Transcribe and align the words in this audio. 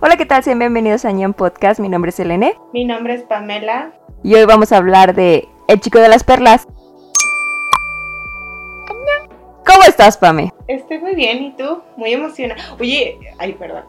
Hola, 0.00 0.16
¿qué 0.16 0.26
tal? 0.26 0.42
Sean 0.42 0.58
bienvenidos 0.58 1.04
a 1.04 1.12
Ñan 1.12 1.34
Podcast. 1.34 1.80
Mi 1.80 1.88
nombre 1.88 2.08
es 2.10 2.20
Elene. 2.20 2.54
Mi 2.72 2.84
nombre 2.84 3.14
es 3.14 3.22
Pamela. 3.22 3.92
Y 4.22 4.34
hoy 4.34 4.44
vamos 4.46 4.72
a 4.72 4.78
hablar 4.78 5.14
de 5.14 5.48
El 5.68 5.80
chico 5.80 5.98
de 5.98 6.08
las 6.08 6.24
perlas. 6.24 6.66
¿Cómo 9.66 9.82
estás, 9.86 10.16
Pame? 10.16 10.52
Estoy 10.66 10.98
muy 10.98 11.14
bien, 11.14 11.42
¿y 11.44 11.52
tú? 11.52 11.82
Muy 11.96 12.12
emocionada. 12.12 12.60
Oye, 12.78 13.18
ay, 13.38 13.52
perdón. 13.52 13.84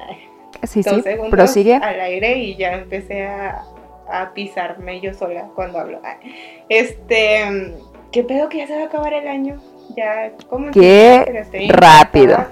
Sí, 0.63 0.81
dos 0.83 0.95
sí, 0.97 1.01
segundos 1.01 1.31
prosigue. 1.31 1.75
al 1.75 1.99
aire 1.99 2.37
y 2.37 2.55
ya 2.55 2.73
empecé 2.73 3.25
a, 3.25 3.63
a 4.09 4.31
pisarme 4.33 4.99
yo 5.01 5.13
sola 5.13 5.47
cuando 5.55 5.79
hablo. 5.79 5.99
Ay, 6.03 6.63
Este, 6.69 7.73
¿qué 8.11 8.23
pedo 8.23 8.47
que 8.49 8.59
ya 8.59 8.67
se 8.67 8.75
va 8.75 8.83
a 8.83 8.85
acabar 8.85 9.13
el 9.13 9.27
año? 9.27 9.59
Ya, 9.97 10.33
¿cómo 10.49 10.71
Qué 10.71 11.45
rápido. 11.69 12.45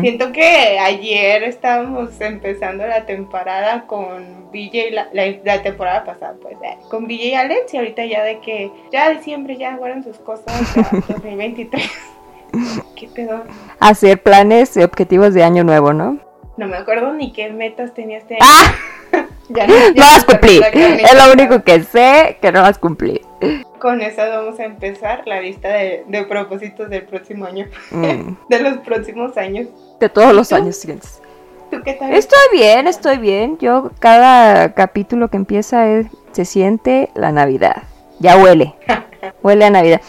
Siento 0.00 0.32
que 0.32 0.78
ayer 0.78 1.42
estábamos 1.44 2.20
empezando 2.20 2.86
la 2.86 3.06
temporada 3.06 3.86
con 3.86 4.50
BJ, 4.52 4.90
la, 4.92 5.08
la, 5.12 5.26
la 5.44 5.62
temporada 5.62 6.04
pasada, 6.04 6.34
pues, 6.40 6.56
eh, 6.62 6.76
con 6.88 7.06
BJ 7.06 7.24
y 7.24 7.34
Alex, 7.34 7.74
y 7.74 7.76
ahorita 7.76 8.04
ya 8.04 8.22
de 8.24 8.40
que 8.40 8.70
ya 8.90 9.10
diciembre 9.10 9.56
ya 9.56 9.76
guardan 9.76 10.02
sus 10.02 10.18
cosas, 10.18 10.74
ya 10.74 10.88
2023. 11.08 11.90
¿Qué 12.96 13.08
pedo? 13.08 13.44
Hacer 13.78 14.22
planes 14.22 14.76
y 14.76 14.82
objetivos 14.82 15.34
de 15.34 15.44
año 15.44 15.64
nuevo, 15.64 15.92
¿no? 15.92 16.18
No 16.56 16.66
me 16.66 16.76
acuerdo 16.76 17.12
ni 17.12 17.32
qué 17.32 17.50
metas 17.50 17.94
tenía 17.94 18.18
este 18.18 18.34
año. 18.34 18.44
¡Ah! 18.44 19.26
Ya 19.50 19.66
No 19.66 19.74
la 19.74 20.70
crónica. 20.70 21.08
Es 21.08 21.14
lo 21.26 21.32
único 21.32 21.62
que 21.64 21.82
sé 21.82 22.38
que 22.40 22.52
no 22.52 22.62
las 22.62 22.78
cumplí. 22.78 23.20
Con 23.78 24.00
eso 24.00 24.20
vamos 24.20 24.60
a 24.60 24.64
empezar 24.64 25.22
la 25.26 25.40
lista 25.40 25.68
de, 25.68 26.04
de 26.06 26.24
propósitos 26.24 26.88
del 26.90 27.02
próximo 27.04 27.46
año. 27.46 27.66
Mm. 27.90 28.34
De 28.48 28.60
los 28.60 28.78
próximos 28.78 29.36
años. 29.36 29.68
De 29.98 30.08
todos 30.08 30.32
los 30.34 30.52
años 30.52 30.76
siguientes. 30.76 31.20
¿Tú 31.70 31.80
qué 31.82 31.94
tal? 31.94 32.12
Estoy 32.14 32.38
bien, 32.52 32.86
estoy 32.86 33.18
bien. 33.18 33.56
Yo 33.58 33.90
cada 33.98 34.74
capítulo 34.74 35.28
que 35.28 35.36
empieza 35.36 35.88
es- 35.88 36.06
se 36.32 36.44
siente 36.44 37.10
la 37.14 37.32
Navidad. 37.32 37.82
Ya 38.18 38.36
huele. 38.36 38.74
Huele 39.42 39.64
a 39.66 39.70
Navidad. 39.70 40.00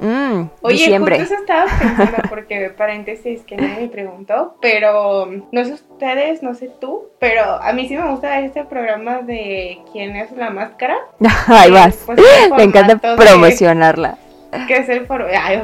Mm, 0.00 0.48
Oye, 0.62 0.74
diciembre. 0.76 1.18
justo 1.18 1.34
eso 1.34 1.42
estaba 1.42 1.64
pensando 1.78 2.16
porque 2.28 2.70
paréntesis 2.76 3.42
que 3.42 3.56
nadie 3.56 3.82
me 3.82 3.88
preguntó, 3.88 4.56
pero 4.60 5.26
no 5.50 5.64
sé 5.64 5.72
ustedes, 5.72 6.42
no 6.42 6.54
sé 6.54 6.70
tú, 6.80 7.08
pero 7.18 7.42
a 7.44 7.72
mí 7.72 7.88
sí 7.88 7.96
me 7.96 8.08
gusta 8.10 8.38
este 8.40 8.64
programa 8.64 9.18
de 9.22 9.78
quién 9.92 10.14
es 10.16 10.30
la 10.32 10.50
máscara, 10.50 10.96
Ahí 11.48 11.70
vas. 11.70 11.96
Pues, 12.06 12.18
Me 12.56 12.62
encanta 12.64 12.94
de- 12.94 13.16
promocionarla. 13.16 14.18
Que 14.66 14.76
es 14.76 14.88
el 14.88 15.06
formato, 15.06 15.32
ay, 15.38 15.62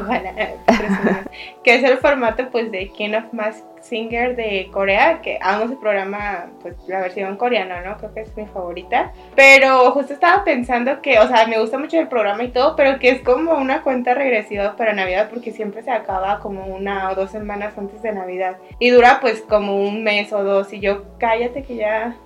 que 1.62 1.74
es 1.76 1.84
el 1.84 1.98
formato 1.98 2.48
pues 2.50 2.70
de 2.70 2.88
King 2.88 3.14
of 3.14 3.32
Mask 3.32 3.64
Singer 3.80 4.34
de 4.34 4.68
Corea, 4.72 5.20
que 5.20 5.38
amo 5.42 5.64
ese 5.64 5.76
programa, 5.76 6.46
pues 6.62 6.74
la 6.86 7.00
versión 7.00 7.36
coreana, 7.36 7.82
¿no? 7.82 7.96
Creo 7.98 8.14
que 8.14 8.20
es 8.22 8.36
mi 8.36 8.46
favorita. 8.46 9.12
Pero 9.34 9.90
justo 9.92 10.12
estaba 10.12 10.44
pensando 10.44 11.02
que, 11.02 11.18
o 11.18 11.28
sea, 11.28 11.46
me 11.46 11.58
gusta 11.58 11.78
mucho 11.78 11.98
el 11.98 12.08
programa 12.08 12.44
y 12.44 12.48
todo, 12.48 12.76
pero 12.76 12.98
que 12.98 13.10
es 13.10 13.20
como 13.20 13.52
una 13.52 13.82
cuenta 13.82 14.14
regresiva 14.14 14.76
para 14.76 14.94
Navidad 14.94 15.28
porque 15.30 15.52
siempre 15.52 15.82
se 15.82 15.90
acaba 15.90 16.40
como 16.40 16.64
una 16.66 17.10
o 17.10 17.14
dos 17.14 17.30
semanas 17.30 17.76
antes 17.76 18.02
de 18.02 18.12
Navidad. 18.12 18.56
Y 18.78 18.90
dura 18.90 19.18
pues 19.20 19.42
como 19.42 19.76
un 19.76 20.02
mes 20.02 20.32
o 20.32 20.42
dos 20.42 20.72
y 20.72 20.80
yo, 20.80 21.04
cállate 21.18 21.62
que 21.62 21.76
ya... 21.76 22.16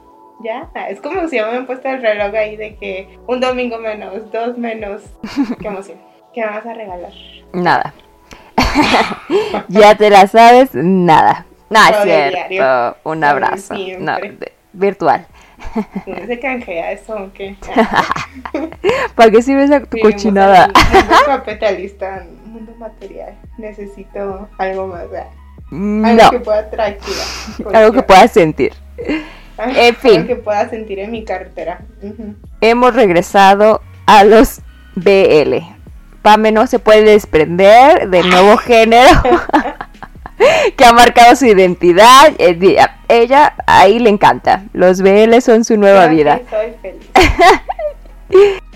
Ya, 0.40 0.70
Ah, 0.72 0.88
es 0.88 1.00
como 1.00 1.26
si 1.26 1.34
ya 1.34 1.50
me 1.50 1.56
han 1.56 1.66
puesto 1.66 1.88
el 1.88 2.00
reloj 2.00 2.32
ahí 2.32 2.54
de 2.54 2.76
que 2.76 3.18
un 3.26 3.40
domingo 3.40 3.78
menos, 3.78 4.30
dos 4.30 4.56
menos. 4.56 5.02
Qué 5.60 5.66
emoción. 5.66 5.98
¿Qué 6.34 6.44
vas 6.44 6.64
a 6.64 6.74
regalar? 6.74 7.12
Nada. 7.52 7.94
ya 9.68 9.94
te 9.96 10.10
la 10.10 10.26
sabes, 10.26 10.70
nada. 10.74 11.46
No, 11.70 11.80
es 11.80 12.02
cierto. 12.02 12.36
diario. 12.48 12.96
Un 13.04 13.24
abrazo. 13.24 13.74
No, 13.98 14.16
de- 14.16 14.52
virtual. 14.72 15.26
¿No 16.06 16.26
se 16.26 16.38
canjea 16.38 16.92
eso 16.92 17.30
qué? 17.34 17.56
¿Para 19.14 19.30
qué 19.30 19.42
sirve 19.42 19.64
esa 19.64 19.80
tu 19.80 19.98
cochinada? 19.98 20.68
mundo 20.68 21.14
capitalista, 21.26 22.24
mundo 22.44 22.72
material. 22.78 23.34
Necesito 23.58 24.48
algo 24.58 24.86
más. 24.86 25.02
Algo 25.02 25.26
No, 25.70 26.30
que 26.30 26.40
pueda 26.40 26.70
tranquila. 26.70 27.22
algo 27.74 27.92
que 27.92 28.02
puedas 28.02 28.30
sentir. 28.30 28.72
en 29.58 29.94
fin. 29.96 30.16
Algo 30.20 30.26
que 30.28 30.36
pueda 30.36 30.68
sentir 30.70 31.00
en 31.00 31.10
mi 31.10 31.24
cartera. 31.24 31.80
Hemos 32.60 32.94
regresado 32.94 33.82
a 34.06 34.24
los 34.24 34.60
BL. 34.94 35.56
Pame 36.28 36.52
no 36.52 36.66
se 36.66 36.78
puede 36.78 37.04
desprender 37.04 38.10
del 38.10 38.28
nuevo 38.28 38.58
género 38.58 39.08
que 40.76 40.84
ha 40.84 40.92
marcado 40.92 41.34
su 41.36 41.46
identidad. 41.46 42.34
Eh, 42.36 42.76
Ella 43.08 43.54
ahí 43.66 43.98
le 43.98 44.10
encanta. 44.10 44.64
Los 44.74 45.00
BL 45.00 45.40
son 45.40 45.64
su 45.64 45.78
nueva 45.78 46.04
Creo 46.04 46.10
que 46.10 46.16
vida. 46.16 46.40
Soy 46.50 46.74
feliz. 46.82 47.08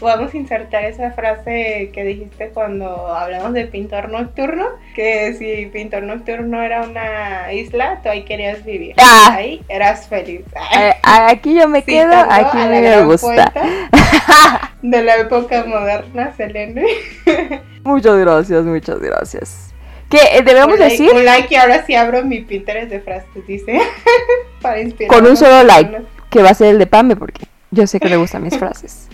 Vamos 0.01 0.35
a 0.35 0.37
insertar 0.37 0.85
esa 0.85 1.13
frase 1.13 1.91
que 1.93 2.05
dijiste 2.05 2.49
cuando 2.49 3.07
hablamos 3.07 3.53
de 3.53 3.67
pintor 3.67 4.09
nocturno, 4.09 4.67
que 4.97 5.35
si 5.35 5.67
pintor 5.67 6.03
nocturno 6.03 6.61
era 6.61 6.83
una 6.83 7.53
isla, 7.53 8.01
tú 8.03 8.09
ahí 8.09 8.25
querías 8.25 8.65
vivir. 8.65 8.95
Ah. 8.99 9.35
Ahí 9.37 9.63
eras 9.69 10.09
feliz. 10.09 10.41
Eh, 10.77 10.95
aquí 11.03 11.55
yo 11.55 11.69
me 11.69 11.85
quedo, 11.85 12.11
Citando 12.11 12.35
aquí 12.35 12.59
a 12.59 12.67
me 12.67 13.05
gusta. 13.05 13.53
de 14.83 15.03
la 15.03 15.17
época 15.17 15.65
moderna, 15.65 16.35
Selene. 16.37 16.85
Muchas 17.85 18.17
gracias, 18.17 18.65
muchas 18.65 19.01
gracias. 19.01 19.73
¿Qué 20.09 20.19
eh, 20.35 20.43
debemos 20.43 20.75
un 20.75 20.81
like, 20.81 20.91
decir? 20.91 21.11
Un 21.15 21.25
like 21.25 21.55
y 21.55 21.57
ahora 21.57 21.85
sí 21.87 21.95
abro 21.95 22.23
mi 22.23 22.41
Pinterest 22.43 22.91
de 22.91 23.01
frases, 23.01 23.47
dice. 23.47 23.81
Para 24.63 24.81
inspirar. 24.81 25.13
Con 25.13 25.27
un 25.27 25.37
solo 25.37 25.65
like. 25.65 26.03
Que 26.31 26.43
va 26.43 26.51
a 26.51 26.55
ser 26.55 26.69
el 26.69 26.79
de 26.79 26.87
Pame, 26.87 27.17
porque 27.17 27.47
yo 27.71 27.87
sé 27.87 27.99
que 27.99 28.09
le 28.09 28.17
gustan 28.17 28.43
mis 28.43 28.57
frases. 28.59 29.09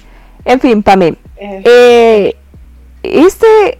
En 0.44 0.60
fin, 0.60 0.82
Pame. 0.82 1.14
Eh, 1.36 1.62
Eh, 1.64 2.36
este, 3.02 3.78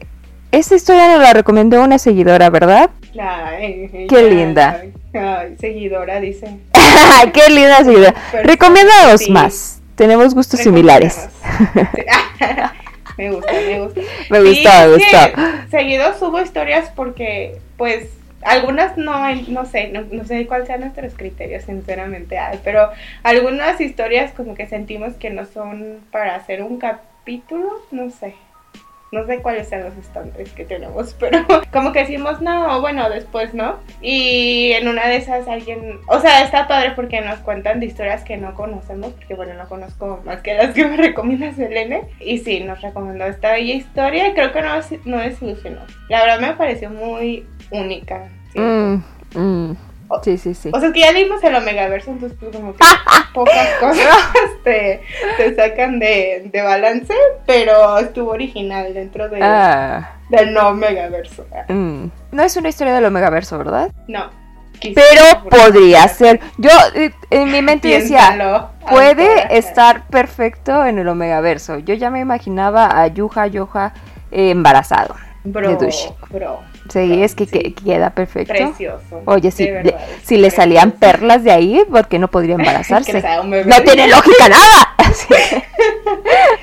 esta 0.53 0.75
historia 0.77 1.09
nos 1.09 1.21
la 1.23 1.33
recomendó 1.33 1.83
una 1.83 1.99
seguidora, 1.99 2.51
¿verdad? 2.51 2.91
ay, 3.21 4.07
Qué 4.09 4.17
ay, 4.17 4.31
linda. 4.31 4.81
ay, 5.15 5.57
seguidora, 5.61 6.21
dice. 6.21 6.59
¡Qué 7.33 7.51
linda 7.53 7.79
seguidora! 7.85 8.13
Persona, 8.13 8.43
Recomiéndanos 8.43 9.21
sí. 9.23 9.31
más. 9.31 9.81
Tenemos 9.97 10.35
gustos 10.35 10.61
similares. 10.61 11.29
Me 13.19 13.33
gusta, 13.33 13.53
me 13.53 13.81
gusta. 13.81 14.01
Me 14.31 14.39
Sí, 14.41 14.47
gustó, 14.63 14.71
me 14.79 14.89
gustó. 14.95 15.17
que 15.35 15.71
Seguido 15.77 16.17
subo 16.17 16.41
historias 16.41 16.89
porque, 16.95 17.59
pues, 17.77 18.05
algunas 18.43 18.97
no, 18.97 19.34
no 19.49 19.65
sé, 19.65 19.88
no, 19.88 20.25
sé 20.25 20.47
cuáles 20.47 20.69
sean 20.69 20.81
nuestros 20.81 21.15
criterios, 21.15 21.65
sinceramente, 21.65 22.38
pero 22.65 22.91
algunas 23.22 23.81
historias 23.81 24.32
como 24.32 24.54
que 24.54 24.66
sentimos 24.66 25.15
que 25.15 25.31
no 25.31 25.44
son 25.44 26.00
para 26.10 26.37
hacer 26.37 26.62
un 26.62 26.78
capítulo, 26.78 27.71
no 27.91 28.10
sé. 28.10 28.34
No 29.10 29.25
sé 29.25 29.41
cuáles 29.41 29.69
sean 29.69 29.84
los 29.84 29.97
estándares 29.97 30.53
que 30.53 30.66
tenemos, 30.66 31.15
pero 31.19 31.38
como 31.72 31.93
que 31.93 32.00
decimos, 32.00 32.43
no, 32.43 32.78
bueno, 32.82 33.09
después, 33.09 33.54
¿no? 33.54 33.78
Y 34.03 34.72
en 34.72 34.87
una 34.87 35.09
de 35.09 35.16
esas 35.16 35.48
alguien, 35.48 35.98
o 36.09 36.21
sea, 36.21 36.44
está 36.44 36.69
padre 36.69 36.93
porque 36.94 37.22
nos 37.22 37.38
cuentan 37.38 37.81
de 37.81 37.87
historias 37.87 38.22
que 38.22 38.37
no 38.37 38.54
conocemos, 38.54 39.12
porque 39.15 39.32
bueno, 39.32 39.54
no 39.54 39.66
conozco 39.66 40.21
más 40.27 40.43
que 40.43 40.53
las 40.53 40.75
que 40.75 40.84
me 40.84 40.97
recomienda 40.98 41.54
Selene. 41.54 42.03
Y 42.21 42.38
sí, 42.41 42.60
nos 42.60 42.82
recomendó 42.82 43.25
esta 43.25 43.53
bella 43.53 43.75
historia 43.75 44.28
y 44.28 44.34
creo 44.34 44.53
que 44.53 44.60
no, 44.60 44.75
no 45.06 45.19
desilusionó. 45.19 45.81
La 46.10 46.21
verdad 46.21 46.41
me 46.41 46.54
pareció 46.54 46.91
muy 46.91 47.47
única. 47.71 48.29
¿sí? 48.53 48.61
Mm, 48.61 49.03
mm, 49.34 49.77
Sí, 50.23 50.39
sí, 50.39 50.55
sí. 50.55 50.71
O 50.73 50.79
sea, 50.81 50.89
es 50.89 50.95
que 50.95 51.01
ya 51.01 51.12
leímos 51.12 51.43
el 51.45 51.55
Omegaverso, 51.55 52.11
entonces 52.11 52.39
pues 52.41 52.56
como 52.56 52.73
que 52.73 52.79
pocas 53.34 53.69
cosas 53.79 54.06
te, 54.65 55.03
te 55.37 55.55
sacan 55.55 55.99
de, 55.99 56.49
de 56.51 56.62
balance, 56.62 57.12
pero 57.47 57.99
estuvo 57.99 58.31
original 58.31 58.95
dentro 58.95 59.28
de, 59.28 59.41
Ah, 59.43 60.17
del 60.31 60.55
no 60.55 60.69
Omegaverso. 60.69 61.47
mm. 61.69 62.05
No 62.33 62.43
es 62.43 62.57
una 62.57 62.71
historia 62.71 62.95
del 62.95 63.05
Omegaverso, 63.05 63.59
¿verdad? 63.59 63.91
No. 64.07 64.31
Pero 64.81 65.48
podría 65.51 66.07
ser. 66.09 66.41
Yo 66.57 66.71
eh, 66.95 67.10
en 67.31 67.51
mi 67.51 67.63
mente 67.63 67.89
decía, 67.89 68.71
puede 68.89 69.59
estar 69.59 70.07
perfecto 70.07 70.87
en 70.87 70.98
el 70.98 71.09
Omegaverso. 71.09 71.78
Yo 71.78 71.95
ya 71.95 72.10
me 72.10 72.21
imaginaba 72.21 72.87
a 72.87 73.09
Yuha 73.09 73.48
Yoha 73.48 73.92
eh, 74.31 74.51
embarazado. 74.51 75.16
Bro, 75.45 75.78
bro. 76.31 76.60
Sí, 76.89 77.23
es 77.23 77.35
que, 77.35 77.47
sí. 77.47 77.75
queda 77.85 78.11
perfecto. 78.11 78.53
Precioso. 78.53 79.23
Oye, 79.27 79.51
si, 79.51 79.65
le, 79.65 79.95
si 80.25 80.37
le 80.37 80.51
salían 80.51 80.93
perlas 80.93 81.45
de 81.45 81.51
ahí, 81.53 81.83
¿por 81.91 82.09
qué 82.09 82.19
no 82.19 82.29
podría 82.29 82.55
embarazarse? 82.59 83.23
no 83.23 83.83
tiene 83.83 84.09
lógica 84.09 84.49
nada. 84.49 84.95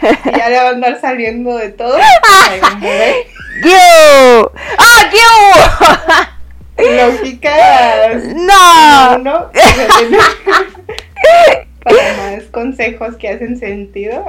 Ya 0.37 0.49
le 0.49 0.57
va 0.57 0.67
a 0.67 0.69
andar 0.69 0.99
saliendo 0.99 1.55
de 1.57 1.69
todo. 1.69 1.97
¡Giu! 3.63 4.51
¡Ah, 4.77 5.09
Giu! 6.77 6.85
Lógica. 6.97 7.51
¡No! 8.35 9.15
Uno. 9.17 9.51
Para 11.83 12.13
más 12.17 12.43
consejos 12.51 13.15
que 13.15 13.29
hacen 13.29 13.57
sentido, 13.57 14.25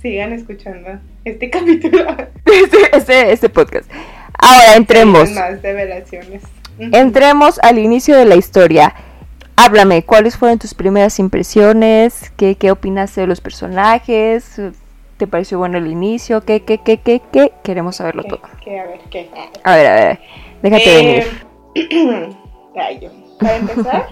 sigan 0.00 0.32
escuchando 0.32 0.98
este 1.24 1.50
capítulo. 1.50 2.16
Este, 2.46 2.96
este, 2.96 3.32
este 3.32 3.48
podcast. 3.48 3.90
Ahora 4.40 4.76
entremos. 4.76 5.30
Más 5.32 5.60
revelaciones. 5.62 6.42
Ujú. 6.78 6.88
Entremos 6.92 7.58
al 7.62 7.78
inicio 7.78 8.16
de 8.16 8.24
la 8.24 8.36
historia. 8.36 8.94
háblame, 9.56 10.02
¿cuáles 10.04 10.36
fueron 10.38 10.58
tus 10.58 10.72
primeras 10.74 11.18
impresiones? 11.18 12.32
¿Qué, 12.36 12.54
qué 12.56 12.70
opinaste 12.70 13.20
de 13.20 13.26
los 13.26 13.40
personajes? 13.42 14.60
¿Te 15.18 15.26
pareció 15.26 15.58
bueno 15.58 15.76
el 15.76 15.86
inicio? 15.86 16.40
¿Qué, 16.42 16.62
qué, 16.62 16.78
qué, 16.78 16.96
qué, 16.98 17.20
qué? 17.30 17.52
Queremos 17.62 17.96
saberlo 17.96 18.24
todo. 18.24 18.40
¿Qué? 18.64 18.80
A 18.80 18.84
ver, 18.86 19.00
¿qué? 19.10 19.28
A 19.62 19.76
ver, 19.76 19.86
a 19.86 19.94
ver, 19.94 20.18
déjate 20.62 21.18
Eh, 21.18 21.26
venir. 21.74 22.36
Para 23.38 23.56
empezar, 23.56 24.06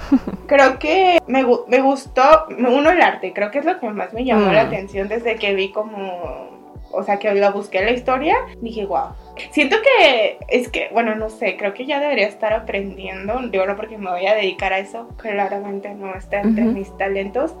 creo 0.46 0.78
que 0.78 1.18
me, 1.26 1.44
me 1.68 1.80
gustó, 1.80 2.22
uno, 2.58 2.90
el 2.90 3.00
arte, 3.02 3.32
creo 3.34 3.50
que 3.50 3.58
es 3.58 3.64
lo 3.64 3.78
que 3.80 3.88
más 3.90 4.12
me 4.12 4.24
llamó 4.24 4.46
Mm. 4.46 4.52
la 4.52 4.60
atención 4.62 5.08
desde 5.08 5.36
que 5.36 5.54
vi 5.54 5.70
como, 5.72 6.48
o 6.92 7.02
sea, 7.02 7.18
que 7.18 7.32
la 7.34 7.50
busqué 7.50 7.82
la 7.82 7.92
historia, 7.92 8.36
dije, 8.60 8.84
wow. 8.86 9.08
Siento 9.50 9.76
que, 9.82 10.38
es 10.48 10.68
que, 10.68 10.88
bueno, 10.92 11.14
no 11.14 11.28
sé, 11.28 11.56
creo 11.56 11.74
que 11.74 11.86
ya 11.86 12.00
debería 12.00 12.26
estar 12.26 12.52
aprendiendo, 12.52 13.40
digo, 13.50 13.66
no 13.66 13.76
porque 13.76 13.98
me 13.98 14.10
voy 14.10 14.26
a 14.26 14.34
dedicar 14.34 14.72
a 14.72 14.78
eso, 14.78 15.08
claramente 15.16 15.92
no 15.94 16.14
está 16.14 16.40
entre 16.40 16.64
mis 16.64 16.96
talentos, 16.96 17.54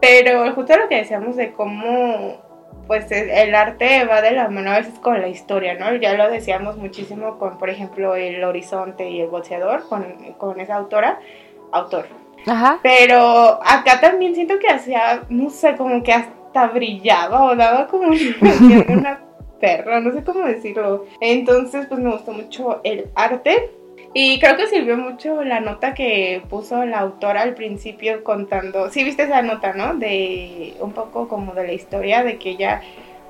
pero 0.00 0.52
justo 0.54 0.76
lo 0.78 0.88
que 0.88 0.96
decíamos 0.96 1.36
de 1.36 1.52
cómo 1.52 2.38
pues 2.86 3.10
el, 3.12 3.30
el 3.30 3.54
arte 3.54 4.04
va 4.04 4.20
de 4.20 4.32
la 4.32 4.48
mano 4.48 4.72
a 4.72 4.78
veces 4.78 4.98
con 4.98 5.20
la 5.20 5.28
historia, 5.28 5.74
¿no? 5.74 5.94
Ya 5.94 6.14
lo 6.14 6.28
decíamos 6.28 6.76
muchísimo 6.76 7.38
con, 7.38 7.56
por 7.56 7.70
ejemplo, 7.70 8.16
El 8.16 8.42
Horizonte 8.42 9.08
y 9.08 9.20
El 9.20 9.28
Boxeador, 9.28 9.88
con, 9.88 10.34
con 10.38 10.58
esa 10.58 10.74
autora, 10.74 11.20
autor. 11.70 12.06
Ajá. 12.48 12.80
Pero 12.82 13.60
acá 13.62 14.00
también 14.00 14.34
siento 14.34 14.58
que 14.58 14.68
hacía, 14.68 15.22
no 15.28 15.50
sé, 15.50 15.76
como 15.76 16.02
que 16.02 16.12
hasta 16.12 16.66
brillaba 16.66 17.44
o 17.44 17.54
daba 17.54 17.86
como 17.86 18.08
una 18.88 19.20
perra, 19.60 20.00
no 20.00 20.12
sé 20.12 20.24
cómo 20.24 20.46
decirlo. 20.46 21.06
Entonces, 21.20 21.86
pues 21.86 22.00
me 22.00 22.10
gustó 22.10 22.32
mucho 22.32 22.80
el 22.84 23.10
arte. 23.14 23.70
Y 24.12 24.40
creo 24.40 24.56
que 24.56 24.66
sirvió 24.66 24.96
mucho 24.96 25.44
la 25.44 25.60
nota 25.60 25.94
que 25.94 26.42
puso 26.50 26.84
la 26.84 26.98
autora 26.98 27.42
al 27.42 27.54
principio 27.54 28.24
contando, 28.24 28.90
sí 28.90 29.04
viste 29.04 29.22
esa 29.22 29.42
nota, 29.42 29.72
¿no? 29.72 29.94
De 29.94 30.74
un 30.80 30.92
poco 30.92 31.28
como 31.28 31.54
de 31.54 31.64
la 31.64 31.72
historia 31.72 32.24
de 32.24 32.36
que 32.36 32.50
ella 32.50 32.82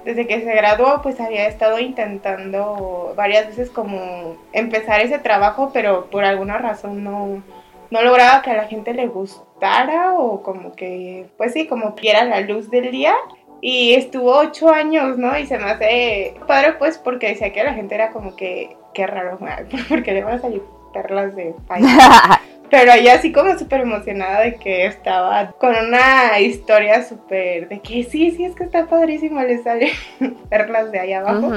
desde 0.04 0.26
que 0.26 0.40
se 0.40 0.54
graduó 0.54 1.02
pues 1.02 1.20
había 1.20 1.46
estado 1.46 1.78
intentando 1.78 3.12
varias 3.16 3.48
veces 3.48 3.70
como 3.70 4.36
empezar 4.52 5.00
ese 5.00 5.18
trabajo, 5.18 5.70
pero 5.72 6.06
por 6.06 6.24
alguna 6.24 6.58
razón 6.58 7.04
no, 7.04 7.42
no 7.90 8.02
lograba 8.02 8.42
que 8.42 8.50
a 8.50 8.56
la 8.56 8.64
gente 8.64 8.94
le 8.94 9.08
gustara 9.08 10.14
o 10.14 10.42
como 10.42 10.72
que, 10.72 11.26
pues 11.36 11.52
sí, 11.52 11.66
como 11.66 11.92
viera 11.92 12.24
la 12.24 12.40
luz 12.40 12.70
del 12.70 12.90
día. 12.90 13.14
Y 13.60 13.94
estuvo 13.94 14.36
ocho 14.36 14.70
años, 14.70 15.18
¿no? 15.18 15.36
Y 15.38 15.46
se 15.46 15.58
me 15.58 15.64
hace 15.64 16.34
padre, 16.46 16.74
pues, 16.78 16.98
porque 16.98 17.28
decía 17.28 17.52
que 17.52 17.62
la 17.62 17.74
gente 17.74 17.94
era 17.94 18.10
como 18.10 18.36
que, 18.36 18.76
qué 18.94 19.06
raro, 19.06 19.38
porque 19.88 20.12
le 20.12 20.24
van 20.24 20.34
a 20.34 20.40
salir 20.40 20.62
perlas 20.92 21.34
de 21.36 21.54
país. 21.66 21.86
Pero 22.70 22.92
ella 22.92 23.14
así 23.14 23.32
como 23.32 23.58
súper 23.58 23.80
emocionada 23.80 24.42
de 24.42 24.54
que 24.54 24.86
estaba 24.86 25.50
con 25.58 25.74
una 25.74 26.38
historia 26.38 27.02
súper 27.02 27.68
de 27.68 27.80
que 27.80 28.04
sí, 28.04 28.30
sí, 28.30 28.44
es 28.44 28.54
que 28.54 28.62
está 28.62 28.86
padrísimo, 28.86 29.42
le 29.42 29.60
salen 29.60 29.90
perlas 30.48 30.92
de 30.92 31.00
ahí 31.00 31.12
abajo. 31.12 31.50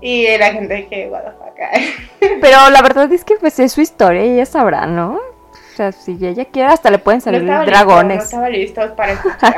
Y 0.00 0.26
la 0.36 0.52
gente 0.52 0.74
de 0.74 0.86
que, 0.88 1.08
what 1.08 1.22
the 1.22 1.30
fuck. 1.30 2.38
Pero 2.40 2.70
la 2.70 2.82
verdad 2.82 3.12
es 3.12 3.24
que 3.24 3.36
pues 3.36 3.58
es 3.60 3.72
su 3.72 3.80
historia 3.80 4.24
y 4.24 4.30
ella 4.30 4.46
sabrá, 4.46 4.86
¿no? 4.86 5.14
O 5.14 5.76
sea, 5.76 5.92
si 5.92 6.18
ella 6.20 6.44
quiere 6.44 6.70
hasta 6.70 6.90
le 6.90 6.98
pueden 6.98 7.20
salir 7.20 7.44
dragones. 7.44 8.18
listo, 8.18 8.36
no 8.36 8.44
estaba 8.44 8.48
listo 8.48 8.96
para 8.96 9.12
escuchar. 9.12 9.54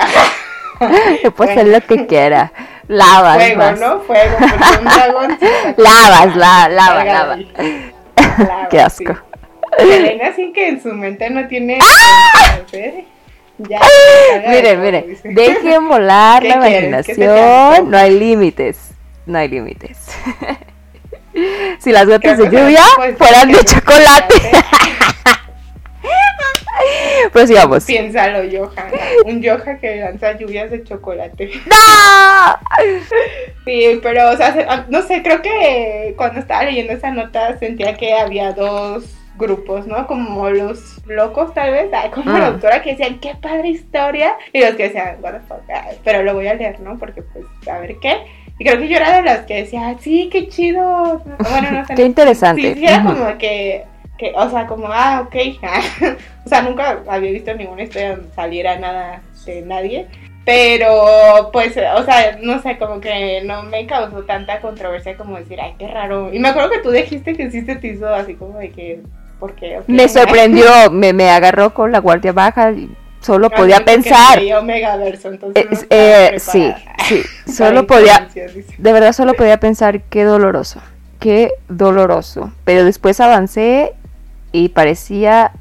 le 1.22 1.30
puede 1.30 1.54
Bueno. 1.54 1.60
hacer 1.60 1.66
lo 1.68 1.80
que 1.86 2.06
quiera. 2.06 2.52
Lavas, 2.88 3.36
Fuego, 3.36 3.56
más. 3.58 3.80
¿no? 3.80 4.00
Fuego, 4.00 4.36
porque 4.38 4.78
un 4.78 4.84
dragón 4.84 5.38
Lavas, 5.76 6.36
la, 6.36 6.68
lava, 6.68 7.04
lava. 7.04 7.36
Lava, 7.36 8.68
Qué 8.70 8.80
asco. 8.80 9.12
sí. 9.78 9.84
Selena 9.86 10.28
así 10.28 10.52
que 10.52 10.68
en 10.68 10.82
su 10.82 10.88
mente 10.88 11.30
no 11.30 11.46
tiene... 11.46 11.78
¿eh? 12.72 13.04
Ya, 13.58 13.78
caga 13.78 14.40
de 14.40 14.48
Miren, 14.48 14.80
miren, 14.82 15.18
dejen 15.34 15.86
volar 15.88 16.42
¿Qué 16.42 16.48
la 16.48 16.54
imaginación. 16.56 17.90
No 17.90 17.98
hay 17.98 18.18
límites. 18.18 18.78
No 19.26 19.38
hay 19.38 19.48
límites. 19.48 19.98
si 21.78 21.92
las 21.92 22.06
gotas 22.06 22.38
de 22.38 22.44
lluvia 22.46 22.82
fueran 23.18 23.52
de 23.52 23.62
chocolate. 23.64 24.34
Pues 27.32 27.48
sigamos. 27.48 27.84
Piénsalo, 27.84 28.40
Johan. 28.50 28.90
Un 29.26 29.42
Johan 29.42 29.78
que 29.78 29.96
lanza 29.96 30.32
lluvias 30.36 30.70
de 30.70 30.82
chocolate. 30.84 31.50
¡No! 31.66 32.56
Sí, 33.66 34.00
pero, 34.02 34.30
o 34.30 34.36
sea, 34.36 34.52
se- 34.54 34.66
ah, 34.68 34.86
no 34.88 35.02
sé, 35.02 35.22
creo 35.22 35.42
que 35.42 36.14
cuando 36.16 36.40
estaba 36.40 36.64
leyendo 36.64 36.92
esa 36.94 37.10
nota 37.10 37.56
sentía 37.58 37.94
que 37.94 38.14
había 38.14 38.52
dos 38.52 39.04
grupos, 39.36 39.86
¿no? 39.86 40.06
Como 40.06 40.48
los 40.50 40.98
locos, 41.06 41.52
tal 41.54 41.70
vez, 41.70 41.90
ay, 41.92 42.10
como 42.10 42.36
la 42.36 42.48
autora 42.48 42.82
que 42.82 42.90
decían, 42.92 43.20
qué 43.20 43.34
padre 43.40 43.68
historia, 43.68 44.34
y 44.52 44.60
los 44.60 44.74
que 44.74 44.84
decían, 44.84 45.18
what 45.22 45.32
the 45.34 45.40
fuck, 45.40 45.60
pero 46.04 46.22
lo 46.22 46.34
voy 46.34 46.48
a 46.48 46.54
leer, 46.54 46.80
¿no? 46.80 46.98
Porque, 46.98 47.22
pues, 47.22 47.44
a 47.68 47.78
ver 47.78 47.96
qué. 48.00 48.16
Y 48.58 48.64
creo 48.64 48.78
que 48.78 48.88
yo 48.88 48.96
era 48.96 49.16
de 49.16 49.22
las 49.22 49.40
que 49.46 49.54
decía, 49.56 49.94
sí, 50.00 50.28
qué 50.32 50.48
chido. 50.48 51.22
Bueno, 51.38 51.70
no 51.70 51.86
sé. 51.86 51.94
Qué 51.94 52.04
interesante. 52.04 52.74
Sí, 52.74 52.80
sí, 52.80 52.86
era 52.86 53.02
como 53.04 53.38
que, 53.38 53.84
que, 54.20 54.32
o 54.36 54.50
sea, 54.50 54.66
como, 54.66 54.88
ah, 54.90 55.24
ok. 55.26 55.34
o 56.44 56.48
sea, 56.48 56.62
nunca 56.62 57.00
había 57.08 57.32
visto 57.32 57.54
ninguna 57.54 57.82
historia 57.84 58.16
donde 58.16 58.34
saliera 58.34 58.78
nada 58.78 59.22
de 59.46 59.62
nadie. 59.62 60.06
Pero, 60.44 61.50
pues, 61.52 61.76
o 61.76 62.04
sea, 62.04 62.38
no 62.42 62.60
sé, 62.62 62.76
como 62.78 63.00
que 63.00 63.42
no 63.44 63.62
me 63.62 63.86
causó 63.86 64.22
tanta 64.24 64.60
controversia 64.60 65.16
como 65.16 65.36
decir, 65.38 65.58
ay, 65.60 65.74
qué 65.78 65.88
raro. 65.88 66.32
Y 66.32 66.38
me 66.38 66.48
acuerdo 66.48 66.70
que 66.70 66.78
tú 66.80 66.90
dijiste 66.90 67.34
que 67.34 67.50
sí 67.50 67.62
se 67.62 67.76
te 67.76 67.88
hizo 67.88 68.06
así 68.14 68.34
como 68.34 68.58
de 68.58 68.70
que, 68.70 69.00
¿por 69.38 69.54
qué? 69.54 69.80
Me 69.86 70.08
sorprendió, 70.08 70.90
me, 70.90 71.12
me 71.12 71.30
agarró 71.30 71.72
con 71.72 71.92
la 71.92 71.98
guardia 71.98 72.32
baja. 72.32 72.72
y 72.72 72.90
Solo 73.20 73.48
Ah, 73.52 73.56
podía 73.56 73.84
pensar. 73.84 74.40
no 75.28 75.34
estaba 75.34 75.52
eh, 75.90 76.36
sí, 76.38 76.72
sí. 77.06 77.22
Solo 77.52 77.86
podía, 77.86 78.28
de 78.34 78.92
verdad 78.92 79.12
solo 79.12 79.34
podía 79.34 79.60
pensar 79.60 80.00
qué 80.04 80.24
doloroso, 80.24 80.80
qué 81.18 81.52
doloroso. 81.68 82.50
Pero 82.64 82.82
después 82.84 83.20
avancé 83.20 83.92
y 84.52 84.68
parecía 84.70 85.52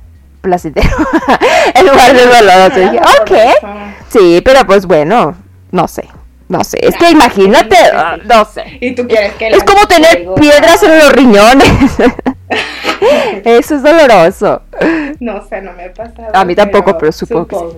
placentero 0.42 0.90
en 1.76 1.86
lugar 1.86 2.14
de 2.14 2.26
doloroso. 2.26 2.80
Dije, 2.80 3.00
ok, 3.22 3.98
sí, 4.10 4.42
pero 4.44 4.66
pues 4.66 4.86
bueno, 4.86 5.36
no 5.72 5.88
sé, 5.88 6.08
no 6.48 6.64
sé. 6.64 6.80
Es 6.82 6.96
que 6.96 7.12
imagínate, 7.12 7.76
ah, 7.94 8.18
no 8.24 8.46
sé. 8.46 8.78
Y 8.82 8.96
tú 8.96 9.08
quieres 9.08 9.34
que 9.34 9.48
Es 9.48 9.64
como 9.64 9.86
tener 9.88 10.26
piedras 10.36 10.82
en 10.84 10.98
los 10.98 11.12
riñones. 11.14 11.70
Eso 13.46 13.76
es 13.76 13.84
doloroso. 13.84 14.64
No 15.20 15.46
sé, 15.48 15.62
no 15.62 15.74
me 15.74 15.86
ha 15.86 15.94
pasado. 15.94 16.30
A 16.34 16.46
mí 16.46 16.56
tampoco, 16.56 16.98
pero 16.98 17.12
supongo 17.12 17.48
que 17.48 17.78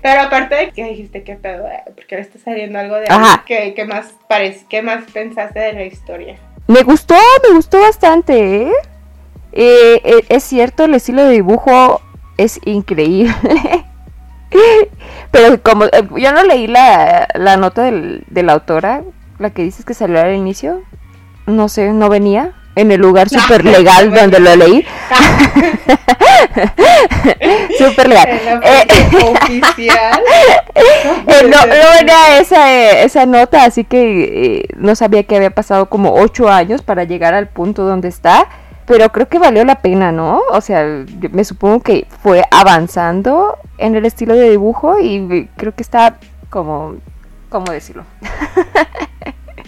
Pero 0.00 0.22
aparte 0.22 0.54
de 0.54 0.70
que 0.70 0.84
dijiste 0.84 1.22
qué 1.22 1.34
pedo, 1.34 1.66
eh, 1.68 1.82
porque 1.94 2.16
le 2.16 2.22
está 2.22 2.38
saliendo 2.38 2.78
algo 2.78 2.96
de 2.96 3.06
Ajá. 3.08 3.44
¿qué, 3.46 3.74
qué 3.74 3.84
más 3.84 4.14
parece, 4.28 4.64
qué 4.68 4.82
más 4.82 5.04
pensaste 5.12 5.58
de 5.58 5.72
la 5.74 5.84
historia? 5.84 6.36
Me 6.66 6.82
gustó, 6.82 7.16
me 7.46 7.54
gustó 7.54 7.80
bastante, 7.80 8.62
¿eh? 8.62 8.72
Eh, 9.56 10.00
eh, 10.04 10.24
es 10.28 10.42
cierto, 10.42 10.84
el 10.84 10.94
estilo 10.94 11.22
de 11.24 11.30
dibujo 11.30 12.00
es 12.36 12.60
increíble. 12.64 13.32
Pero 15.30 15.62
como 15.62 15.84
eh, 15.86 15.90
yo 16.16 16.32
no 16.32 16.42
leí 16.44 16.66
la, 16.66 17.26
la 17.34 17.56
nota 17.56 17.82
del- 17.84 18.24
de 18.28 18.42
la 18.42 18.52
autora, 18.54 19.02
la 19.38 19.50
que 19.50 19.62
dices 19.62 19.84
que 19.84 19.94
salió 19.94 20.20
al 20.20 20.34
inicio, 20.34 20.82
no 21.46 21.68
sé, 21.68 21.92
no 21.92 22.08
venía 22.08 22.52
en 22.76 22.90
el 22.90 23.00
lugar 23.00 23.28
súper 23.30 23.64
legal 23.64 24.10
no 24.10 24.16
donde 24.20 24.40
lo 24.40 24.56
leí. 24.56 24.84
Súper 27.78 28.08
legal. 28.08 28.28
En 28.28 28.44
la 28.44 28.60
Eh, 28.64 28.86
fuente 29.10 29.16
oficial. 29.38 30.20
Eh, 30.74 31.42
no, 31.44 31.66
no 31.66 31.90
venía 31.98 32.38
esa, 32.40 32.72
eh, 32.72 33.04
esa 33.04 33.26
nota, 33.26 33.64
así 33.64 33.84
que 33.84 34.58
eh, 34.58 34.68
no 34.76 34.94
sabía 34.94 35.22
que 35.24 35.36
había 35.36 35.50
pasado 35.50 35.88
como 35.88 36.14
ocho 36.14 36.48
años 36.48 36.82
para 36.82 37.04
llegar 37.04 37.34
al 37.34 37.48
punto 37.48 37.82
donde 37.84 38.08
está, 38.08 38.46
pero 38.86 39.10
creo 39.10 39.28
que 39.28 39.38
valió 39.38 39.64
la 39.64 39.76
pena, 39.76 40.12
¿no? 40.12 40.40
O 40.50 40.60
sea, 40.60 40.84
me 41.30 41.44
supongo 41.44 41.80
que 41.80 42.06
fue 42.22 42.42
avanzando 42.50 43.56
en 43.78 43.94
el 43.96 44.04
estilo 44.06 44.34
de 44.34 44.50
dibujo 44.50 44.98
y 45.00 45.48
creo 45.56 45.74
que 45.74 45.82
está 45.82 46.16
como, 46.50 46.96
¿cómo 47.48 47.72
decirlo? 47.72 48.04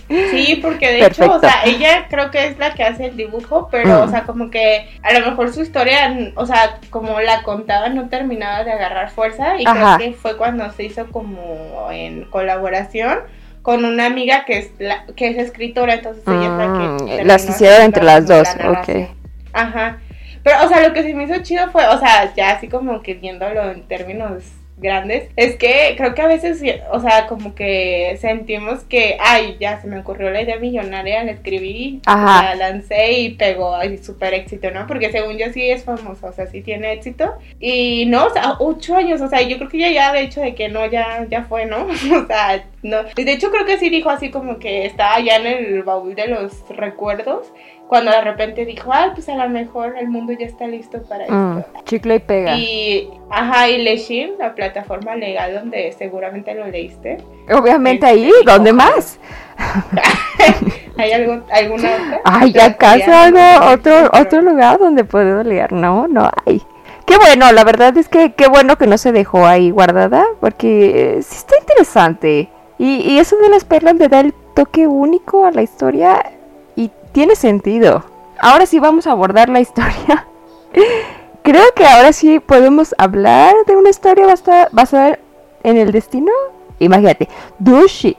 Sí, 0.08 0.60
porque 0.62 0.92
de 0.92 1.04
hecho, 1.06 1.28
o 1.32 1.40
sea, 1.40 1.64
ella 1.64 2.06
creo 2.08 2.30
que 2.30 2.46
es 2.46 2.58
la 2.58 2.74
que 2.74 2.84
hace 2.84 3.06
el 3.06 3.16
dibujo, 3.16 3.66
pero, 3.72 3.88
Mm. 3.88 4.02
o 4.02 4.08
sea, 4.08 4.22
como 4.22 4.50
que 4.50 4.88
a 5.02 5.12
lo 5.18 5.26
mejor 5.30 5.52
su 5.52 5.62
historia, 5.62 6.32
o 6.36 6.46
sea, 6.46 6.78
como 6.90 7.20
la 7.20 7.42
contaba, 7.42 7.88
no 7.88 8.08
terminaba 8.08 8.62
de 8.62 8.70
agarrar 8.70 9.10
fuerza 9.10 9.60
y 9.60 9.64
Ajá. 9.66 9.96
creo 9.96 10.10
que 10.12 10.16
fue 10.16 10.36
cuando 10.36 10.70
se 10.72 10.84
hizo 10.84 11.06
como 11.10 11.88
en 11.90 12.24
colaboración 12.26 13.18
con 13.66 13.84
una 13.84 14.06
amiga 14.06 14.44
que 14.44 14.58
es 14.58 14.70
la, 14.78 15.06
que 15.16 15.26
es 15.26 15.38
escritora, 15.38 15.94
entonces 15.94 16.22
ella 16.24 16.44
es 16.44 16.50
la 16.50 16.68
Mm, 16.68 16.98
que 16.98 17.04
terminó 17.04 17.24
las 17.24 17.48
hicieron 17.48 17.82
entre 17.82 18.04
las 18.04 18.28
dos, 18.28 18.48
la 18.56 18.70
ok. 18.70 19.08
Ajá. 19.52 19.98
Pero, 20.44 20.64
o 20.64 20.68
sea, 20.68 20.86
lo 20.86 20.94
que 20.94 21.02
se 21.02 21.12
me 21.14 21.24
hizo 21.24 21.42
chido 21.42 21.68
fue, 21.72 21.84
o 21.88 21.98
sea, 21.98 22.32
ya 22.36 22.52
así 22.52 22.68
como 22.68 23.02
que 23.02 23.14
viéndolo 23.14 23.72
en 23.72 23.82
términos 23.88 24.44
grandes, 24.76 25.30
es 25.36 25.56
que 25.56 25.94
creo 25.96 26.14
que 26.14 26.22
a 26.22 26.26
veces, 26.26 26.62
o 26.90 27.00
sea, 27.00 27.26
como 27.26 27.54
que 27.54 28.16
sentimos 28.20 28.84
que, 28.84 29.16
ay, 29.20 29.56
ya 29.58 29.80
se 29.80 29.88
me 29.88 29.98
ocurrió 29.98 30.30
la 30.30 30.42
idea 30.42 30.58
millonaria, 30.58 31.24
la 31.24 31.32
escribí, 31.32 32.00
la 32.06 32.54
lancé 32.56 33.12
y 33.12 33.30
pegó, 33.30 33.74
ay, 33.74 33.98
súper 33.98 34.34
éxito, 34.34 34.70
¿no? 34.70 34.86
Porque 34.86 35.10
según 35.10 35.38
yo 35.38 35.52
sí 35.52 35.70
es 35.70 35.84
famosa, 35.84 36.28
o 36.28 36.32
sea, 36.32 36.46
sí 36.46 36.60
tiene 36.60 36.92
éxito. 36.92 37.34
Y 37.58 38.04
no, 38.06 38.26
o 38.26 38.30
sea, 38.30 38.56
ocho 38.58 38.96
años, 38.96 39.20
o 39.20 39.28
sea, 39.28 39.42
yo 39.42 39.56
creo 39.56 39.68
que 39.68 39.78
ya, 39.78 39.90
ya 39.90 40.12
de 40.12 40.22
hecho 40.22 40.40
de 40.40 40.54
que 40.54 40.68
no, 40.68 40.86
ya, 40.86 41.26
ya 41.28 41.44
fue, 41.44 41.66
¿no? 41.66 41.86
o 41.86 42.26
sea, 42.26 42.64
no. 42.82 43.02
De 43.02 43.32
hecho 43.32 43.50
creo 43.50 43.64
que 43.64 43.78
sí 43.78 43.88
dijo 43.88 44.10
así 44.10 44.30
como 44.30 44.58
que 44.58 44.86
estaba 44.86 45.20
ya 45.20 45.36
en 45.36 45.46
el 45.46 45.82
baúl 45.82 46.14
de 46.14 46.28
los 46.28 46.68
recuerdos 46.68 47.52
cuando 47.88 48.10
de 48.10 48.20
repente 48.20 48.64
dijo, 48.64 48.90
ay, 48.92 49.10
pues 49.14 49.28
a 49.28 49.36
lo 49.36 49.48
mejor 49.48 49.96
el 49.98 50.08
mundo 50.08 50.32
ya 50.32 50.46
está 50.46 50.66
listo 50.66 51.02
para 51.02 51.26
mm, 51.28 51.58
esto. 51.58 51.80
chicle 51.84 52.16
y 52.16 52.18
pega. 52.18 52.56
Y, 52.56 53.10
ajá, 53.30 53.68
y 53.68 53.82
Leshin, 53.82 54.32
la 54.38 54.54
plataforma 54.54 55.14
legal 55.14 55.54
donde 55.54 55.92
seguramente 55.92 56.54
lo 56.54 56.66
leíste. 56.66 57.18
Obviamente 57.52 58.06
ahí, 58.06 58.30
¿dónde 58.44 58.72
más? 58.72 59.18
¿Hay 60.98 61.12
algo, 61.12 61.42
alguna 61.52 61.90
otra? 61.94 62.20
Ay, 62.24 62.54
¿acaso 62.58 63.12
algo, 63.12 63.72
otro, 63.72 64.10
otro 64.12 64.42
lugar 64.42 64.78
donde 64.78 65.04
puedo 65.04 65.42
leer? 65.44 65.72
No, 65.72 66.08
no 66.08 66.30
hay. 66.44 66.62
Qué 67.04 67.16
bueno, 67.18 67.52
la 67.52 67.62
verdad 67.62 67.96
es 67.96 68.08
que 68.08 68.32
qué 68.32 68.48
bueno 68.48 68.76
que 68.76 68.88
no 68.88 68.98
se 68.98 69.12
dejó 69.12 69.46
ahí 69.46 69.70
guardada, 69.70 70.24
porque 70.40 71.20
sí 71.22 71.36
está 71.36 71.54
interesante. 71.60 72.48
Y, 72.78 72.96
y 73.12 73.18
eso 73.20 73.36
de 73.36 73.48
las 73.48 73.64
perlas 73.64 73.94
le 73.94 74.08
da 74.08 74.20
el 74.20 74.34
toque 74.54 74.88
único 74.88 75.44
a 75.44 75.52
la 75.52 75.62
historia 75.62 76.35
tiene 77.16 77.34
sentido. 77.34 78.04
Ahora 78.38 78.66
sí 78.66 78.78
vamos 78.78 79.06
a 79.06 79.12
abordar 79.12 79.48
la 79.48 79.60
historia. 79.60 80.26
Creo 81.42 81.72
que 81.74 81.86
ahora 81.86 82.12
sí 82.12 82.40
podemos 82.40 82.94
hablar 82.98 83.54
de 83.66 83.74
una 83.74 83.88
historia 83.88 84.26
basada 84.70 85.18
en 85.62 85.78
el 85.78 85.92
destino. 85.92 86.30
Imagínate, 86.78 87.30
Dushik 87.58 88.18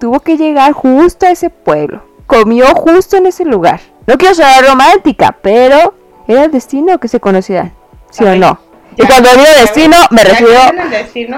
tuvo 0.00 0.20
que 0.20 0.38
llegar 0.38 0.72
justo 0.72 1.26
a 1.26 1.30
ese 1.30 1.50
pueblo. 1.50 2.02
Comió 2.26 2.68
justo 2.68 3.18
en 3.18 3.26
ese 3.26 3.44
lugar. 3.44 3.80
No 4.06 4.16
quiero 4.16 4.34
ser 4.34 4.64
romántica, 4.66 5.36
pero 5.42 5.92
era 6.26 6.44
el 6.44 6.50
destino 6.50 6.98
que 6.98 7.08
se 7.08 7.20
conocían. 7.20 7.74
¿Sí 8.08 8.24
o 8.24 8.34
no? 8.34 8.58
Y 8.96 9.06
cuando 9.06 9.28
digo 9.28 9.44
destino, 9.60 9.96
me 10.10 10.24
refiero 10.24 10.58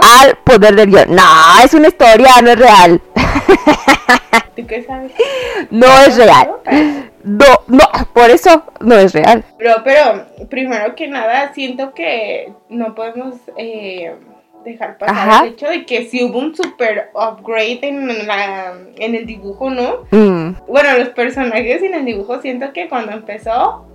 al 0.01 0.37
poder 0.45 0.77
del 0.77 0.89
guion. 0.89 1.17
No, 1.17 1.25
es 1.65 1.75
una 1.75 1.89
historia, 1.89 2.41
no 2.41 2.51
es 2.51 2.59
real. 2.59 3.03
¿Tú 4.57 4.67
qué 4.67 4.83
sabes? 4.83 5.13
No 5.71 5.87
es 6.07 6.17
real. 6.17 6.51
No, 7.23 7.45
no, 7.67 7.85
por 8.13 8.31
eso 8.31 8.65
no 8.81 8.95
es 8.97 9.13
real. 9.13 9.45
Pero, 9.59 9.83
pero, 9.85 10.27
primero 10.49 10.95
que 10.95 11.09
nada, 11.09 11.53
siento 11.55 11.93
que 11.95 12.53
no 12.69 12.95
podemos 12.95 13.35
eh, 13.57 14.15
dejar 14.65 14.99
pasar 14.99 15.45
el 15.45 15.53
hecho 15.53 15.69
de 15.69 15.85
que 15.87 16.07
si 16.07 16.25
hubo 16.25 16.39
un 16.39 16.55
super 16.55 17.11
upgrade 17.15 17.81
en, 17.83 18.27
la, 18.27 18.75
en 18.97 19.15
el 19.15 19.27
dibujo, 19.27 19.71
¿no? 19.71 20.07
Mm. 20.11 20.57
Bueno, 20.67 20.99
los 20.99 21.11
personajes 21.11 21.83
en 21.83 21.95
el 21.95 22.05
dibujo 22.05 22.41
siento 22.41 22.73
que 22.73 22.89
cuando 22.89 23.13
empezó 23.13 23.87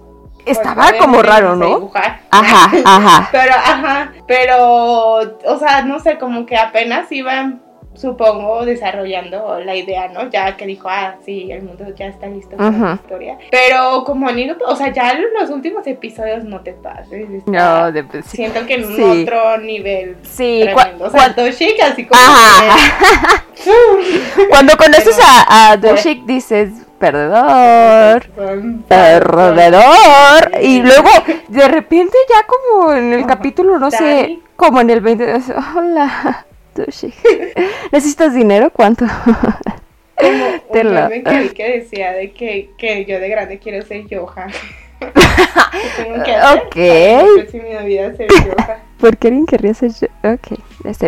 pues, 0.45 0.57
estaba 0.57 0.93
como 0.99 1.23
raro, 1.23 1.55
¿no? 1.55 1.91
Ajá, 2.29 2.71
ajá. 2.85 3.29
Pero, 3.31 3.53
ajá, 3.53 4.13
pero, 4.27 5.15
o 5.17 5.59
sea, 5.59 5.81
no 5.81 5.99
sé, 5.99 6.17
como 6.17 6.45
que 6.45 6.55
apenas 6.55 7.11
iban, 7.11 7.61
supongo, 7.95 8.65
desarrollando 8.65 9.59
la 9.59 9.75
idea, 9.75 10.07
¿no? 10.09 10.29
Ya 10.29 10.55
que 10.55 10.65
dijo, 10.65 10.87
ah, 10.89 11.15
sí, 11.25 11.51
el 11.51 11.63
mundo 11.63 11.85
ya 11.95 12.07
está 12.07 12.27
listo 12.27 12.55
para 12.55 12.71
la 12.71 12.93
historia. 12.95 13.37
Pero 13.51 14.03
como 14.03 14.27
han 14.27 14.35
o 14.67 14.75
sea, 14.75 14.91
ya 14.91 15.11
en 15.11 15.23
los 15.39 15.49
últimos 15.49 15.85
episodios 15.87 16.43
no 16.43 16.61
te 16.61 16.73
pases. 16.73 17.27
no, 17.45 17.91
de, 17.91 18.03
pues, 18.03 18.25
Siento 18.25 18.65
que 18.65 18.75
en 18.75 18.85
un 18.85 19.21
otro 19.21 19.57
nivel. 19.57 20.17
Sí, 20.23 20.61
tremendo. 20.63 21.05
O 21.05 21.09
sea, 21.09 21.29
Doshik 21.29 21.81
así 21.81 22.05
como. 22.05 22.21
Ajá. 22.21 23.43
Cuando 24.49 24.75
conoces 24.77 25.17
a, 25.19 25.71
a 25.71 25.77
Doshik 25.77 26.25
dices 26.25 26.69
perdedor, 26.99 28.25
perdedor. 28.87 30.51
Y 30.61 30.81
luego, 30.81 31.09
de 31.47 31.67
repente, 31.67 32.17
ya 32.29 32.45
como 32.47 32.93
en 32.93 33.13
el 33.13 33.25
capítulo, 33.25 33.79
no 33.79 33.91
sé, 33.91 34.39
como 34.55 34.81
en 34.81 34.89
el 34.89 35.01
20, 35.01 35.41
hola, 35.75 36.45
¿necesitas 37.91 38.33
dinero? 38.33 38.69
¿Cuánto? 38.71 39.05
Como 40.17 40.45
un 40.69 41.23
que, 41.23 41.53
que 41.53 41.79
decía 41.79 42.13
de 42.13 42.31
que, 42.31 42.69
que 42.77 43.05
yo 43.05 43.19
de 43.19 43.29
grande 43.29 43.59
quiero 43.59 43.85
ser 43.85 44.03
Johan. 44.09 44.51
tengo 45.97 46.23
que 46.23 46.33
hacer 46.33 46.63
ok. 46.63 46.75
mi 47.53 47.85
vida 47.85 48.15
ser 48.15 48.27
Johan. 48.31 48.79
¿Por 48.97 49.17
qué 49.17 49.27
alguien 49.27 49.45
querría 49.45 49.73
ser 49.73 49.91
yo? 49.91 50.07
Ok, 50.23 50.57
está 50.85 51.07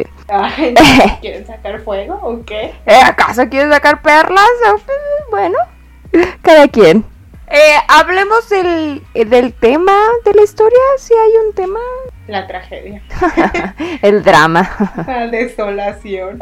bien. 0.57 0.75
¿Quieren 1.21 1.47
sacar 1.47 1.79
fuego 1.81 2.19
o 2.21 2.43
qué? 2.43 2.73
¿Acaso 2.85 3.47
quieren 3.47 3.71
sacar 3.71 4.01
perlas? 4.01 4.49
Bueno. 5.31 5.57
Cada 6.41 6.67
quien. 6.67 7.05
Eh, 7.49 7.75
hablemos 7.87 8.49
del, 8.49 9.01
del 9.13 9.53
tema 9.53 9.95
de 10.25 10.33
la 10.33 10.43
historia, 10.43 10.79
si 10.97 11.13
hay 11.13 11.47
un 11.47 11.53
tema. 11.53 11.79
La 12.27 12.45
tragedia. 12.45 13.01
el 14.01 14.23
drama. 14.23 14.69
La 15.07 15.27
desolación. 15.27 16.39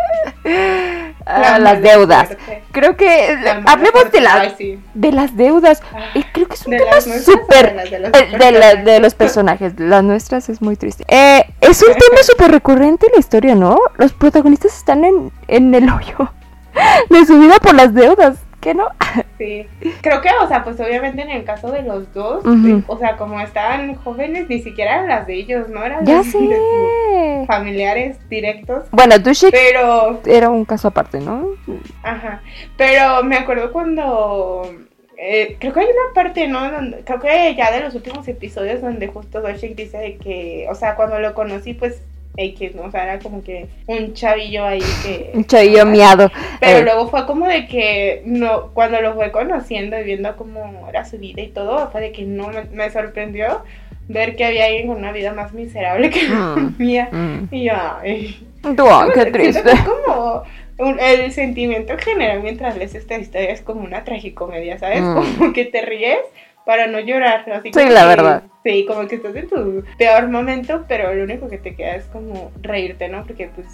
Ah, 1.28 1.58
las 1.60 1.82
deudas. 1.82 2.38
Creo 2.72 2.96
que 2.96 3.38
hablemos 3.66 4.12
de, 4.12 4.22
la, 4.22 4.54
de 4.94 5.12
las 5.12 5.36
deudas. 5.36 5.82
Ah, 5.94 6.06
eh, 6.14 6.24
creo 6.32 6.48
que 6.48 6.56
es 6.56 6.66
un 6.66 6.78
tema 6.78 7.02
súper 7.02 7.90
de, 7.90 8.84
de, 8.84 9.00
los 9.00 9.16
personajes. 9.16 9.80
Las 9.80 10.04
nuestras 10.04 10.50
es 10.50 10.62
muy 10.62 10.76
triste. 10.76 11.04
Eh, 11.08 11.44
es 11.62 11.82
un 11.82 11.94
tema 11.94 12.22
súper 12.24 12.52
recurrente 12.52 13.08
en 13.08 13.14
la 13.14 13.20
historia, 13.20 13.56
¿no? 13.56 13.80
Los 13.98 14.14
protagonistas 14.14 14.76
están 14.76 15.04
en, 15.04 15.32
en 15.48 15.74
el 15.74 15.90
hoyo 15.90 16.32
de 17.10 17.26
su 17.26 17.40
vida 17.40 17.58
por 17.60 17.74
las 17.74 17.94
deudas 17.94 18.38
no? 18.74 18.88
Sí, 19.38 19.68
creo 20.02 20.22
que, 20.22 20.30
o 20.42 20.48
sea, 20.48 20.64
pues 20.64 20.80
obviamente 20.80 21.22
en 21.22 21.30
el 21.30 21.44
caso 21.44 21.70
de 21.70 21.82
los 21.82 22.14
dos, 22.14 22.42
o 22.88 22.98
sea, 22.98 23.18
como 23.18 23.42
estaban 23.42 23.96
jóvenes, 23.96 24.48
ni 24.48 24.62
siquiera 24.62 24.94
eran 24.94 25.10
las 25.10 25.28
de 25.28 25.36
ellos, 25.36 25.68
¿no? 25.68 25.84
Eran 25.84 26.06
ya 26.06 26.24
familiares 27.46 28.18
directos. 28.30 28.86
Bueno, 28.92 29.20
Dushik 29.20 29.52
pero... 29.52 30.22
era 30.26 30.50
un 30.50 30.64
caso 30.64 30.88
aparte, 30.88 31.20
¿no? 31.20 31.50
Ajá, 32.02 32.42
pero 32.78 33.24
me 33.24 33.36
acuerdo 33.36 33.74
cuando... 33.74 34.74
Eh, 35.18 35.58
creo 35.60 35.74
que 35.74 35.80
hay 35.82 35.88
una 35.88 36.14
parte, 36.14 36.48
¿no? 36.48 36.72
Donde, 36.72 37.02
creo 37.04 37.20
que 37.20 37.56
ya 37.56 37.72
de 37.72 37.82
los 37.82 37.94
últimos 37.94 38.26
episodios 38.30 38.82
donde 38.82 39.08
justo 39.08 39.42
Dushik 39.42 39.76
dice 39.76 40.18
que, 40.22 40.66
o 40.70 40.76
sea, 40.76 40.96
cuando 40.96 41.20
lo 41.20 41.34
conocí, 41.34 41.74
pues 41.74 42.02
X, 42.38 42.76
¿no? 42.76 42.84
O 42.84 42.92
sea, 42.92 43.04
era 43.04 43.20
como 43.20 43.44
que 43.44 43.68
un 43.88 44.14
chavillo 44.14 44.66
ahí 44.66 44.82
que... 45.04 45.32
un 45.36 45.46
chavillo 45.46 45.86
miado. 45.86 46.32
Pero 46.60 46.80
eh. 46.80 46.84
luego 46.84 47.08
fue 47.10 47.26
como 47.26 47.48
de 47.48 47.68
que, 47.68 48.22
no, 48.26 48.74
cuando 48.74 49.02
lo 49.02 49.16
fue 49.16 49.32
conociendo 49.32 50.00
y 50.00 50.04
viendo 50.04 50.36
cómo 50.36 50.88
era 50.90 51.06
su 51.06 51.18
vida 51.18 51.42
y 51.42 51.48
todo, 51.48 51.90
fue 51.92 52.02
de 52.02 52.12
que 52.12 52.24
no 52.24 52.52
me, 52.72 52.90
sorprendió 52.90 53.64
ver 54.08 54.36
que 54.36 54.46
había 54.46 54.66
alguien 54.66 54.88
con 54.88 54.98
una 54.98 55.12
vida 55.12 55.34
más 55.34 55.54
miserable 55.54 56.10
que 56.10 56.28
la 56.28 56.56
mm, 56.56 56.76
mía. 56.78 57.10
Mm. 57.12 57.48
Y 57.52 57.64
yo, 57.66 57.74
ay... 58.02 58.48
qué 59.14 59.26
triste. 59.32 59.64
Es 59.72 59.82
como 59.82 60.44
el 60.78 61.32
sentimiento 61.32 61.98
general 61.98 62.42
mientras 62.42 62.78
lees 62.78 62.96
esta 62.96 63.18
historia 63.18 63.52
es 63.52 63.62
como 63.62 63.82
una 63.82 64.04
tragicomedia, 64.04 64.78
¿sabes? 64.78 65.02
Mm. 65.02 65.16
Como 65.16 65.54
que 65.54 65.66
te 65.66 65.82
ríes 65.82 66.20
para 66.66 66.88
no 66.88 67.00
llorar. 67.00 67.50
Así 67.52 67.72
sí, 67.74 67.90
la 67.90 68.06
verdad. 68.06 68.44
Sí, 68.64 68.86
como 68.88 69.08
que 69.08 69.16
estás 69.16 69.36
en 69.36 69.48
tu 69.48 69.84
peor 69.98 70.28
momento, 70.30 70.86
pero 70.88 71.14
lo 71.14 71.24
único 71.24 71.48
que 71.48 71.58
te 71.58 71.76
queda 71.76 71.96
es 71.96 72.06
como 72.06 72.52
reírte, 72.62 73.08
¿no? 73.08 73.24
Porque 73.26 73.50
pues 73.54 73.68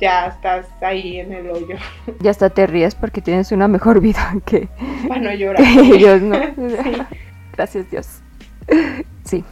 ya 0.00 0.26
estás 0.26 0.66
ahí 0.80 1.20
en 1.20 1.32
el 1.32 1.50
hoyo. 1.50 1.76
Ya 2.20 2.30
hasta 2.32 2.50
te 2.50 2.66
ríes 2.66 2.94
porque 2.94 3.20
tienes 3.20 3.52
una 3.52 3.68
mejor 3.68 4.00
vida 4.00 4.34
que, 4.44 4.68
para 5.08 5.20
no 5.20 5.32
llorar. 5.32 5.62
ellos, 5.62 6.20
¿no? 6.22 6.38
Gracias 7.56 7.90
Dios. 7.90 8.20
Sí. 9.24 9.44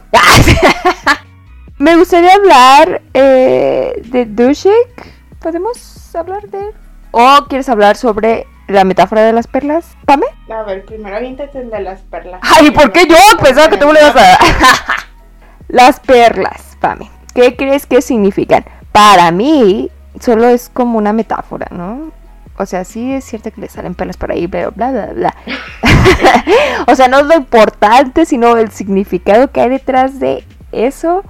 Me 1.77 1.95
gustaría 1.95 2.33
hablar 2.33 3.01
eh, 3.13 4.01
de 4.05 4.25
Dushik. 4.25 4.71
¿Podemos 5.39 6.15
hablar 6.15 6.47
de 6.49 6.59
él? 6.59 6.73
¿O 7.11 7.45
quieres 7.47 7.67
hablar 7.69 7.97
sobre 7.97 8.45
la 8.71 8.83
metáfora 8.83 9.23
de 9.23 9.33
las 9.33 9.47
perlas, 9.47 9.95
Pame? 10.05 10.25
A 10.49 10.63
ver, 10.63 10.85
primero 10.85 11.15
aviéntate 11.15 11.59
el 11.59 11.69
de 11.69 11.81
las 11.81 12.01
perlas. 12.01 12.41
Ay, 12.43 12.71
¿por 12.71 12.91
qué 12.91 13.07
yo? 13.07 13.15
Pensaba 13.41 13.69
que 13.69 13.77
tú 13.77 13.87
me 13.87 13.93
lo 13.93 13.99
ibas 13.99 14.15
a 14.15 14.19
dar. 14.19 14.39
las 15.67 15.99
perlas, 15.99 16.77
Pame. 16.79 17.09
¿Qué 17.33 17.55
crees 17.55 17.85
que 17.85 18.01
significan? 18.01 18.65
Para 18.91 19.31
mí, 19.31 19.89
solo 20.19 20.47
es 20.47 20.69
como 20.69 20.97
una 20.97 21.13
metáfora, 21.13 21.67
¿no? 21.71 22.11
O 22.57 22.65
sea, 22.65 22.83
sí 22.83 23.13
es 23.13 23.23
cierto 23.23 23.51
que 23.51 23.61
le 23.61 23.69
salen 23.69 23.95
perlas 23.95 24.17
por 24.17 24.31
ahí, 24.31 24.47
pero 24.47 24.71
bla, 24.71 24.91
bla, 24.91 25.07
bla. 25.07 25.35
o 26.87 26.95
sea, 26.95 27.07
no 27.07 27.19
es 27.19 27.25
lo 27.25 27.35
importante, 27.35 28.25
sino 28.25 28.57
el 28.57 28.71
significado 28.71 29.49
que 29.51 29.61
hay 29.61 29.69
detrás 29.69 30.19
de 30.19 30.43
eso. 30.71 31.23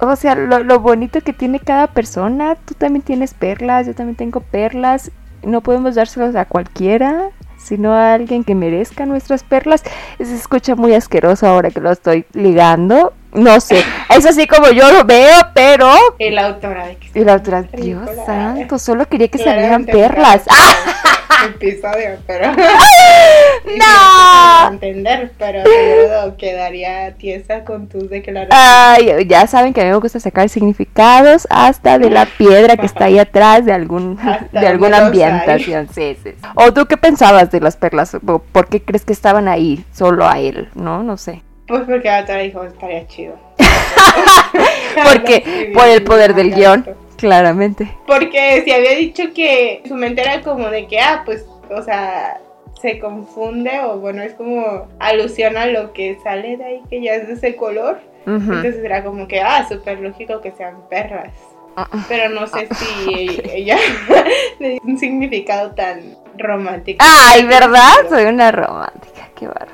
O 0.00 0.16
sea, 0.16 0.34
lo, 0.34 0.58
lo 0.58 0.80
bonito 0.80 1.20
que 1.20 1.32
tiene 1.32 1.60
cada 1.60 1.86
persona. 1.86 2.56
Tú 2.56 2.74
también 2.74 3.02
tienes 3.02 3.32
perlas, 3.32 3.86
yo 3.86 3.94
también 3.94 4.16
tengo 4.16 4.40
perlas 4.40 5.10
no 5.46 5.60
podemos 5.60 5.94
dárselos 5.94 6.34
a 6.36 6.44
cualquiera, 6.44 7.30
sino 7.56 7.92
a 7.92 8.14
alguien 8.14 8.44
que 8.44 8.54
merezca 8.54 9.06
nuestras 9.06 9.42
perlas. 9.42 9.82
Se 10.18 10.34
escucha 10.34 10.74
muy 10.74 10.94
asqueroso 10.94 11.46
ahora 11.46 11.70
que 11.70 11.80
lo 11.80 11.90
estoy 11.90 12.26
ligando. 12.32 13.12
No 13.32 13.60
sé, 13.60 13.82
es 14.10 14.26
así 14.26 14.46
como 14.46 14.70
yo 14.70 14.92
lo 14.92 15.04
veo, 15.04 15.34
pero... 15.54 15.90
La 16.18 16.46
autora 16.46 16.92
Y 17.14 17.24
la 17.24 17.34
otra, 17.34 17.62
Dios 17.62 18.08
santo, 18.26 18.78
solo 18.78 19.08
quería 19.08 19.28
que 19.28 19.38
salieran 19.38 19.86
perlas. 19.86 20.42
¡Ah! 20.48 21.10
Episodio, 21.46 22.18
pero... 22.26 22.52
¡No! 23.64 24.72
entender, 24.72 25.32
pero 25.38 25.62
seguro 25.62 26.36
quedaría 26.36 27.14
tiesa 27.14 27.64
con 27.64 27.88
tus 27.88 28.08
declaraciones. 28.10 28.58
Ay, 28.58 29.26
ya 29.26 29.46
saben 29.46 29.72
que 29.72 29.80
a 29.80 29.84
mí 29.84 29.90
me 29.90 29.96
gusta 29.96 30.20
sacar 30.20 30.48
significados 30.48 31.46
hasta 31.50 31.98
de 31.98 32.10
la 32.10 32.26
piedra 32.26 32.76
que 32.76 32.86
está 32.86 33.06
ahí 33.06 33.18
atrás 33.18 33.64
de 33.64 33.72
algún 33.72 34.18
Hasta 34.18 34.60
de 34.60 34.66
alguna 34.66 35.06
ambientación. 35.06 35.88
Sí, 35.92 36.16
sí. 36.22 36.30
sí. 36.32 36.48
¿O 36.54 36.72
tú 36.72 36.86
qué 36.86 36.96
pensabas 36.96 37.50
de 37.50 37.60
las 37.60 37.76
perlas? 37.76 38.14
¿O 38.14 38.38
¿Por 38.38 38.68
qué 38.68 38.82
crees 38.82 39.04
que 39.04 39.12
estaban 39.12 39.48
ahí 39.48 39.84
solo 39.92 40.26
a 40.26 40.38
él? 40.38 40.68
No, 40.74 41.02
no 41.02 41.16
sé. 41.16 41.42
Pues 41.66 41.82
porque 41.86 42.10
autora 42.10 42.40
dijo, 42.40 42.62
estaría 42.64 43.06
chido. 43.06 43.36
Porque 45.12 45.72
por 45.74 45.86
el 45.86 46.02
poder 46.02 46.34
del 46.34 46.54
guion. 46.54 46.86
Claramente. 47.24 47.90
Porque 48.06 48.62
si 48.64 48.70
había 48.70 48.90
dicho 48.96 49.32
que 49.34 49.82
su 49.88 49.94
mente 49.94 50.20
era 50.22 50.42
como 50.42 50.68
de 50.68 50.86
que, 50.86 51.00
ah, 51.00 51.22
pues, 51.24 51.46
o 51.70 51.82
sea, 51.82 52.38
se 52.80 52.98
confunde 52.98 53.80
o 53.80 53.98
bueno, 53.98 54.20
es 54.22 54.34
como 54.34 54.88
alusión 54.98 55.56
a 55.56 55.64
lo 55.66 55.92
que 55.94 56.18
sale 56.22 56.58
de 56.58 56.64
ahí, 56.64 56.82
que 56.90 57.00
ya 57.02 57.14
es 57.14 57.26
de 57.26 57.34
ese 57.34 57.56
color. 57.56 57.98
Entonces 58.26 58.76
era 58.82 59.02
como 59.04 59.26
que, 59.28 59.40
ah, 59.40 59.66
súper 59.68 60.00
lógico 60.00 60.40
que 60.40 60.52
sean 60.52 60.88
perras. 60.88 61.32
Pero 62.08 62.28
no 62.28 62.46
sé 62.46 62.68
si 62.74 63.40
ella 63.52 63.76
le 64.58 64.68
dio 64.70 64.80
un 64.84 64.98
significado 64.98 65.72
tan 65.72 66.16
romántico. 66.38 67.04
Ay, 67.06 67.44
¿verdad? 67.44 67.94
Soy 68.08 68.24
una 68.24 68.52
romántica, 68.52 69.28
qué 69.34 69.46
bárbaro. 69.46 69.70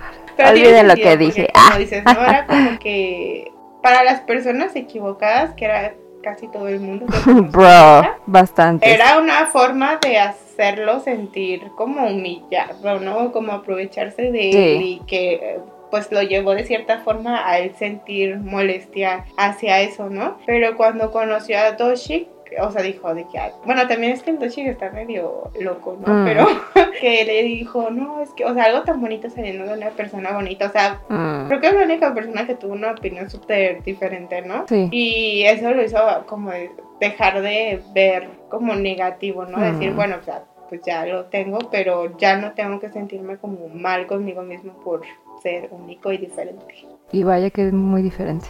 Olviden 0.51 0.89
lo 0.89 0.95
que 0.95 1.17
dije. 1.17 1.49
Como 1.53 1.67
Ah. 1.75 1.79
dices, 1.79 2.03
no 2.05 2.13
era 2.25 2.47
como 2.47 2.79
que 2.79 3.53
para 3.83 4.03
las 4.05 4.21
personas 4.23 4.75
equivocadas, 4.77 5.53
que 5.55 5.65
era 5.67 5.95
casi 6.23 6.49
todo 6.49 6.69
el 6.69 6.81
mundo, 6.81 7.07
Bro, 7.51 8.03
bastante. 8.27 8.93
era 8.93 9.19
una 9.19 9.47
forma 9.47 9.99
de 10.03 10.19
hacerlo 10.19 11.01
sentir 11.01 11.63
como 11.77 12.07
humillado, 12.07 13.01
¿no? 13.01 13.33
Como 13.33 13.53
aprovecharse 13.53 14.31
de 14.31 14.53
Sí. 14.53 14.59
él 14.59 14.83
y 14.83 15.01
que 15.07 15.59
pues 15.91 16.13
lo 16.13 16.23
llevó 16.23 16.55
de 16.55 16.65
cierta 16.65 16.99
forma 17.01 17.49
a 17.49 17.59
él 17.59 17.73
sentir 17.77 18.37
molestia 18.39 19.25
hacia 19.37 19.81
eso, 19.81 20.09
¿no? 20.09 20.39
Pero 20.47 20.77
cuando 20.77 21.11
conoció 21.11 21.59
a 21.59 21.73
Doshik, 21.73 22.29
o 22.61 22.71
sea, 22.71 22.83
dijo 22.83 23.15
de 23.15 23.27
que, 23.27 23.39
ah, 23.39 23.53
bueno, 23.65 23.87
también 23.87 24.13
es 24.13 24.23
que 24.23 24.31
el 24.31 24.39
Doshik 24.39 24.67
está 24.67 24.91
medio 24.91 25.51
loco, 25.61 25.99
¿no? 26.05 26.13
Mm. 26.13 26.25
Pero 26.25 26.47
que 27.01 27.25
le 27.25 27.43
dijo, 27.43 27.91
no, 27.91 28.21
es 28.21 28.31
que, 28.31 28.45
o 28.45 28.55
sea, 28.55 28.65
algo 28.65 28.83
tan 28.83 29.01
bonito 29.01 29.29
saliendo 29.31 29.65
de 29.65 29.75
una 29.75 29.91
persona 29.91 30.33
bonita, 30.33 30.67
o 30.67 30.73
sea, 30.73 31.01
Mm, 31.09 31.49
creo 31.49 31.61
que 31.61 31.67
es 31.67 31.75
la 31.75 31.83
única 31.83 32.15
persona 32.15 32.47
que 32.47 32.55
tuvo 32.55 32.73
una 32.73 32.93
opinión 32.93 33.29
súper 33.29 33.83
diferente, 33.83 34.43
¿no? 34.43 34.65
Sí. 34.69 34.89
Y 34.91 35.43
eso 35.43 35.73
lo 35.73 35.83
hizo 35.83 35.99
como 36.27 36.51
de 36.51 36.71
dejar 37.01 37.43
de 37.43 37.83
ver 37.93 38.29
como 38.49 38.75
negativo, 38.75 39.45
¿no? 39.45 39.59
Mm. 39.59 39.73
Decir, 39.73 39.93
bueno, 39.93 40.17
o 40.21 40.25
sea, 40.25 40.45
pues 40.69 40.83
ya 40.85 41.05
lo 41.05 41.25
tengo, 41.27 41.59
pero 41.71 42.17
ya 42.17 42.37
no 42.37 42.53
tengo 42.53 42.79
que 42.79 42.91
sentirme 42.91 43.39
como 43.39 43.69
mal 43.69 44.07
conmigo 44.07 44.43
mismo 44.43 44.73
por 44.85 45.03
ser 45.43 45.69
único 45.73 46.13
y 46.13 46.19
diferente. 46.19 46.87
Y 47.13 47.25
vaya 47.25 47.51
que 47.51 47.67
es 47.67 47.73
muy 47.73 48.03
diferente. 48.03 48.47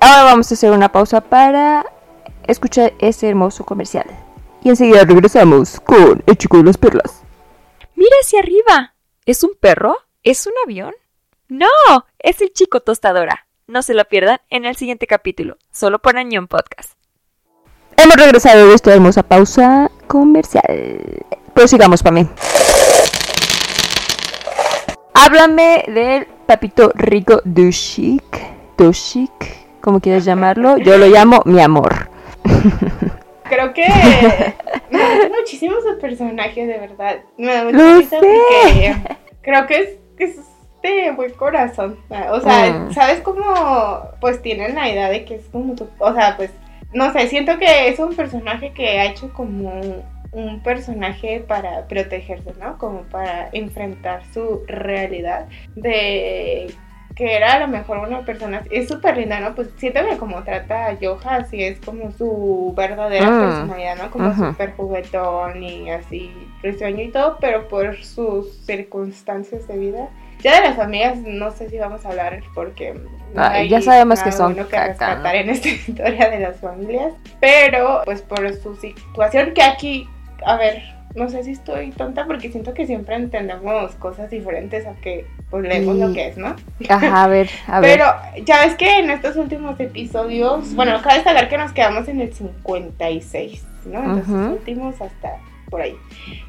Ahora 0.00 0.24
vamos 0.24 0.50
a 0.50 0.54
hacer 0.54 0.70
una 0.70 0.90
pausa 0.90 1.20
para 1.20 1.84
escuchar 2.48 2.94
ese 2.98 3.28
hermoso 3.28 3.64
comercial. 3.64 4.06
Y 4.64 4.70
enseguida 4.70 5.04
regresamos 5.04 5.78
con 5.80 6.22
el 6.26 6.36
chico 6.36 6.56
de 6.56 6.64
las 6.64 6.76
perlas. 6.76 7.22
Mira 7.94 8.16
hacia 8.22 8.40
arriba. 8.40 8.94
¿Es 9.24 9.44
un 9.44 9.52
perro? 9.60 9.96
¿Es 10.24 10.46
un 10.46 10.54
avión? 10.64 10.94
No, 11.48 11.68
es 12.18 12.40
el 12.40 12.52
chico 12.52 12.80
tostadora. 12.80 13.46
No 13.66 13.82
se 13.82 13.94
lo 13.94 14.04
pierdan 14.06 14.40
en 14.50 14.64
el 14.64 14.76
siguiente 14.76 15.06
capítulo, 15.06 15.58
solo 15.70 15.98
por 15.98 16.16
Añón 16.16 16.48
Podcast. 16.48 16.92
Hemos 17.96 18.16
regresado 18.16 18.68
de 18.68 18.74
esta 18.74 18.94
hermosa 18.94 19.22
pausa 19.22 19.90
comercial. 20.06 21.24
Prosigamos, 21.54 22.02
Pame. 22.02 22.28
Háblame 25.14 25.84
del 25.88 26.26
papito 26.46 26.92
rico 26.94 27.42
Dushik. 27.44 28.22
Dushik, 28.78 29.80
como 29.80 30.00
quieras 30.00 30.24
llamarlo. 30.24 30.78
Yo 30.78 30.96
lo 30.96 31.06
llamo 31.06 31.42
mi 31.44 31.60
amor. 31.60 32.08
Creo 33.48 33.72
que 33.72 33.86
me 34.90 34.98
gusta 34.98 35.28
muchísimo 35.38 35.76
su 35.80 35.98
personaje, 35.98 36.66
de 36.66 36.78
verdad. 36.78 37.16
Me 37.38 37.46
da 37.54 37.64
mucha 37.64 37.96
risa 37.98 38.16
porque 38.18 38.94
creo 39.40 39.66
que 39.66 39.76
es, 39.80 39.88
que 40.18 40.24
es 40.24 40.36
de 40.82 41.12
buen 41.12 41.32
corazón. 41.32 41.98
O 42.30 42.40
sea, 42.40 42.70
Mm. 42.70 42.92
¿sabes 42.92 43.20
cómo? 43.20 43.42
Pues 44.20 44.42
tienen 44.42 44.74
la 44.74 44.90
idea 44.90 45.08
de 45.08 45.24
que 45.24 45.36
es 45.36 45.46
como 45.50 45.74
tu. 45.74 45.88
O 45.98 46.12
sea, 46.12 46.36
pues, 46.36 46.50
no 46.92 47.10
sé, 47.12 47.26
siento 47.28 47.58
que 47.58 47.88
es 47.88 47.98
un 47.98 48.14
personaje 48.14 48.72
que 48.72 48.98
ha 49.00 49.06
hecho 49.06 49.32
como 49.32 50.04
un 50.32 50.62
personaje 50.62 51.40
para 51.40 51.86
protegerse, 51.88 52.52
¿no? 52.60 52.76
Como 52.76 53.00
para 53.04 53.48
enfrentar 53.52 54.22
su 54.34 54.62
realidad 54.66 55.46
de 55.74 56.70
que 57.18 57.34
era 57.36 57.54
a 57.54 57.58
lo 57.58 57.66
mejor 57.68 57.98
una 57.98 58.20
persona, 58.20 58.62
es 58.70 58.86
súper 58.88 59.16
linda, 59.16 59.40
¿no? 59.40 59.52
Pues 59.54 59.68
siento 59.76 60.00
que 60.08 60.16
como 60.16 60.44
trata 60.44 60.86
a 60.86 60.92
Yoja, 61.00 61.34
así 61.36 61.62
es 61.64 61.80
como 61.80 62.12
su 62.12 62.72
verdadera 62.76 63.28
Mm. 63.28 63.40
personalidad, 63.40 63.96
¿no? 63.96 64.10
Como 64.12 64.32
súper 64.34 64.72
juguetón 64.76 65.62
y 65.64 65.90
así 65.90 66.32
risueño 66.62 67.02
y 67.02 67.10
todo, 67.10 67.36
pero 67.40 67.66
por 67.66 67.96
sus 68.04 68.64
circunstancias 68.64 69.66
de 69.66 69.76
vida. 69.76 70.08
Ya 70.40 70.60
de 70.62 70.68
las 70.68 70.78
amigas 70.78 71.18
no 71.18 71.50
sé 71.50 71.68
si 71.68 71.78
vamos 71.78 72.06
a 72.06 72.10
hablar 72.10 72.40
porque 72.54 72.94
no 73.34 73.42
hay 73.42 73.68
ya 73.68 73.80
sabemos 73.82 74.22
que 74.22 74.30
son 74.30 74.54
que 74.54 74.64
caca, 74.66 74.86
rescatar 74.86 75.18
¿no? 75.18 75.30
en 75.30 75.50
esta 75.50 75.68
historia 75.88 76.30
de 76.30 76.38
las 76.38 76.60
familias, 76.60 77.12
pero 77.40 78.02
pues 78.04 78.22
por 78.22 78.48
su 78.54 78.76
situación 78.76 79.52
que 79.54 79.62
aquí, 79.62 80.08
a 80.46 80.56
ver, 80.56 80.80
no 81.18 81.28
sé 81.28 81.42
si 81.44 81.50
estoy 81.52 81.90
tonta 81.90 82.24
porque 82.26 82.50
siento 82.50 82.72
que 82.72 82.86
siempre 82.86 83.16
entendemos 83.16 83.94
cosas 83.96 84.30
diferentes 84.30 84.86
a 84.86 84.94
que 84.94 85.26
pues 85.50 85.64
leemos 85.64 85.96
Sí. 85.96 86.00
lo 86.02 86.12
que 86.12 86.28
es, 86.28 86.36
¿no? 86.38 86.54
Ajá, 86.88 87.24
a 87.24 87.28
ver, 87.28 87.50
a 87.66 87.80
ver. 87.80 87.98
Pero 87.98 88.44
ya 88.46 88.64
ves 88.64 88.74
que 88.76 88.98
en 88.98 89.10
estos 89.10 89.36
últimos 89.36 89.78
episodios, 89.80 90.74
bueno, 90.74 91.00
cabe 91.02 91.16
destacar 91.16 91.48
que 91.48 91.58
nos 91.58 91.72
quedamos 91.72 92.08
en 92.08 92.20
el 92.20 92.32
56, 92.32 93.64
¿no? 93.86 93.98
Entonces, 94.00 94.28
Ujú. 94.34 94.52
últimos 94.52 95.00
hasta 95.00 95.36
por 95.70 95.82
ahí. 95.82 95.94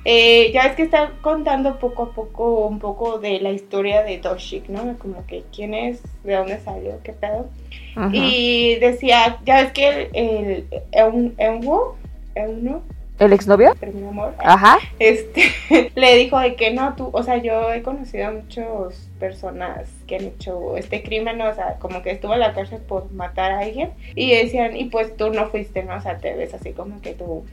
Eh, 0.05 0.51
ya 0.53 0.63
ves 0.63 0.75
que 0.77 0.83
está 0.83 1.11
contando 1.21 1.77
poco 1.77 2.03
a 2.03 2.11
poco 2.13 2.67
un 2.67 2.79
poco 2.79 3.19
de 3.19 3.41
la 3.41 3.51
historia 3.51 4.01
de 4.03 4.17
Doshik, 4.19 4.69
¿no? 4.69 4.97
Como 4.97 5.25
que 5.27 5.43
quién 5.53 5.73
es, 5.73 6.01
de 6.23 6.35
dónde 6.35 6.57
salió, 6.61 6.99
qué 7.03 7.11
pedo. 7.11 7.49
Ajá. 7.97 8.09
Y 8.13 8.75
decía, 8.79 9.37
ya 9.45 9.61
ves 9.63 9.73
que 9.73 9.89
el, 9.89 10.09
el 10.13 10.69
Eun- 10.93 11.33
Eunwoo, 11.37 11.95
Euno, 12.35 12.81
¿El 12.81 12.98
exnovio? 13.19 13.75
terminó 13.79 14.09
amor, 14.09 14.33
Ajá. 14.39 14.77
este, 14.99 15.43
le 15.95 16.15
dijo 16.15 16.39
de 16.39 16.55
que 16.55 16.71
no, 16.71 16.95
tú, 16.95 17.09
o 17.13 17.23
sea, 17.23 17.37
yo 17.37 17.71
he 17.73 17.81
conocido 17.81 18.27
a 18.27 18.31
muchas 18.31 19.09
personas 19.19 19.89
que 20.07 20.15
han 20.17 20.25
hecho 20.25 20.77
este 20.77 21.03
crimen, 21.03 21.41
o 21.41 21.53
sea, 21.53 21.75
como 21.79 22.01
que 22.01 22.11
estuvo 22.11 22.33
en 22.33 22.39
la 22.39 22.53
cárcel 22.53 22.79
por 22.81 23.11
matar 23.11 23.51
a 23.51 23.59
alguien, 23.59 23.91
y 24.15 24.31
decían, 24.35 24.75
y 24.75 24.85
pues 24.85 25.15
tú 25.17 25.29
no 25.31 25.47
fuiste, 25.47 25.83
¿no? 25.83 25.95
O 25.95 26.01
sea, 26.01 26.17
te 26.17 26.33
ves 26.35 26.53
así 26.53 26.71
como 26.71 27.01
que 27.01 27.13
tú, 27.13 27.45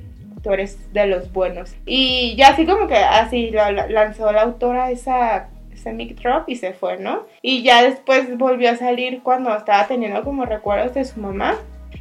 tú 0.43 0.53
eres 0.53 0.79
de 0.93 1.07
los 1.07 1.33
buenos. 1.33 1.75
Y 1.87 2.35
ya 2.37 2.49
así 2.49 2.67
como 2.67 2.87
que 2.87 2.97
así 2.97 3.51
la- 3.51 3.73
la- 3.73 3.89
lanzó 3.89 4.31
la 4.33 4.43
autora 4.43 4.91
esa 4.91 5.49
ese 5.73 5.93
mic 5.93 6.19
drop 6.23 6.49
y 6.49 6.57
se 6.57 6.73
fue, 6.73 6.97
¿no? 6.97 7.25
Y 7.43 7.63
ya 7.63 7.83
después 7.83 8.39
volvió 8.39 8.71
a 8.71 8.77
salir 8.77 9.21
cuando 9.23 9.55
estaba 9.55 9.87
teniendo 9.87 10.23
como 10.25 10.47
recuerdos 10.47 10.95
de 10.95 11.05
su 11.05 11.21
mamá, 11.21 11.57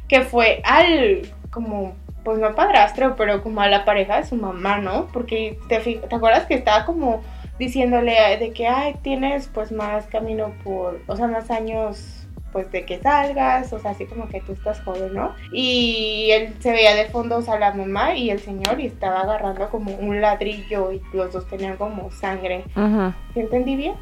que 0.08 0.22
fue 0.22 0.62
al, 0.64 1.22
como 1.50 1.92
pues 2.26 2.40
no 2.40 2.56
padrastro, 2.56 3.14
pero 3.14 3.40
como 3.40 3.60
a 3.60 3.68
la 3.68 3.84
pareja 3.84 4.16
de 4.16 4.26
su 4.26 4.34
mamá, 4.34 4.78
¿no? 4.78 5.06
Porque 5.12 5.60
te, 5.68 5.78
¿te 5.78 6.14
acuerdas 6.16 6.46
que 6.46 6.54
estaba 6.54 6.84
como 6.84 7.22
diciéndole 7.56 8.36
de 8.38 8.50
que, 8.50 8.66
ay, 8.66 8.96
tienes 9.00 9.48
pues 9.54 9.70
más 9.70 10.06
camino 10.08 10.52
por, 10.64 11.00
o 11.06 11.16
sea, 11.16 11.28
más 11.28 11.52
años 11.52 12.26
pues 12.50 12.72
de 12.72 12.84
que 12.84 12.98
salgas, 12.98 13.72
o 13.72 13.78
sea, 13.78 13.92
así 13.92 14.06
como 14.06 14.26
que 14.28 14.40
tú 14.40 14.54
estás 14.54 14.80
joven, 14.80 15.14
¿no? 15.14 15.36
Y 15.52 16.30
él 16.32 16.52
se 16.58 16.72
veía 16.72 16.96
de 16.96 17.04
fondo, 17.04 17.36
o 17.36 17.42
sea, 17.42 17.60
la 17.60 17.72
mamá 17.72 18.16
y 18.16 18.30
el 18.30 18.40
señor 18.40 18.80
y 18.80 18.86
estaba 18.86 19.20
agarrando 19.20 19.70
como 19.70 19.94
un 19.94 20.20
ladrillo 20.20 20.90
y 20.90 21.00
los 21.12 21.32
dos 21.32 21.46
tenían 21.46 21.76
como 21.76 22.10
sangre. 22.10 22.64
Ajá. 22.74 23.14
¿Sí 23.34 23.40
entendí 23.40 23.76
bien? 23.76 23.94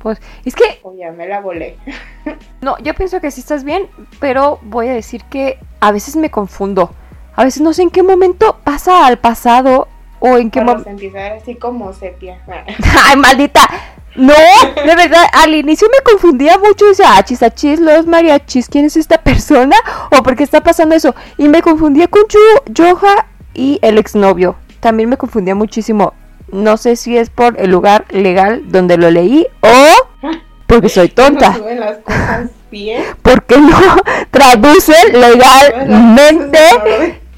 Pues 0.00 0.20
es 0.44 0.54
que 0.54 0.64
O 0.82 0.94
ya 0.94 1.10
me 1.10 1.26
la 1.26 1.40
volé. 1.40 1.78
No, 2.60 2.78
yo 2.78 2.94
pienso 2.94 3.20
que 3.20 3.30
sí 3.30 3.40
estás 3.40 3.64
bien, 3.64 3.88
pero 4.20 4.60
voy 4.62 4.88
a 4.88 4.92
decir 4.92 5.24
que 5.24 5.58
a 5.80 5.90
veces 5.90 6.16
me 6.16 6.30
confundo. 6.30 6.94
A 7.34 7.44
veces 7.44 7.62
no 7.62 7.72
sé 7.72 7.82
en 7.82 7.90
qué 7.90 8.02
momento 8.02 8.58
pasa 8.64 9.06
al 9.06 9.18
pasado 9.18 9.88
o 10.20 10.36
en 10.38 10.50
qué 10.50 10.60
momento... 10.60 10.90
ver 11.12 11.32
así 11.32 11.54
como 11.56 11.92
sepia. 11.92 12.38
¡Ay, 13.08 13.16
maldita! 13.16 13.68
No, 14.14 14.34
de 14.34 14.94
verdad, 14.94 15.24
al 15.32 15.54
inicio 15.54 15.88
me 15.90 16.02
confundía 16.04 16.58
mucho. 16.58 16.84
Decía, 16.86 17.16
achis, 17.16 17.42
achis, 17.42 17.80
los 17.80 18.06
mariachis, 18.06 18.68
¿quién 18.68 18.84
es 18.84 18.98
esta 18.98 19.16
persona? 19.22 19.74
¿O 20.10 20.22
por 20.22 20.36
qué 20.36 20.44
está 20.44 20.60
pasando 20.62 20.94
eso? 20.94 21.14
Y 21.38 21.48
me 21.48 21.62
confundía 21.62 22.08
con 22.08 22.24
Yu- 22.24 22.62
Yoja 22.66 23.26
y 23.54 23.78
el 23.80 23.96
exnovio. 23.96 24.56
También 24.80 25.08
me 25.08 25.16
confundía 25.16 25.54
muchísimo. 25.54 26.12
No 26.50 26.76
sé 26.76 26.96
si 26.96 27.16
es 27.16 27.30
por 27.30 27.58
el 27.58 27.70
lugar 27.70 28.04
legal 28.10 28.64
donde 28.66 28.98
lo 28.98 29.10
leí 29.10 29.46
o 29.62 30.28
porque 30.66 30.90
soy 30.90 31.08
No 31.16 31.24
tonta. 31.24 31.54
suben 31.54 31.80
las 31.80 31.96
cosas. 31.98 32.50
bien. 32.70 33.02
¿Por 33.22 33.42
qué 33.44 33.56
no 33.56 33.78
traducen 34.30 35.18
legalmente 35.18 36.58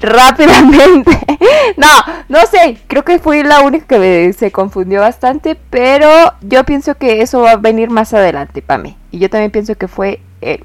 rápidamente? 0.05 1.11
No, 1.77 1.87
no 2.29 2.39
sé, 2.45 2.77
creo 2.87 3.03
que 3.03 3.19
fui 3.19 3.43
la 3.43 3.61
única 3.61 3.85
que 3.85 3.99
me- 3.99 4.33
se 4.33 4.51
confundió 4.51 5.01
bastante, 5.01 5.55
pero 5.69 6.07
yo 6.41 6.63
pienso 6.63 6.95
que 6.95 7.21
eso 7.21 7.41
va 7.41 7.51
a 7.51 7.55
venir 7.57 7.89
más 7.89 8.13
adelante 8.13 8.61
para 8.61 8.81
mí. 8.81 8.97
Y 9.11 9.19
yo 9.19 9.29
también 9.29 9.51
pienso 9.51 9.75
que 9.75 9.87
fue 9.87 10.21
el- 10.41 10.63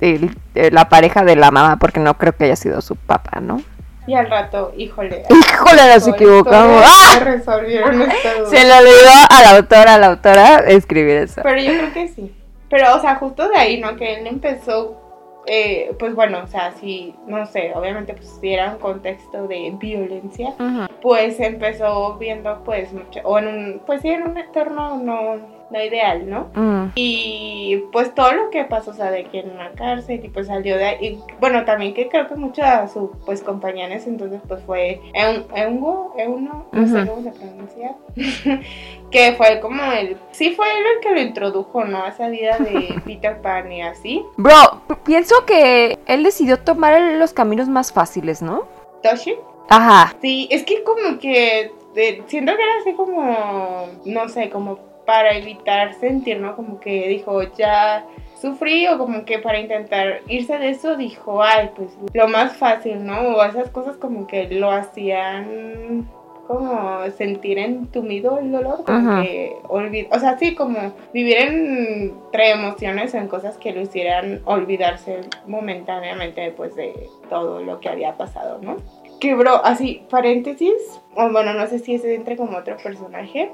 el- 0.00 0.36
la 0.72 0.88
pareja 0.88 1.22
de 1.24 1.36
la 1.36 1.50
mamá, 1.50 1.76
porque 1.78 2.00
no 2.00 2.14
creo 2.18 2.34
que 2.36 2.44
haya 2.44 2.56
sido 2.56 2.80
su 2.80 2.96
papá, 2.96 3.40
¿no? 3.40 3.62
Y 4.06 4.14
al 4.14 4.28
rato, 4.28 4.72
híjole. 4.76 5.24
Híjole, 5.30 5.94
nos 5.94 6.08
equivocamos. 6.08 6.82
¡Ah! 6.84 7.14
se 7.18 7.24
resolvieron 7.24 8.02
esta 8.10 8.34
duda. 8.38 8.50
Se 8.50 8.64
le 8.64 8.72
olvidó 8.72 9.10
a 9.30 9.42
la 9.42 9.50
autora, 9.56 9.94
a 9.94 9.98
la 9.98 10.06
autora, 10.08 10.56
escribir 10.66 11.16
eso. 11.18 11.40
Pero 11.42 11.60
yo 11.60 11.72
creo 11.72 11.92
que 11.92 12.08
sí. 12.08 12.34
Pero, 12.70 12.96
o 12.96 13.00
sea, 13.00 13.16
justo 13.16 13.48
de 13.48 13.56
ahí, 13.56 13.80
¿no? 13.80 13.96
Que 13.96 14.14
él 14.20 14.26
empezó, 14.26 15.00
eh, 15.48 15.94
pues 15.98 16.14
bueno, 16.14 16.42
o 16.44 16.46
sea, 16.46 16.72
sí, 16.72 17.14
no 17.26 17.46
sé, 17.46 17.72
obviamente, 17.74 18.12
pues 18.12 18.38
si 18.40 18.52
era 18.52 18.72
un 18.72 18.78
contexto 18.78 19.48
de 19.48 19.72
violencia, 19.78 20.54
pues 21.00 21.40
empezó 21.40 22.16
viendo, 22.18 22.62
pues, 22.64 22.92
mucho, 22.92 23.20
o 23.24 23.38
en 23.38 23.48
un, 23.48 23.80
pues 23.86 24.02
sí, 24.02 24.08
en 24.08 24.24
un 24.24 24.36
entorno 24.36 24.98
no, 24.98 25.57
no 25.70 25.82
ideal, 25.82 26.28
¿no? 26.28 26.48
Mm. 26.54 26.92
Y 26.94 27.82
pues 27.92 28.14
todo 28.14 28.32
lo 28.32 28.50
que 28.50 28.64
pasó, 28.64 28.90
o 28.90 28.94
sea, 28.94 29.10
de 29.10 29.24
que 29.24 29.40
en 29.40 29.50
una 29.50 29.72
cárcel 29.72 30.24
y 30.24 30.28
pues 30.28 30.46
salió 30.46 30.76
de 30.76 30.84
ahí. 30.84 31.06
Y, 31.06 31.18
bueno, 31.40 31.64
también 31.64 31.94
que 31.94 32.08
creo 32.08 32.26
que 32.28 32.34
mucha 32.36 32.82
de 32.82 32.88
su 32.88 33.10
pues 33.26 33.42
compañía 33.42 33.86
en 33.86 33.92
ese 33.92 34.08
entonces 34.08 34.40
pues 34.48 34.62
fue 34.64 35.00
Eun- 35.14 35.46
Eungo, 35.54 36.14
Euno, 36.16 36.66
no 36.72 36.86
sé 36.86 37.02
Ujú. 37.02 37.06
cómo 37.10 37.22
se 37.22 37.30
pronuncia. 37.32 37.94
que 39.10 39.32
fue 39.34 39.60
como 39.60 39.82
el, 39.92 40.16
sí 40.32 40.50
fue 40.52 40.66
él 40.70 40.84
el 40.96 41.00
que 41.00 41.10
lo 41.14 41.20
introdujo, 41.20 41.84
¿no? 41.84 42.04
A 42.04 42.08
esa 42.08 42.28
vida 42.28 42.58
de 42.58 43.00
Peter 43.06 43.40
Pan 43.40 43.70
y 43.72 43.82
así. 43.82 44.24
Bro, 44.36 44.82
pienso 45.04 45.44
que 45.46 45.98
él 46.06 46.22
decidió 46.22 46.58
tomar 46.58 47.00
los 47.00 47.32
caminos 47.32 47.68
más 47.68 47.92
fáciles, 47.92 48.42
¿no? 48.42 48.66
Toshi. 49.02 49.34
Ajá. 49.70 50.14
Sí, 50.22 50.48
es 50.50 50.64
que 50.64 50.82
como 50.82 51.18
que 51.18 51.72
eh, 51.94 52.22
siento 52.26 52.56
que 52.56 52.62
era 52.62 52.72
así 52.80 52.92
como, 52.94 53.86
no 54.04 54.28
sé, 54.28 54.48
como 54.50 54.78
para 55.08 55.34
evitar 55.34 55.94
sentir, 55.94 56.38
¿no? 56.38 56.54
Como 56.54 56.80
que 56.80 57.08
dijo, 57.08 57.42
ya 57.56 58.04
sufrí 58.38 58.86
o 58.88 58.98
como 58.98 59.24
que 59.24 59.38
para 59.38 59.58
intentar 59.58 60.20
irse 60.28 60.58
de 60.58 60.68
eso 60.68 60.98
dijo, 60.98 61.42
ay, 61.42 61.70
pues 61.74 61.96
lo 62.12 62.28
más 62.28 62.58
fácil, 62.58 63.06
¿no? 63.06 63.18
O 63.18 63.42
esas 63.42 63.70
cosas 63.70 63.96
como 63.96 64.26
que 64.26 64.48
lo 64.50 64.70
hacían 64.70 66.06
como 66.46 67.10
sentir 67.16 67.58
entumido 67.58 68.38
el 68.38 68.52
dolor, 68.52 68.84
como 68.84 68.98
Ajá. 68.98 69.22
que 69.22 69.56
olvid 69.68 70.08
o 70.12 70.18
sea, 70.18 70.36
sí, 70.36 70.54
como 70.54 70.92
vivir 71.14 71.38
entre 71.38 72.50
emociones 72.50 73.14
en 73.14 73.28
cosas 73.28 73.56
que 73.56 73.72
lo 73.72 73.80
hicieran 73.80 74.42
olvidarse 74.44 75.20
momentáneamente 75.46 76.42
después 76.42 76.76
de 76.76 77.08
todo 77.30 77.62
lo 77.62 77.80
que 77.80 77.88
había 77.88 78.18
pasado, 78.18 78.58
¿no? 78.60 78.76
Que 79.20 79.34
bro, 79.34 79.64
así, 79.64 80.02
paréntesis, 80.10 81.00
o 81.14 81.30
bueno, 81.30 81.54
no 81.54 81.66
sé 81.66 81.78
si 81.78 81.94
ese 81.94 82.14
entre 82.14 82.36
como 82.36 82.58
otro 82.58 82.76
personaje, 82.76 83.50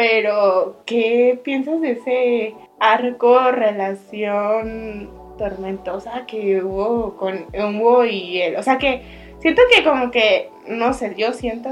pero 0.00 0.76
¿qué 0.86 1.38
piensas 1.44 1.82
de 1.82 1.90
ese 1.90 2.54
arco, 2.78 3.50
relación 3.50 5.10
tormentosa 5.36 6.24
que 6.26 6.64
hubo 6.64 7.18
con 7.18 7.44
Hugo 7.54 8.06
y 8.06 8.40
él? 8.40 8.56
O 8.56 8.62
sea 8.62 8.78
que 8.78 9.02
siento 9.40 9.60
que 9.70 9.84
como 9.84 10.10
que, 10.10 10.48
no 10.66 10.94
sé, 10.94 11.14
yo 11.18 11.34
siento 11.34 11.68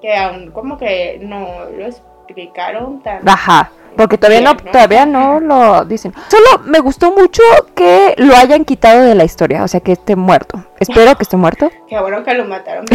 que 0.00 0.14
aún 0.14 0.52
como 0.52 0.78
que 0.78 1.18
no 1.20 1.64
lo 1.76 1.86
explicaron 1.86 3.02
tan... 3.02 3.28
Ajá. 3.28 3.72
Porque 3.96 4.18
todavía 4.18 4.40
no, 4.40 4.56
todavía 4.56 5.06
no 5.06 5.40
lo 5.40 5.84
dicen. 5.84 6.12
Solo 6.28 6.64
me 6.64 6.80
gustó 6.80 7.12
mucho 7.12 7.42
que 7.74 8.14
lo 8.18 8.36
hayan 8.36 8.64
quitado 8.64 9.02
de 9.02 9.14
la 9.14 9.24
historia, 9.24 9.62
o 9.62 9.68
sea 9.68 9.80
que 9.80 9.92
esté 9.92 10.16
muerto. 10.16 10.64
Espero 10.80 11.16
que 11.16 11.22
esté 11.22 11.36
muerto. 11.36 11.70
Qué 11.88 11.98
bueno 12.00 12.24
que 12.24 12.34
lo 12.34 12.44
mataron. 12.44 12.84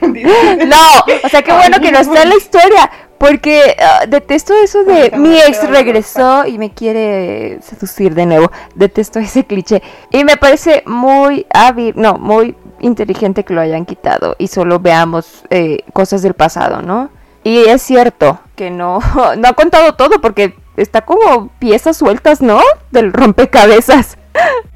No, 0.00 0.76
o 1.24 1.28
sea 1.28 1.42
qué 1.42 1.52
bueno 1.52 1.78
que 1.80 1.92
no 1.92 1.98
está 1.98 2.22
en 2.22 2.28
la 2.30 2.36
historia. 2.36 2.90
Porque 3.18 3.76
ah, 3.80 4.06
detesto 4.06 4.54
eso 4.62 4.84
de 4.84 5.10
mi 5.16 5.36
ex 5.40 5.68
regresó 5.68 6.46
y 6.46 6.56
me 6.56 6.70
quiere 6.70 7.58
seducir 7.62 8.14
de 8.14 8.26
nuevo. 8.26 8.52
Detesto 8.76 9.18
ese 9.18 9.44
cliché. 9.44 9.82
Y 10.12 10.22
me 10.22 10.36
parece 10.36 10.84
muy 10.86 11.44
hábil, 11.52 11.94
no, 11.96 12.14
muy 12.14 12.56
inteligente 12.80 13.44
que 13.44 13.54
lo 13.54 13.60
hayan 13.60 13.84
quitado 13.86 14.36
y 14.38 14.46
solo 14.46 14.78
veamos 14.78 15.42
eh, 15.50 15.78
cosas 15.92 16.22
del 16.22 16.34
pasado, 16.34 16.80
¿no? 16.80 17.10
Y 17.44 17.64
es 17.64 17.82
cierto 17.82 18.40
que 18.56 18.70
no, 18.70 19.00
no 19.38 19.48
ha 19.48 19.52
contado 19.52 19.94
todo 19.94 20.20
porque 20.20 20.54
está 20.76 21.02
como 21.02 21.48
piezas 21.58 21.96
sueltas, 21.96 22.40
¿no? 22.40 22.60
Del 22.90 23.12
rompecabezas. 23.12 24.18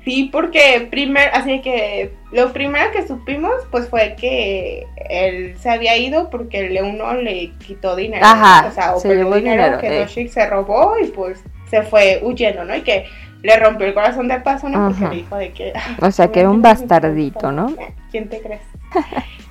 Sí, 0.04 0.28
porque 0.32 0.88
primero, 0.90 1.30
así 1.32 1.60
que 1.60 2.12
lo 2.32 2.52
primero 2.52 2.90
que 2.90 3.06
supimos 3.06 3.52
pues 3.70 3.88
fue 3.88 4.16
que 4.18 4.84
él 5.08 5.56
se 5.60 5.70
había 5.70 5.96
ido 5.96 6.30
porque 6.30 6.66
el 6.66 6.82
uno 6.82 7.14
le 7.14 7.52
quitó 7.64 7.94
dinero. 7.94 8.26
Ajá, 8.26 8.66
o 8.66 8.72
sea, 8.72 8.96
o 8.96 8.98
se 8.98 9.06
perdió 9.06 9.32
el 9.32 9.44
dinero, 9.44 9.78
que 9.78 9.86
eh. 9.86 10.00
Doshik 10.00 10.28
se 10.28 10.48
robó 10.48 10.94
y 11.00 11.06
pues 11.06 11.44
se 11.70 11.82
fue 11.82 12.20
huyendo, 12.24 12.64
¿no? 12.64 12.74
Y 12.74 12.82
que 12.82 13.06
le 13.42 13.56
rompió 13.56 13.86
el 13.86 13.94
corazón 13.94 14.28
de 14.28 14.40
paso, 14.40 14.68
¿no? 14.68 14.88
Porque 14.88 15.04
Ajá. 15.04 15.14
le 15.14 15.20
dijo 15.20 15.36
de 15.36 15.52
que... 15.52 15.72
O 16.00 16.10
sea, 16.10 16.28
que 16.28 16.40
era 16.40 16.50
un 16.50 16.62
bastardito, 16.62 17.50
importa. 17.50 17.52
¿no? 17.52 17.82
Eh, 17.82 17.94
¿Quién 18.10 18.28
te 18.28 18.40
crees? 18.40 18.62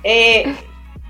Eh, 0.04 0.52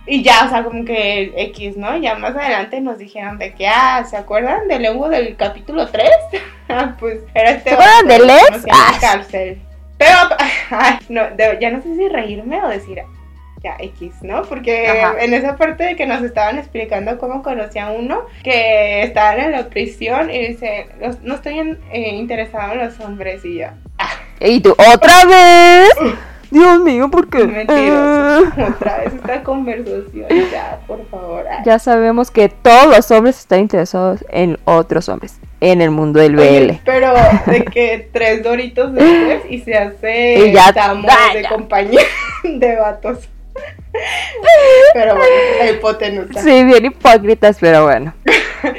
y 0.06 0.22
ya, 0.22 0.44
o 0.46 0.48
sea, 0.48 0.64
como 0.64 0.84
que 0.84 1.32
X, 1.36 1.76
¿no? 1.76 1.96
Ya 1.96 2.14
más 2.16 2.34
adelante 2.36 2.80
nos 2.80 2.98
dijeron 2.98 3.38
de 3.38 3.52
que, 3.54 3.68
ah, 3.68 4.04
¿se 4.08 4.16
acuerdan 4.16 4.66
del 4.68 4.86
hongo 4.86 5.08
del 5.08 5.36
capítulo 5.36 5.86
3? 5.88 6.08
Ah, 6.68 6.96
pues 6.98 7.18
era 7.34 7.50
este 7.50 7.68
¿Se 7.70 7.74
acuerdan 7.74 8.08
del 8.08 8.30
ex? 8.30 8.64
Ah. 8.72 8.96
cárcel. 8.98 9.60
Pero, 9.98 10.16
ay, 10.70 10.98
no, 11.10 11.22
de- 11.36 11.58
ya 11.60 11.70
no 11.70 11.82
sé 11.82 11.94
si 11.96 12.08
reírme 12.08 12.62
o 12.64 12.68
decir, 12.68 13.02
ya, 13.62 13.76
X, 13.78 14.14
¿no? 14.22 14.42
Porque 14.44 14.88
Ajá. 14.88 15.16
en 15.20 15.34
esa 15.34 15.56
parte 15.56 15.84
de 15.84 15.96
que 15.96 16.06
nos 16.06 16.22
estaban 16.22 16.58
explicando 16.58 17.18
cómo 17.18 17.42
conocía 17.42 17.88
a 17.88 17.92
uno 17.92 18.22
que 18.42 19.02
estaban 19.02 19.38
en 19.40 19.52
la 19.52 19.68
prisión 19.68 20.30
y 20.30 20.46
dice, 20.48 20.86
"Los- 20.98 21.20
no 21.20 21.34
estoy 21.34 21.58
en- 21.58 21.78
eh, 21.92 22.14
interesado 22.14 22.72
en 22.72 22.78
los 22.78 22.98
hombres 23.00 23.44
y 23.44 23.58
yo, 23.58 23.66
ah, 23.98 24.10
Y 24.40 24.60
tú, 24.60 24.70
otra 24.72 25.24
vez. 25.26 25.90
Dios 26.52 26.80
mío, 26.80 27.10
¿por 27.10 27.28
qué? 27.28 27.44
mentiroso. 27.46 28.44
Eh. 28.56 28.64
Otra 28.76 28.98
vez 28.98 29.14
esta 29.14 29.42
conversación, 29.42 30.26
ya, 30.52 30.78
por 30.86 31.06
favor. 31.08 31.44
ay. 31.50 31.62
Ya 31.64 31.78
sabemos 31.78 32.30
que 32.30 32.48
todos 32.48 32.94
los 32.94 33.10
hombres 33.10 33.38
están 33.38 33.60
interesados 33.60 34.24
en 34.28 34.58
otros 34.64 35.08
hombres, 35.08 35.38
en 35.60 35.80
el 35.80 35.90
mundo 35.90 36.20
del 36.20 36.38
Oye, 36.38 36.60
BL. 36.66 36.80
pero 36.84 37.14
de 37.46 37.64
que 37.72 38.08
tres 38.12 38.42
doritos 38.42 38.92
después 38.92 39.42
y 39.50 39.60
se 39.60 39.74
hace 39.74 40.46
Y 40.48 40.52
ya- 40.52 40.72
Ah, 40.76 40.94
de 41.34 41.42
ya. 41.42 41.48
compañía 41.48 42.02
de 42.44 42.76
vatos. 42.76 43.28
Pero 44.94 45.14
bueno, 45.16 45.30
la 45.58 45.70
hipotenusa. 45.70 46.42
Sí, 46.42 46.64
bien 46.64 46.86
hipócritas, 46.86 47.58
pero 47.60 47.84
bueno. 47.84 48.14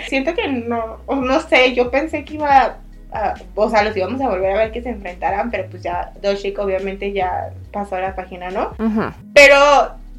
Siento 0.08 0.34
que 0.34 0.48
no, 0.48 1.00
no 1.08 1.40
sé, 1.42 1.74
yo 1.74 1.92
pensé 1.92 2.24
que 2.26 2.36
iba 2.36 2.78
a, 3.13 3.36
o 3.56 3.69
sea, 3.69 3.84
los 3.84 3.95
íbamos 3.95 4.21
a 4.21 4.30
volver 4.30 4.52
a 4.52 4.58
ver 4.58 4.71
que 4.71 4.82
se 4.82 4.89
enfrentaran, 4.89 5.52
pero 5.52 5.69
pues 5.69 5.84
ya 5.84 6.12
Doshik 6.21 6.58
obviamente 6.60 7.13
ya 7.13 7.52
pasó 7.71 7.95
a 7.95 8.02
la 8.02 8.15
página, 8.15 8.49
¿no? 8.49 8.71
Ujú. 8.80 9.12
Pero 9.34 9.58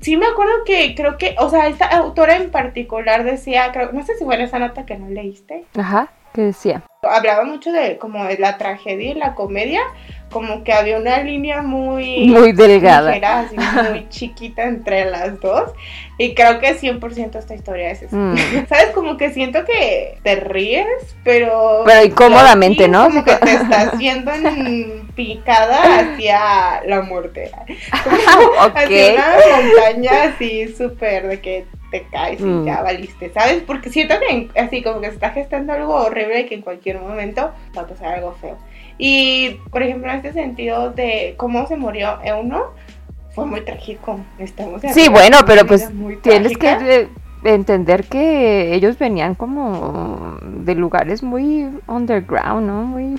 sí 0.00 0.16
me 0.16 0.26
acuerdo 0.26 0.52
que 0.66 0.94
creo 0.94 1.16
que, 1.18 1.35
o 1.38 1.48
sea, 1.50 1.66
esta 1.68 1.87
autora 1.87 2.37
en 2.37 2.50
particular 2.50 3.24
decía, 3.24 3.70
creo, 3.72 3.92
no 3.92 4.04
sé 4.04 4.16
si 4.16 4.24
fue 4.24 4.35
en 4.35 4.42
esa 4.42 4.59
nota 4.59 4.85
que 4.85 4.96
no 4.98 5.09
leíste, 5.09 5.64
Ajá, 5.76 6.09
¿qué 6.35 6.42
decía? 6.42 6.83
hablaba 7.07 7.44
mucho 7.44 7.70
de 7.70 7.99
como 7.99 8.25
de 8.25 8.38
la 8.38 8.57
tragedia 8.57 9.11
y 9.11 9.14
la 9.14 9.35
comedia, 9.35 9.83
como 10.31 10.64
que 10.64 10.73
había 10.73 10.97
una 10.97 11.18
línea 11.23 11.61
muy 11.61 12.29
Muy 12.29 12.53
delgada. 12.53 13.11
ligera, 13.11 13.40
así 13.40 13.57
muy 13.90 14.09
chiquita 14.09 14.62
entre 14.64 15.05
las 15.11 15.38
dos. 15.38 15.70
Y 16.16 16.35
creo 16.35 16.61
que 16.61 16.75
100% 16.81 17.38
esta 17.38 17.55
historia 17.55 17.90
es 17.90 18.05
eso. 18.05 18.16
Mm. 18.16 18.37
¿Sabes? 18.70 18.87
Como 18.94 19.18
que 19.18 19.33
siento 19.35 19.66
que 19.66 20.18
te 20.23 20.37
ríes, 20.37 20.87
pero... 21.25 21.83
Pero 21.85 22.05
incómodamente, 22.07 22.88
¿no? 22.88 23.05
Como 23.05 23.23
que 23.23 23.35
te 23.37 23.53
estás 23.57 23.99
viendo 23.99 24.33
en 24.33 25.07
picada 25.14 25.83
hacia 26.01 26.83
la 26.87 27.03
muerte. 27.03 27.51
Como 28.03 28.16
hacia 28.16 28.66
Ok. 28.66 29.14
una 29.14 29.37
montaña 29.61 30.23
así 30.35 30.68
súper 30.75 31.29
de 31.29 31.40
que 31.42 31.66
te 31.94 32.07
caes 32.11 32.40
y 32.40 32.44
Mm. 32.44 32.64
ya 32.66 32.83
valiste, 32.83 33.30
¿sabes? 33.33 33.62
Porque 33.64 33.88
siento 33.90 34.14
que 34.18 34.48
así 34.61 34.83
como 34.83 35.00
que 35.00 35.09
se 35.09 35.14
está 35.14 35.30
gestando 35.30 35.72
algo 35.72 35.94
horrible 35.94 36.40
y 36.40 36.46
que 36.46 36.57
en 36.57 36.62
cualquier 36.62 36.98
momento 37.00 37.52
va 37.76 37.83
a 37.83 37.87
pasar 37.87 38.14
algo 38.14 38.33
feo. 38.40 38.57
Y, 38.98 39.61
por 39.70 39.83
ejemplo, 39.85 40.11
en 40.11 40.16
este 40.16 40.33
sentido 40.33 40.90
de 40.90 41.35
cómo 41.37 41.66
se 41.68 41.76
murió 41.76 42.18
Euno, 42.24 42.64
fue 43.35 43.46
muy 43.46 43.61
trágico. 43.61 44.18
Estamos 44.38 44.83
Sí, 44.92 45.09
bueno, 45.09 45.38
pero 45.46 45.64
pues 45.66 45.88
tienes 46.22 46.52
que 46.59 46.66
trágica. 46.76 47.11
entender 47.44 48.04
que 48.04 48.74
ellos 48.74 48.98
venían 48.98 49.35
como 49.37 50.38
de 50.42 50.74
lugares 50.74 51.22
muy 51.22 51.68
underground, 51.87 52.66
¿no? 52.66 52.83
Muy, 52.85 53.16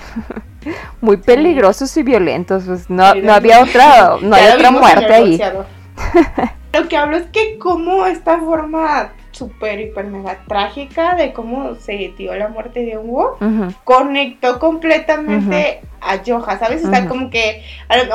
muy 1.02 1.18
peligrosos 1.18 1.96
y 1.98 2.04
violentos. 2.04 2.64
Pues 2.66 2.90
no, 2.90 3.16
no 3.16 3.34
había 3.34 3.62
otra, 3.64 4.16
no 4.22 4.36
lo 4.38 4.54
otra 4.56 4.72
muerte 4.72 5.14
ahí. 5.14 5.40
Lo 6.76 6.90
que 6.90 6.98
hablo 6.98 7.16
es 7.16 7.26
que 7.28 7.58
como 7.58 8.06
esta 8.06 8.38
forma 8.40 9.14
súper, 9.32 9.80
hiper, 9.80 10.06
mega 10.08 10.40
trágica 10.46 11.16
de 11.16 11.32
cómo 11.32 11.76
se 11.76 12.14
dio 12.18 12.36
la 12.36 12.50
muerte 12.50 12.82
de 12.82 12.98
Hugo, 12.98 13.38
Ujú. 13.40 13.74
conectó 13.86 14.60
completamente 14.60 15.82
a 16.06 16.22
Joja, 16.26 16.58
¿sabes? 16.60 16.84
O 16.86 16.90
sea, 16.90 17.08
como 17.08 17.30
que, 17.30 17.64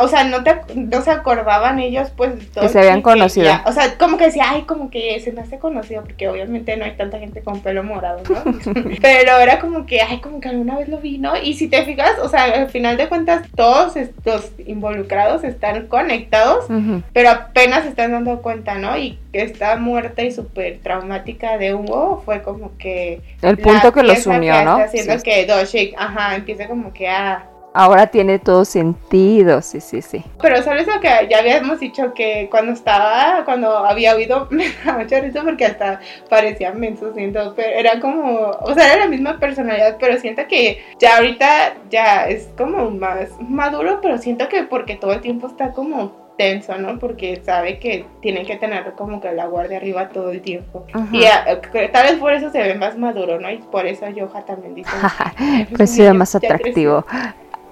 o 0.00 0.09
sea, 0.09 0.24
no, 0.24 0.42
te, 0.42 0.57
no 0.74 1.00
se 1.03 1.11
acordaban 1.11 1.79
ellos, 1.79 2.11
pues, 2.16 2.33
todo 2.53 2.62
Que 2.64 2.68
se 2.70 2.79
habían 2.79 3.03
conocido. 3.03 3.46
ya- 3.46 3.62
o 3.66 3.72
sea, 3.72 3.96
como 3.98 4.16
que 4.16 4.26
decía, 4.26 4.44
ay, 4.48 4.62
como 4.62 4.90
que 4.90 5.18
se 5.20 5.33
me 5.33 5.40
hace 5.42 5.59
conocido, 5.59 6.03
porque 6.03 6.29
obviamente 6.29 6.76
no 6.76 6.85
hay 6.85 6.92
tanta 6.96 7.18
gente 7.18 7.42
con 7.42 7.61
pelo 7.61 7.83
morado, 7.83 8.20
¿no? 8.29 8.42
Pero 9.03 9.37
era 9.38 9.59
como 9.59 9.87
que, 9.87 10.00
ay, 10.00 10.20
como 10.20 10.40
que 10.40 10.48
alguna 10.48 10.76
vez 10.79 10.88
lo 10.88 10.98
vi, 10.98 11.18
¿no? 11.18 11.37
Y 11.37 11.55
si 11.55 11.68
te 11.68 11.85
fijas, 11.85 12.18
o 12.22 12.29
sea, 12.29 12.44
al 12.44 12.68
final 12.68 12.96
de 12.96 13.09
cuentas, 13.09 13.42
todos 13.57 13.96
estos 13.96 14.53
involucrados 14.66 15.44
están 15.44 15.87
conectados, 15.87 16.64
Ujú. 16.70 17.03
pero 17.12 17.31
apenas 17.31 17.83
se 17.83 17.90
están 17.90 18.12
dando 18.12 18.40
cuenta, 18.42 18.74
¿no? 18.74 18.96
Y 18.96 19.18
que 19.33 19.42
esta 19.42 19.76
muerte 19.76 20.24
y 20.24 20.33
súper 20.33 20.79
traumática 20.83 21.57
de 21.59 21.74
Hugo 21.74 22.22
fue 22.24 22.42
como 22.42 22.76
que... 22.79 23.20
El 23.42 23.59
punto 23.59 23.92
que 23.92 24.03
los 24.03 24.26
unió, 24.26 24.55
que 24.55 24.64
¿no? 24.64 24.72
Está 24.79 24.85
haciendo 24.85 25.18
Sí. 25.18 25.22
que 25.24 25.46
Doshik, 25.46 25.94
ajá, 25.98 26.35
empieza 26.37 26.66
como 26.66 26.92
que 26.92 27.09
a... 27.09 27.44
Ahora 27.73 28.09
tiene 28.09 28.41
todo 28.41 28.65
sentido, 28.65 29.63
sí, 29.63 29.81
sí, 29.81 30.03
sí. 30.03 30.25
Pero 30.43 30.61
sabes 30.63 30.89
lo 30.89 31.01
que 31.01 31.09
ya 31.31 31.39
habíamos 31.39 31.79
dicho 31.79 32.13
que 32.15 32.49
cuando 32.51 32.73
estaba, 32.73 33.45
cuando 33.45 33.79
había 33.79 34.15
oído, 34.17 34.49
me 34.51 34.65
da 34.85 34.99
mucha 34.99 35.21
risa 35.21 35.43
porque 35.45 35.67
hasta 35.67 36.01
parecían 36.29 36.81
mensos, 36.81 37.15
siento, 37.15 37.53
pero 37.55 37.71
era 37.71 38.01
como, 38.01 38.51
o 38.61 38.75
sea, 38.75 38.93
era 38.95 39.05
la 39.05 39.09
misma 39.09 39.39
personalidad, 39.39 39.99
pero 40.01 40.19
siento 40.19 40.43
que 40.49 40.83
ya 40.99 41.17
ahorita 41.19 41.75
ya 41.91 42.29
es 42.29 42.49
como 42.57 42.91
más 42.91 43.29
maduro, 43.41 44.01
pero 44.03 44.19
siento 44.19 44.49
que 44.49 44.65
porque 44.65 44.97
todo 44.97 45.13
el 45.13 45.21
tiempo 45.21 45.47
está 45.47 45.73
como 45.73 46.31
tenso, 46.37 46.77
¿no? 46.79 46.99
Porque 46.99 47.41
sabe 47.45 47.79
que 47.79 48.07
tiene 48.23 48.45
que 48.47 48.57
tener 48.57 48.93
como 48.95 49.21
que 49.21 49.31
la 49.33 49.47
guardia 49.47 49.77
arriba 49.77 50.09
todo 50.09 50.31
el 50.31 50.41
tiempo. 50.41 50.87
Ajá. 50.93 51.09
Y 51.15 51.25
ah, 51.27 51.61
que 51.71 51.89
tal 51.89 52.07
vez 52.09 52.19
por 52.19 52.33
eso 52.33 52.51
se 52.51 52.59
ve 52.63 52.75
más 52.75 52.97
maduro, 52.97 53.39
¿no? 53.39 53.51
Y 53.51 53.59
por 53.59 53.87
eso 53.87 54.09
Yoja 54.09 54.45
también 54.45 54.75
dice 54.75 54.91
Pues 55.77 55.95
ya- 55.97 56.05
era 56.05 56.15
más 56.15 56.35
atractivo. 56.35 57.05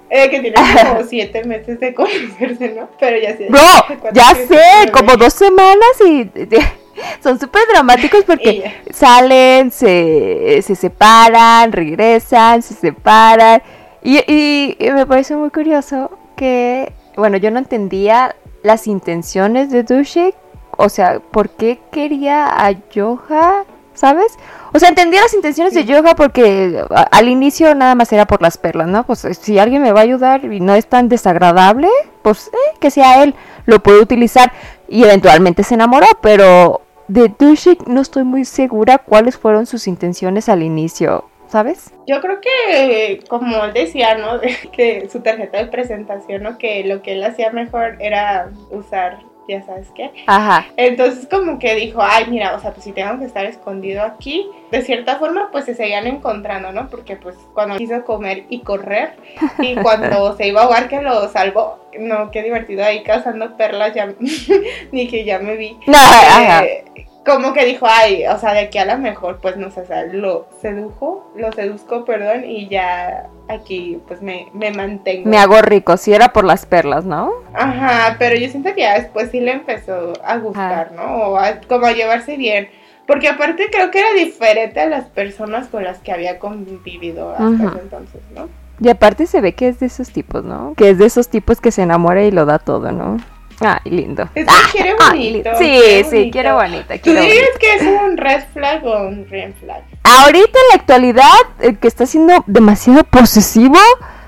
Eh, 0.09 0.29
que 0.29 0.39
tiene 0.39 0.55
como 0.89 1.03
siete 1.03 1.43
meses 1.43 1.79
de 1.79 1.93
conocerse, 1.93 2.69
¿no? 2.69 2.89
Pero 2.99 3.17
ya 3.17 3.37
sé. 3.37 3.47
Bro, 3.49 3.97
cuando 4.01 4.19
ya 4.19 4.35
sé, 4.35 4.91
como 4.91 5.15
dos 5.17 5.33
semanas 5.33 5.89
y 6.05 6.29
son 7.23 7.39
súper 7.39 7.61
dramáticos 7.71 8.23
porque 8.25 8.73
salen, 8.91 9.71
se, 9.71 10.61
se 10.61 10.75
separan, 10.75 11.71
regresan, 11.71 12.61
se 12.61 12.73
separan. 12.73 13.61
Y, 14.03 14.17
y- 14.31 14.75
y 14.79 14.91
me 14.91 15.05
parece 15.05 15.35
muy 15.35 15.49
curioso 15.49 16.11
que, 16.35 16.91
bueno, 17.15 17.37
yo 17.37 17.51
no 17.51 17.59
entendía 17.59 18.35
las 18.63 18.87
intenciones 18.87 19.69
de 19.71 19.83
Dushik. 19.83 20.35
O 20.77 20.87
sea, 20.87 21.19
¿por 21.19 21.49
qué 21.49 21.79
quería 21.91 22.47
a 22.47 22.71
Yoja? 22.91 23.65
¿Sabes? 23.99 24.39
O 24.71 24.79
sea, 24.79 24.87
entendía 24.87 25.19
las 25.19 25.33
intenciones 25.33 25.73
de 25.73 25.81
Sí. 25.81 25.87
Yoja 25.87 26.15
porque 26.15 26.81
al 26.89 27.27
inicio 27.27 27.75
nada 27.75 27.95
más 27.95 28.13
era 28.13 28.25
por 28.25 28.41
las 28.41 28.57
perlas, 28.57 28.87
¿no? 28.87 29.05
Pues 29.05 29.25
eh, 29.25 29.33
si 29.33 29.59
alguien 29.59 29.81
me 29.81 29.91
va 29.91 29.99
a 29.99 30.03
ayudar 30.03 30.45
y 30.45 30.61
no 30.61 30.73
es 30.73 30.87
tan 30.87 31.09
desagradable, 31.09 31.89
pues 32.21 32.47
eh, 32.47 32.77
que 32.79 32.91
sea 32.91 33.21
él, 33.23 33.35
lo 33.65 33.83
puede 33.83 33.99
utilizar 33.99 34.53
y 34.87 35.03
eventualmente 35.03 35.63
se 35.63 35.73
enamoró, 35.73 36.07
pero 36.21 36.79
de 37.09 37.27
Dushik 37.37 37.87
no 37.87 37.99
estoy 37.99 38.23
muy 38.23 38.45
segura 38.45 38.99
cuáles 38.99 39.35
fueron 39.37 39.65
sus 39.65 39.85
intenciones 39.85 40.47
al 40.47 40.63
inicio, 40.63 41.25
¿sabes? 41.49 41.91
Yo 42.07 42.21
creo 42.21 42.39
que, 42.39 43.21
como 43.27 43.65
él 43.65 43.73
decía, 43.73 44.15
¿no? 44.15 44.37
De 44.39 44.55
que 44.71 45.09
su 45.11 45.19
tarjeta 45.19 45.57
de 45.57 45.65
presentación, 45.65 46.43
¿no? 46.43 46.57
Que 46.57 46.85
lo 46.85 47.01
que 47.01 47.13
él 47.13 47.23
hacía 47.25 47.51
mejor 47.51 47.97
era 47.99 48.49
usar, 48.71 49.19
ya 49.49 49.63
sabes 49.63 49.89
qué. 49.95 50.11
Ajá. 50.27 50.65
Entonces 50.77 51.27
como 51.27 51.59
que 51.59 51.75
dijo, 51.75 52.01
ay, 52.01 52.25
mira, 52.29 52.55
o 52.55 52.59
sea, 52.59 52.71
pues 52.71 52.83
si 52.83 52.91
tengo 52.91 53.19
que 53.19 53.25
estar 53.25 53.45
escondido 53.45 54.03
aquí, 54.03 54.49
de 54.71 54.81
cierta 54.81 55.17
forma 55.17 55.49
pues 55.51 55.65
se 55.65 55.75
seguían 55.75 56.07
encontrando, 56.07 56.71
¿no? 56.71 56.89
Porque 56.89 57.15
pues 57.15 57.35
cuando 57.53 57.77
quiso 57.77 58.03
comer 58.05 58.45
y 58.49 58.61
correr 58.61 59.13
y 59.59 59.75
cuando 59.81 60.35
se 60.37 60.47
iba 60.47 60.61
a 60.61 60.63
ahogar 60.65 60.87
que 60.87 61.01
lo 61.01 61.27
salvó, 61.29 61.79
no, 61.99 62.31
qué 62.31 62.43
divertido 62.43 62.83
ahí 62.83 63.03
cazando 63.03 63.57
perlas, 63.57 63.93
ya, 63.93 64.13
ni 64.91 65.07
que 65.07 65.23
ya 65.25 65.39
me 65.39 65.55
vi. 65.57 65.77
No, 65.87 65.97
ajá. 65.97 66.65
Eh, 66.65 66.85
como 67.25 67.53
que 67.53 67.65
dijo, 67.65 67.85
ay, 67.87 68.25
o 68.27 68.37
sea, 68.37 68.53
de 68.53 68.61
aquí 68.61 68.77
a 68.77 68.85
lo 68.85 68.97
mejor, 68.97 69.39
pues 69.39 69.57
no 69.57 69.69
sé, 69.69 69.81
o 69.81 69.85
sea, 69.85 70.05
lo 70.05 70.47
sedujo, 70.61 71.31
lo 71.35 71.51
seduzco, 71.51 72.05
perdón, 72.05 72.45
y 72.45 72.67
ya 72.69 73.29
aquí 73.49 73.99
pues 74.07 74.21
me, 74.21 74.47
me 74.53 74.71
mantengo. 74.71 75.29
Me 75.29 75.37
hago 75.37 75.61
rico, 75.61 75.97
si 75.97 76.13
era 76.13 76.29
por 76.29 76.45
las 76.45 76.65
perlas, 76.65 77.03
¿no? 77.05 77.31
Ajá, 77.53 78.15
pero 78.17 78.35
yo 78.35 78.47
siento 78.47 78.73
que 78.73 78.81
ya 78.81 78.99
después 78.99 79.31
sí 79.31 79.39
le 79.41 79.51
empezó 79.51 80.13
a 80.23 80.37
gustar, 80.37 80.91
¿no? 80.93 81.03
O 81.03 81.37
a, 81.37 81.59
como 81.67 81.87
a 81.87 81.91
llevarse 81.91 82.37
bien. 82.37 82.69
Porque 83.05 83.27
aparte 83.27 83.69
creo 83.71 83.89
que 83.89 83.99
era 83.99 84.13
diferente 84.13 84.79
a 84.79 84.85
las 84.85 85.05
personas 85.05 85.67
con 85.67 85.83
las 85.83 85.97
que 85.97 86.11
había 86.11 86.37
convivido 86.37 87.31
hasta 87.31 87.69
ese 87.69 87.79
entonces, 87.81 88.21
¿no? 88.35 88.47
Y 88.79 88.87
aparte 88.87 89.25
se 89.25 89.41
ve 89.41 89.53
que 89.53 89.67
es 89.67 89.79
de 89.79 89.87
esos 89.87 90.11
tipos, 90.11 90.43
¿no? 90.43 90.73
Que 90.77 90.91
es 90.91 90.99
de 90.99 91.07
esos 91.07 91.27
tipos 91.27 91.59
que 91.59 91.71
se 91.71 91.81
enamora 91.81 92.23
y 92.23 92.31
lo 92.31 92.45
da 92.45 92.59
todo, 92.59 92.91
¿no? 92.91 93.17
Ay, 93.61 93.91
lindo. 93.91 94.29
Es 94.35 94.45
que 94.45 94.71
quiere 94.71 94.95
bonito. 94.95 95.49
sí, 95.57 95.65
quiere 95.65 96.03
sí, 96.05 96.31
quiero 96.31 96.55
bonita. 96.55 96.97
¿Tú 96.99 97.09
dirías 97.09 97.57
que 97.59 97.75
es 97.75 97.81
un 97.81 98.15
red 98.15 98.43
flag 98.53 98.85
o 98.85 99.07
un 99.07 99.25
green 99.25 99.53
flag? 99.55 99.83
Ahorita 100.03 100.47
en 100.47 100.69
la 100.69 100.75
actualidad, 100.75 101.39
el 101.59 101.77
que 101.77 101.87
está 101.87 102.05
siendo 102.05 102.43
demasiado 102.47 103.03
posesivo, 103.03 103.77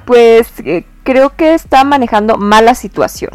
pues 0.05 0.47
eh, 0.65 0.85
creo 1.03 1.35
que 1.35 1.53
está 1.53 1.83
manejando 1.83 2.37
mala 2.37 2.75
situación, 2.75 3.31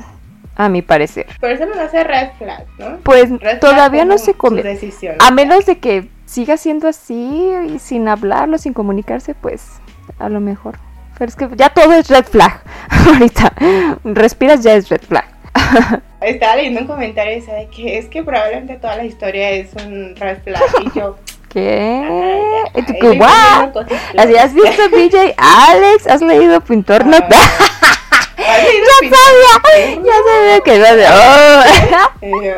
a 0.54 0.68
mi 0.68 0.82
parecer. 0.82 1.26
Por 1.40 1.50
eso 1.50 1.66
me 1.66 1.80
hace 1.80 2.04
red 2.04 2.30
flag, 2.38 2.66
¿no? 2.78 2.98
Pues 3.02 3.30
Red 3.40 3.60
todavía 3.60 4.04
no 4.04 4.18
se 4.18 4.34
convierte. 4.34 5.16
A 5.18 5.30
menos 5.30 5.66
de 5.66 5.78
que 5.78 6.08
siga 6.24 6.56
siendo 6.56 6.88
así 6.88 7.52
y 7.68 7.78
sin 7.78 8.08
hablarlo, 8.08 8.58
sin 8.58 8.72
comunicarse, 8.72 9.34
pues 9.34 9.80
a 10.18 10.28
lo 10.28 10.40
mejor. 10.40 10.78
Pero 11.18 11.28
es 11.28 11.36
que 11.36 11.48
ya 11.56 11.70
todo 11.70 11.94
es 11.94 12.08
red 12.08 12.24
flag. 12.24 12.62
Ahorita, 13.06 13.52
respiras 14.04 14.62
ya 14.62 14.74
es 14.74 14.88
red 14.88 15.00
flag. 15.00 15.26
Estaba 16.20 16.56
leyendo 16.56 16.80
un 16.80 16.86
comentario 16.86 17.32
y 17.32 17.36
decía 17.36 17.54
de 17.54 17.68
que 17.68 17.98
es 17.98 18.06
que 18.06 18.22
probablemente 18.22 18.76
toda 18.76 18.96
la 18.96 19.04
historia 19.04 19.50
es 19.50 19.72
un 19.74 20.14
red 20.16 20.38
flag. 20.42 20.62
Y 20.80 20.98
yo, 20.98 21.16
¿Qué? 21.56 22.02
ay, 22.74 22.82
tú, 22.84 22.92
ay, 23.02 23.72
cosas 23.72 23.92
¿Así 24.18 24.36
has 24.36 24.52
visto 24.52 24.90
BJ 24.90 25.34
Alex? 25.38 26.06
¿Has 26.06 26.20
leído 26.20 26.60
Pintor 26.60 27.06
leído 27.06 27.24
ya 28.36 29.16
sabía, 29.16 30.02
ya 30.04 30.12
sabía 30.26 30.60
que 30.62 30.78
no. 30.78 32.20
Eh, 32.20 32.56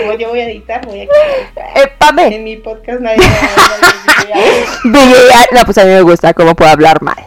como 0.00 0.14
yo 0.14 0.30
voy 0.30 0.40
a 0.40 0.46
editar, 0.46 0.84
voy 0.84 1.02
a 1.02 1.04
Eh, 1.04 1.92
Pame, 1.96 2.34
En 2.34 2.42
mi 2.42 2.56
podcast 2.56 2.98
nadie 3.00 3.18
me 3.18 3.26
va 3.26 5.04
a 5.36 5.54
No, 5.54 5.64
pues 5.64 5.78
a 5.78 5.84
mí 5.84 5.90
me 5.90 6.02
gusta 6.02 6.34
cómo 6.34 6.56
puedo 6.56 6.72
hablar 6.72 7.00
mal. 7.00 7.24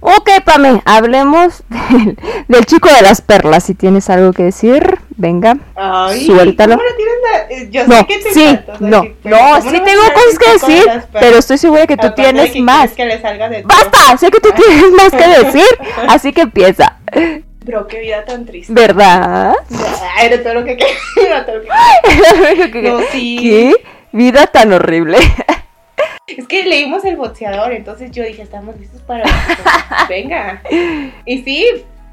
Ok, 0.00 0.28
Pame, 0.44 0.82
hablemos 0.84 1.62
del, 1.68 2.18
del 2.48 2.66
chico 2.66 2.92
de 2.92 3.02
las 3.02 3.20
perlas. 3.20 3.62
Si 3.62 3.74
tienes 3.74 4.10
algo 4.10 4.32
que 4.32 4.42
decir, 4.42 4.98
venga. 5.18 5.58
Ay, 5.74 6.24
Suéltalo. 6.24 6.76
¿cómo 6.78 6.84
la- 7.32 7.54
eh, 7.54 7.68
Yo 7.70 7.86
No, 7.86 7.96
sé 7.98 8.06
que 8.06 8.18
te 8.20 8.32
sí, 8.32 8.58
no, 8.80 9.02
que- 9.02 9.16
pero 9.22 9.36
no, 9.36 9.58
¿cómo 9.58 9.70
sí 9.70 9.80
tengo 9.84 10.00
cosas 10.14 10.38
que 10.38 10.50
decir, 10.52 10.86
las 10.86 11.06
pero 11.12 11.38
estoy 11.38 11.58
segura 11.58 11.86
que 11.86 11.96
tú 11.98 12.10
tienes 12.14 12.52
que 12.52 12.60
más. 12.62 12.92
quieres 12.92 12.96
que 12.96 13.04
le 13.04 13.20
salga 13.20 13.48
de 13.50 13.62
¡Basta! 13.62 14.16
Sé 14.16 14.30
que 14.30 14.40
tú 14.40 14.48
tienes 14.56 14.90
más 14.92 15.10
que 15.10 15.44
decir, 15.44 15.66
así 16.08 16.32
que 16.32 16.40
empieza. 16.42 16.96
Bro, 17.64 17.86
qué 17.86 18.00
vida 18.00 18.24
tan 18.24 18.46
triste. 18.46 18.72
¿Verdad? 18.72 19.52
De 20.30 20.38
todo 20.38 20.54
lo 20.54 20.64
que 20.64 20.78
era 21.26 21.44
todo 21.44 21.56
lo 21.58 22.70
que 22.72 22.82
No, 22.82 23.00
sí. 23.12 23.38
¿Qué? 23.42 23.74
Vida 24.12 24.46
tan 24.46 24.72
horrible. 24.72 25.18
Es 26.26 26.46
que 26.46 26.62
leímos 26.62 27.04
el 27.06 27.16
boxeador, 27.16 27.72
entonces 27.72 28.10
yo 28.10 28.22
dije, 28.22 28.42
estamos 28.42 28.78
listos 28.78 29.00
para 29.02 29.24
venga. 30.10 30.62
Y 31.24 31.42
sí, 31.42 31.66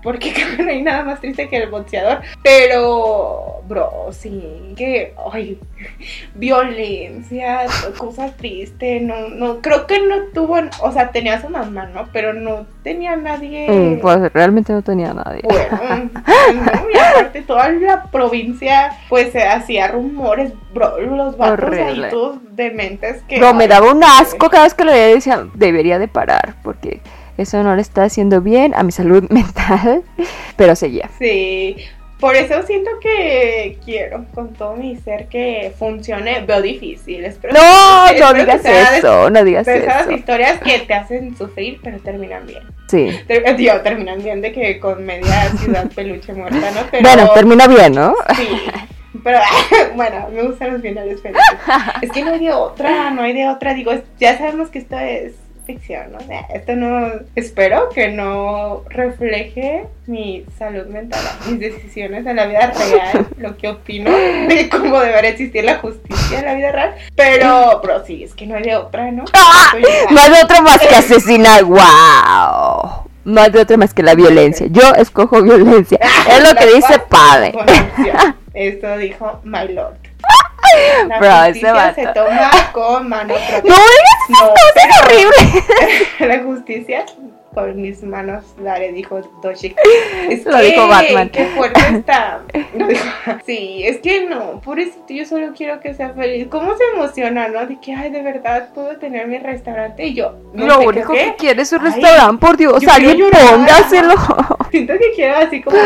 porque 0.06 0.32
no 0.63 0.70
hay 0.70 0.84
nada 0.84 1.04
más 1.04 1.20
triste 1.20 1.50
que 1.50 1.58
el 1.58 1.70
boxeador. 1.70 2.22
Pero, 2.44 3.62
bro, 3.68 4.10
sí, 4.12 4.74
que, 4.78 5.13
ay, 5.34 5.60
violencia, 6.36 7.65
cosas 7.98 8.38
tristes, 8.38 9.02
no, 9.02 9.30
no, 9.30 9.62
creo 9.62 9.88
que 9.88 10.00
no 10.00 10.28
tuvo, 10.34 10.60
o 10.82 10.91
sea, 10.91 11.10
tenía 11.10 11.34
a 11.34 11.41
su 11.41 11.50
mamá, 11.50 11.88
¿no? 11.88 12.08
Pero 12.13 12.34
no 12.34 12.68
tenía 12.84 13.15
nadie. 13.15 13.68
Mm, 13.68 14.00
Pues 14.00 14.32
realmente 14.32 14.72
no 14.72 14.84
tenía 14.84 15.13
nadie. 15.13 15.41
Bueno, 15.44 16.12
¿no? 16.54 16.89
y 16.94 16.98
aparte 16.98 17.41
toda 17.41 17.70
la 17.72 18.04
provincia 18.04 18.91
pues 19.10 19.32
se 19.32 19.44
hacía 19.44 19.88
rumores, 19.88 20.54
bro, 20.72 21.00
los 21.02 21.36
vatos 21.36 21.74
ahí 21.74 22.06
todos 22.12 22.38
dementes 22.52 23.24
que... 23.24 23.39
No, 23.39 23.56
me 23.56 23.68
daba 23.68 23.91
un 23.91 24.04
asco 24.04 24.50
cada 24.50 24.65
vez 24.65 24.76
que 24.76 24.84
lo 24.84 24.91
veía 24.91 25.08
decía, 25.08 25.48
debería 25.56 25.98
de 25.98 26.08
parar, 26.08 26.56
porque 26.62 27.02
eso 27.38 27.62
no 27.63 27.76
le 27.76 27.82
está 27.82 28.04
haciendo 28.04 28.41
bien 28.41 28.74
a 28.76 28.84
mi 28.84 28.91
salud 28.91 29.24
mental, 29.30 30.04
pero 30.58 30.76
seguía. 30.76 31.10
Sí, 31.19 31.78
por 32.19 32.36
eso 32.36 32.63
siento 32.63 32.89
que 33.02 33.78
quiero 33.84 34.26
con 34.34 34.54
todo 34.54 34.76
mi 34.76 34.95
ser 34.98 35.28
que 35.28 35.74
funcione, 35.78 36.41
veo 36.45 36.62
difícil, 36.62 37.26
espero 37.26 37.54
No, 37.54 38.06
espero 38.08 38.28
no 38.28 38.34
que 38.34 38.39
digas 38.41 38.65
eso, 38.98 39.30
no 39.30 39.43
digas 39.43 39.65
de 39.65 39.78
esas 39.80 40.02
eso. 40.04 40.12
historias 40.12 40.60
que 40.62 40.80
te 40.80 40.93
hacen 40.93 41.36
sufrir 41.38 41.80
pero 41.84 42.00
terminan 42.00 42.45
bien. 42.48 42.63
Sí. 42.88 43.10
Ter- 43.28 43.56
Digo, 43.58 43.74
terminan 43.82 44.24
bien 44.24 44.41
de 44.41 44.52
que 44.54 44.80
con 44.80 45.04
media 45.06 45.50
ciudad 45.58 45.89
peluche 45.93 46.34
muerta, 46.34 46.71
¿no? 46.71 46.82
Pero 46.91 47.04
Bueno, 47.04 47.30
termina 47.34 47.67
bien, 47.67 47.93
¿no? 47.93 48.15
Sí, 48.36 48.48
Pero 49.24 49.39
bueno, 49.95 50.30
me 50.34 50.43
gustan 50.43 50.74
los 50.74 50.82
finales 50.82 51.21
felices. 51.21 51.43
Es 52.02 52.12
que 52.12 52.24
no 52.24 52.32
hay 52.34 52.39
de 52.39 52.52
otra, 52.54 53.10
no 53.12 53.24
hay 53.24 53.34
de 53.34 53.48
otra. 53.50 53.74
Digo, 53.74 53.91
ya 54.19 54.38
sabemos 54.38 54.69
que 54.69 54.80
esto 54.80 54.98
es 55.00 55.34
ficción, 55.65 56.12
¿no? 56.12 56.19
Esto 56.54 56.75
no, 56.75 57.12
espero 57.36 57.89
que 57.89 58.10
no 58.10 58.84
refleje 58.89 59.86
mi 60.08 60.45
salud 60.58 60.86
mental, 60.88 61.21
mis 61.47 61.60
decisiones 61.60 62.25
en 62.25 62.36
la 62.36 62.45
vida 62.45 62.71
real, 62.71 63.28
lo 63.38 63.58
que 63.58 63.69
opino 63.69 64.12
de 64.12 64.69
cómo 64.69 64.99
debería 64.99 65.32
existir 65.32 65.63
la 65.63 65.78
justicia 65.78 66.39
en 66.39 66.45
la 66.45 66.54
vida 66.54 66.71
real. 66.71 66.95
Pero, 67.15 67.80
pero 67.82 68.06
sí, 68.06 68.23
es 68.23 68.34
que 68.34 68.45
no 68.45 68.56
hay 68.56 68.63
de 68.63 68.75
otra, 68.75 69.12
¿no? 69.12 69.25
¡Ah! 69.34 69.73
No 70.12 70.19
hay 70.19 70.32
de 70.32 70.43
otra 70.43 70.62
más 70.62 70.80
que 70.80 70.95
asesinar, 70.95 71.63
wow. 71.63 73.06
No 73.25 73.41
hay 73.41 73.49
de 73.49 73.60
otra 73.60 73.78
más 73.78 73.93
que 73.93 74.04
la 74.04 74.13
violencia. 74.13 74.67
Yo 74.69 74.93
escojo 74.95 75.41
violencia. 75.41 75.99
Es 76.30 76.47
lo 76.47 76.56
que 76.56 76.67
dice 76.75 76.99
padre. 77.10 77.54
Esto 78.54 78.97
dijo 78.97 79.41
My 79.43 79.67
Lord. 79.67 80.05
La 81.08 81.20
Bro, 81.20 81.28
ese 81.30 81.46
justicia 81.48 81.74
vato. 81.74 81.96
se 81.96 82.08
toma 82.08 82.52
con 82.72 83.10
mano 83.10 83.34
propia. 83.34 83.62
No 83.64 83.76
digas 83.76 84.20
esas 84.30 84.42
No, 84.42 84.50
cosas 84.50 85.02
horribles. 85.02 86.20
la 86.20 86.44
justicia 86.44 87.06
con 87.56 87.82
mis 87.82 88.04
manos 88.04 88.44
daré, 88.62 88.91
dijo 88.91 89.20
Doshik. 89.41 89.76
Es 90.30 90.46
Lo 90.46 90.58
que, 90.58 90.63
dijo 90.63 90.88
Batman. 90.88 91.30
Qué 91.30 91.46
fuerte 91.46 91.80
está. 91.94 92.41
Lo 92.78 92.88
dijo- 92.88 93.06
Sí, 93.46 93.82
es 93.86 93.98
que 94.00 94.26
no, 94.26 94.62
pobrecito, 94.62 95.06
yo 95.13 95.26
solo 95.26 95.54
quiero 95.56 95.80
que 95.80 95.94
sea 95.94 96.10
feliz. 96.10 96.48
¿Cómo 96.50 96.76
se 96.78 96.84
emociona, 96.94 97.48
no? 97.48 97.65
De 97.65 97.80
que, 97.80 97.94
ay, 97.94 98.12
de 98.12 98.22
verdad 98.22 98.70
puedo 98.74 98.98
tener 98.98 99.28
mi 99.28 99.38
restaurante 99.39 100.06
y 100.06 100.13
yo. 100.13 100.36
no 100.54 100.68
Lo 100.68 100.80
único 100.82 101.13
creo 101.13 101.32
que 101.32 101.36
quiere 101.38 101.62
es 101.63 101.72
un 101.72 101.80
restaurante, 101.82 102.46
por 102.46 102.58
Dios. 102.58 102.86
Alguien 102.88 103.18
póngaselo. 103.32 104.13
Siento 104.72 104.94
que 104.94 105.12
quiero 105.15 105.38
así 105.38 105.62
como, 105.62 105.78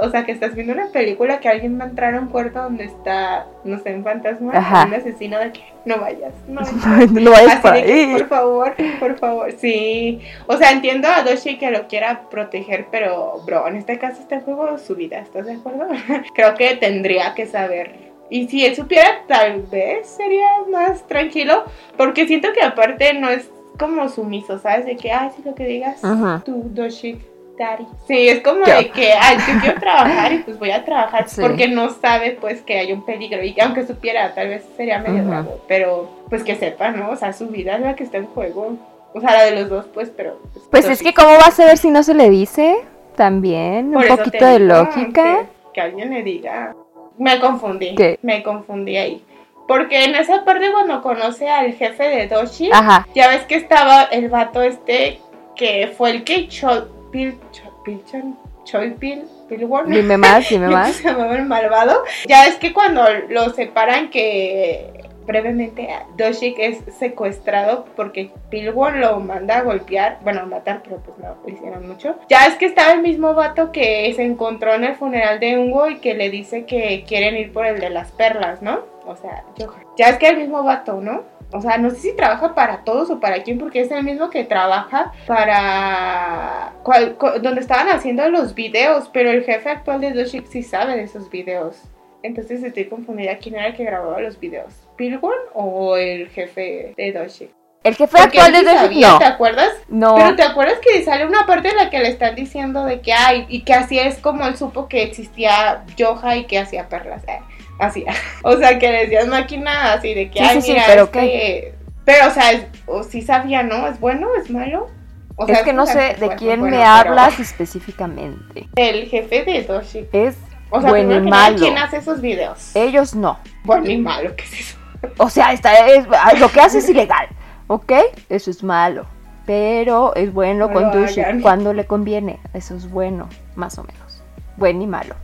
o 0.00 0.10
sea, 0.10 0.24
que 0.24 0.32
estás 0.32 0.54
viendo 0.54 0.72
una 0.72 0.86
película 0.88 1.40
que 1.40 1.48
alguien 1.48 1.78
va 1.80 1.84
a 1.84 1.88
entrar 1.88 2.14
a 2.14 2.20
un 2.20 2.28
cuarto 2.28 2.62
donde 2.62 2.84
está, 2.84 3.46
no 3.64 3.78
sé, 3.80 3.94
un 3.94 4.04
fantasma, 4.04 4.52
Ajá. 4.56 4.84
un 4.86 4.94
asesino 4.94 5.38
de 5.38 5.52
que 5.52 5.60
no 5.86 5.98
vayas, 5.98 6.34
no 6.48 6.60
vayas. 6.84 7.10
No 7.12 7.30
vayas 7.30 7.52
Así 7.52 7.62
por 7.62 7.72
de 7.72 7.82
que, 7.84 7.92
ahí. 7.92 8.12
por 8.12 8.28
favor, 8.28 8.74
por 9.00 9.18
favor, 9.18 9.52
sí. 9.52 10.20
O 10.46 10.56
sea, 10.58 10.72
entiendo 10.72 11.08
a 11.08 11.22
Doshi 11.22 11.56
que 11.56 11.70
lo 11.70 11.86
quiera 11.88 12.28
proteger, 12.28 12.86
pero, 12.90 13.40
bro, 13.46 13.66
en 13.68 13.76
este 13.76 13.98
caso 13.98 14.20
está 14.20 14.34
en 14.34 14.40
juego 14.42 14.76
su 14.78 14.94
vida, 14.94 15.20
¿estás 15.20 15.46
de 15.46 15.54
acuerdo? 15.54 15.86
Creo 16.34 16.54
que 16.54 16.76
tendría 16.76 17.34
que 17.34 17.46
saber. 17.46 17.94
Y 18.28 18.48
si 18.48 18.66
él 18.66 18.74
supiera, 18.76 19.22
tal 19.28 19.62
vez 19.62 20.08
sería 20.08 20.48
más 20.70 21.06
tranquilo, 21.06 21.64
porque 21.96 22.26
siento 22.26 22.52
que 22.52 22.60
aparte 22.62 23.14
no 23.14 23.30
es 23.30 23.48
como 23.78 24.08
sumiso, 24.08 24.58
¿sabes? 24.58 24.84
De 24.86 24.96
que, 24.96 25.12
ay, 25.12 25.30
sí, 25.36 25.42
lo 25.44 25.54
que 25.54 25.64
digas, 25.64 26.02
Ajá. 26.04 26.42
tú, 26.44 26.62
Doshi. 26.70 27.18
Daddy. 27.58 27.86
Sí, 28.06 28.28
es 28.28 28.40
como 28.42 28.64
Yo. 28.64 28.74
de 28.76 28.90
que, 28.90 29.12
ay, 29.12 29.38
yo 29.38 29.60
quiero 29.60 29.80
trabajar 29.80 30.32
y 30.32 30.38
pues 30.38 30.58
voy 30.58 30.70
a 30.70 30.84
trabajar 30.84 31.28
Sí. 31.28 31.40
porque 31.40 31.68
no 31.68 31.90
sabe 31.90 32.36
pues 32.40 32.62
que 32.62 32.78
hay 32.78 32.92
un 32.92 33.04
peligro 33.04 33.42
y 33.42 33.54
que 33.54 33.62
aunque 33.62 33.86
supiera 33.86 34.34
tal 34.34 34.48
vez 34.48 34.64
sería 34.76 34.98
medio 34.98 35.20
Ujú. 35.20 35.28
bravo, 35.30 35.60
pero 35.66 36.10
pues 36.28 36.42
que 36.44 36.54
sepa, 36.56 36.90
¿no? 36.90 37.10
O 37.10 37.16
sea, 37.16 37.32
su 37.32 37.48
vida 37.48 37.76
es 37.76 37.80
la 37.80 37.94
que 37.96 38.04
está 38.04 38.18
en 38.18 38.26
juego. 38.26 38.76
O 39.14 39.20
sea, 39.20 39.32
la 39.32 39.44
de 39.44 39.52
los 39.52 39.68
dos 39.70 39.86
pues, 39.94 40.10
pero... 40.14 40.38
Pues 40.52 40.64
pero 40.70 40.92
es 40.92 40.98
sí. 40.98 41.04
que, 41.04 41.14
¿cómo 41.14 41.28
va 41.28 41.46
a 41.46 41.50
saber 41.50 41.78
si 41.78 41.90
no 41.90 42.02
se 42.02 42.12
le 42.14 42.28
dice? 42.28 42.76
También, 43.16 43.92
Por 43.92 44.02
un 44.02 44.16
poquito 44.16 44.44
de 44.44 44.58
lógica. 44.58 45.38
Que, 45.38 45.72
que 45.72 45.80
alguien 45.80 46.10
le 46.10 46.22
diga. 46.22 46.74
Me 47.16 47.40
confundí. 47.40 47.94
¿Qué? 47.94 48.18
Me 48.20 48.42
confundí 48.42 48.96
ahí. 48.98 49.24
Porque 49.66 50.04
en 50.04 50.14
esa 50.14 50.44
parte 50.44 50.70
cuando 50.70 51.00
conoce 51.02 51.48
al 51.48 51.72
jefe 51.72 52.04
de 52.04 52.28
Doshi, 52.28 52.70
Ajá. 52.72 53.08
ya 53.14 53.28
ves 53.28 53.42
que 53.44 53.56
estaba 53.56 54.02
el 54.04 54.28
vato 54.28 54.62
este 54.62 55.18
que 55.56 55.92
fue 55.96 56.10
el 56.10 56.24
que 56.24 56.46
Cho, 56.48 56.88
Pil, 57.10 57.38
Pilchan, 57.84 58.36
Choi 58.64 58.90
Pil, 58.92 59.24
Pilworm. 59.48 59.90
Dime 59.90 60.16
más, 60.16 60.48
dime 60.50 60.66
¿Cómo 60.66 60.78
más. 60.78 60.92
se 60.96 61.04
llamaba 61.04 61.36
el 61.36 61.46
malvado? 61.46 62.04
Ya 62.26 62.46
es 62.46 62.56
que 62.56 62.72
cuando 62.72 63.02
lo 63.28 63.50
separan 63.50 64.10
que 64.10 64.92
brevemente 65.26 65.88
Doshik 66.16 66.56
es 66.58 66.78
secuestrado 66.98 67.84
porque 67.96 68.30
Pilworm 68.48 69.00
lo 69.00 69.18
manda 69.20 69.58
a 69.58 69.62
golpear, 69.62 70.18
bueno 70.22 70.42
a 70.42 70.46
matar, 70.46 70.82
pero 70.84 70.98
pues 70.98 71.18
no 71.18 71.36
lo 71.42 71.48
hicieron 71.52 71.88
mucho. 71.88 72.16
Ya 72.28 72.46
es 72.46 72.54
que 72.54 72.66
estaba 72.66 72.92
el 72.92 73.02
mismo 73.02 73.34
vato 73.34 73.72
que 73.72 74.12
se 74.14 74.22
encontró 74.22 74.74
en 74.74 74.84
el 74.84 74.94
funeral 74.94 75.40
de 75.40 75.58
Ungo 75.58 75.88
y 75.90 75.96
que 75.96 76.14
le 76.14 76.30
dice 76.30 76.64
que 76.64 77.04
quieren 77.06 77.36
ir 77.36 77.52
por 77.52 77.66
el 77.66 77.80
de 77.80 77.90
las 77.90 78.12
perlas, 78.12 78.62
¿no? 78.62 78.80
O 79.06 79.16
sea, 79.16 79.44
Johan. 79.58 79.84
Ya 79.96 80.08
es 80.08 80.18
que 80.18 80.28
el 80.28 80.36
mismo 80.38 80.62
vato, 80.62 81.00
¿no? 81.00 81.22
O 81.52 81.60
sea, 81.60 81.78
no 81.78 81.90
sé 81.90 81.96
si 81.96 82.16
trabaja 82.16 82.54
para 82.56 82.82
todos 82.82 83.08
o 83.08 83.20
para 83.20 83.42
quién, 83.44 83.58
porque 83.58 83.80
es 83.80 83.90
el 83.92 84.02
mismo 84.02 84.30
que 84.30 84.42
trabaja 84.44 85.12
para... 85.26 86.72
cual- 86.82 87.16
donde 87.40 87.60
estaban 87.60 87.88
haciendo 87.88 88.28
los 88.30 88.54
videos, 88.54 89.08
pero 89.12 89.30
el 89.30 89.44
jefe 89.44 89.70
actual 89.70 90.00
de 90.00 90.12
Doshik 90.12 90.46
sí 90.46 90.62
sabe 90.62 90.96
de 90.96 91.02
esos 91.04 91.30
videos. 91.30 91.80
Entonces 92.22 92.62
estoy 92.64 92.86
confundida 92.86 93.38
quién 93.38 93.54
era 93.54 93.68
el 93.68 93.76
que 93.76 93.84
grababa 93.84 94.20
los 94.20 94.40
videos. 94.40 94.74
¿Pilgrim 94.96 95.30
o 95.54 95.96
el 95.96 96.28
jefe 96.30 96.94
de 96.96 97.12
Doshik? 97.12 97.50
El 97.84 97.94
jefe 97.94 98.16
Porque 98.20 98.40
actual 98.40 98.52
de 98.52 98.62
Doshik, 98.64 98.80
sabía, 98.80 99.08
no. 99.10 99.18
¿te 99.18 99.24
acuerdas? 99.24 99.70
No. 99.88 100.14
Pero 100.16 100.34
te 100.34 100.42
acuerdas 100.42 100.78
que 100.80 101.04
sale 101.04 101.24
una 101.26 101.46
parte 101.46 101.68
en 101.68 101.76
la 101.76 101.88
que 101.90 102.00
le 102.00 102.08
están 102.08 102.34
diciendo 102.34 102.84
de 102.84 103.00
que 103.00 103.12
hay 103.12 103.46
y 103.48 103.62
que 103.62 103.74
así 103.74 104.00
es 104.00 104.18
como 104.18 104.44
él 104.44 104.56
supo 104.56 104.88
que 104.88 105.04
existía 105.04 105.84
Yoja 105.96 106.34
y 106.36 106.46
que 106.46 106.58
hacía 106.58 106.88
perlas. 106.88 107.22
eh, 107.28 107.38
así. 107.78 108.04
O 108.42 108.56
sea, 108.56 108.78
que 108.78 108.90
decías 108.90 109.26
máquina 109.26 109.92
así 109.94 110.14
de 110.14 110.30
que 110.30 110.38
Sí, 110.38 110.44
ay, 110.48 110.56
sí, 110.56 110.62
sí, 110.62 110.72
mira, 110.72 110.84
pero 110.86 111.04
este- 111.04 111.74
Pero, 112.04 112.28
o 112.28 112.30
sea, 112.30 112.68
o 112.86 113.02
sí 113.02 113.22
sabía, 113.22 113.62
¿no? 113.62 113.88
¿Es 113.88 113.98
bueno? 113.98 114.28
¿Es 114.40 114.48
malo? 114.50 114.88
O 115.36 115.46
sea, 115.46 115.56
es 115.56 115.62
que 115.64 115.72
no 115.72 115.84
sé 115.86 116.16
de 116.18 116.28
quién 116.36 116.60
bueno, 116.60 116.76
me 116.76 116.82
pero 116.82 116.84
hablas 116.88 117.38
específicamente. 117.40 118.68
El 118.76 119.06
jefe 119.08 119.44
de 119.44 119.62
Doshi. 119.64 120.06
Es 120.12 120.36
O 120.70 120.80
sea, 120.80 120.90
bueno 120.90 121.14
y 121.16 121.20
malo. 121.20 121.58
¿quién 121.58 121.76
hace 121.78 121.98
esos 121.98 122.20
videos? 122.20 122.74
Ellos 122.74 123.14
no. 123.14 123.38
Bueno 123.64 123.90
y 123.90 123.98
malo, 123.98 124.34
¿qué 124.36 124.44
es 124.44 124.60
eso? 124.60 124.76
O 125.18 125.28
sea, 125.28 125.52
está, 125.52 125.86
es- 125.88 126.06
ah, 126.10 126.32
lo 126.38 126.50
que 126.50 126.60
hace 126.60 126.78
es 126.78 126.88
ilegal, 126.88 127.28
¿ok? 127.66 127.92
Eso 128.28 128.50
es 128.50 128.62
malo. 128.62 129.06
Pero 129.44 130.14
es 130.16 130.32
bueno 130.32 130.66
No 130.68 130.72
con 130.72 130.90
Dushi 130.90 131.20
cuando 131.42 131.72
le 131.72 131.84
conviene. 131.86 132.40
Eso 132.54 132.74
es 132.74 132.90
bueno, 132.90 133.28
más 133.54 133.78
o 133.78 133.84
menos. 133.84 134.22
Bueno 134.56 134.82
y 134.82 134.86
malo. 134.86 135.14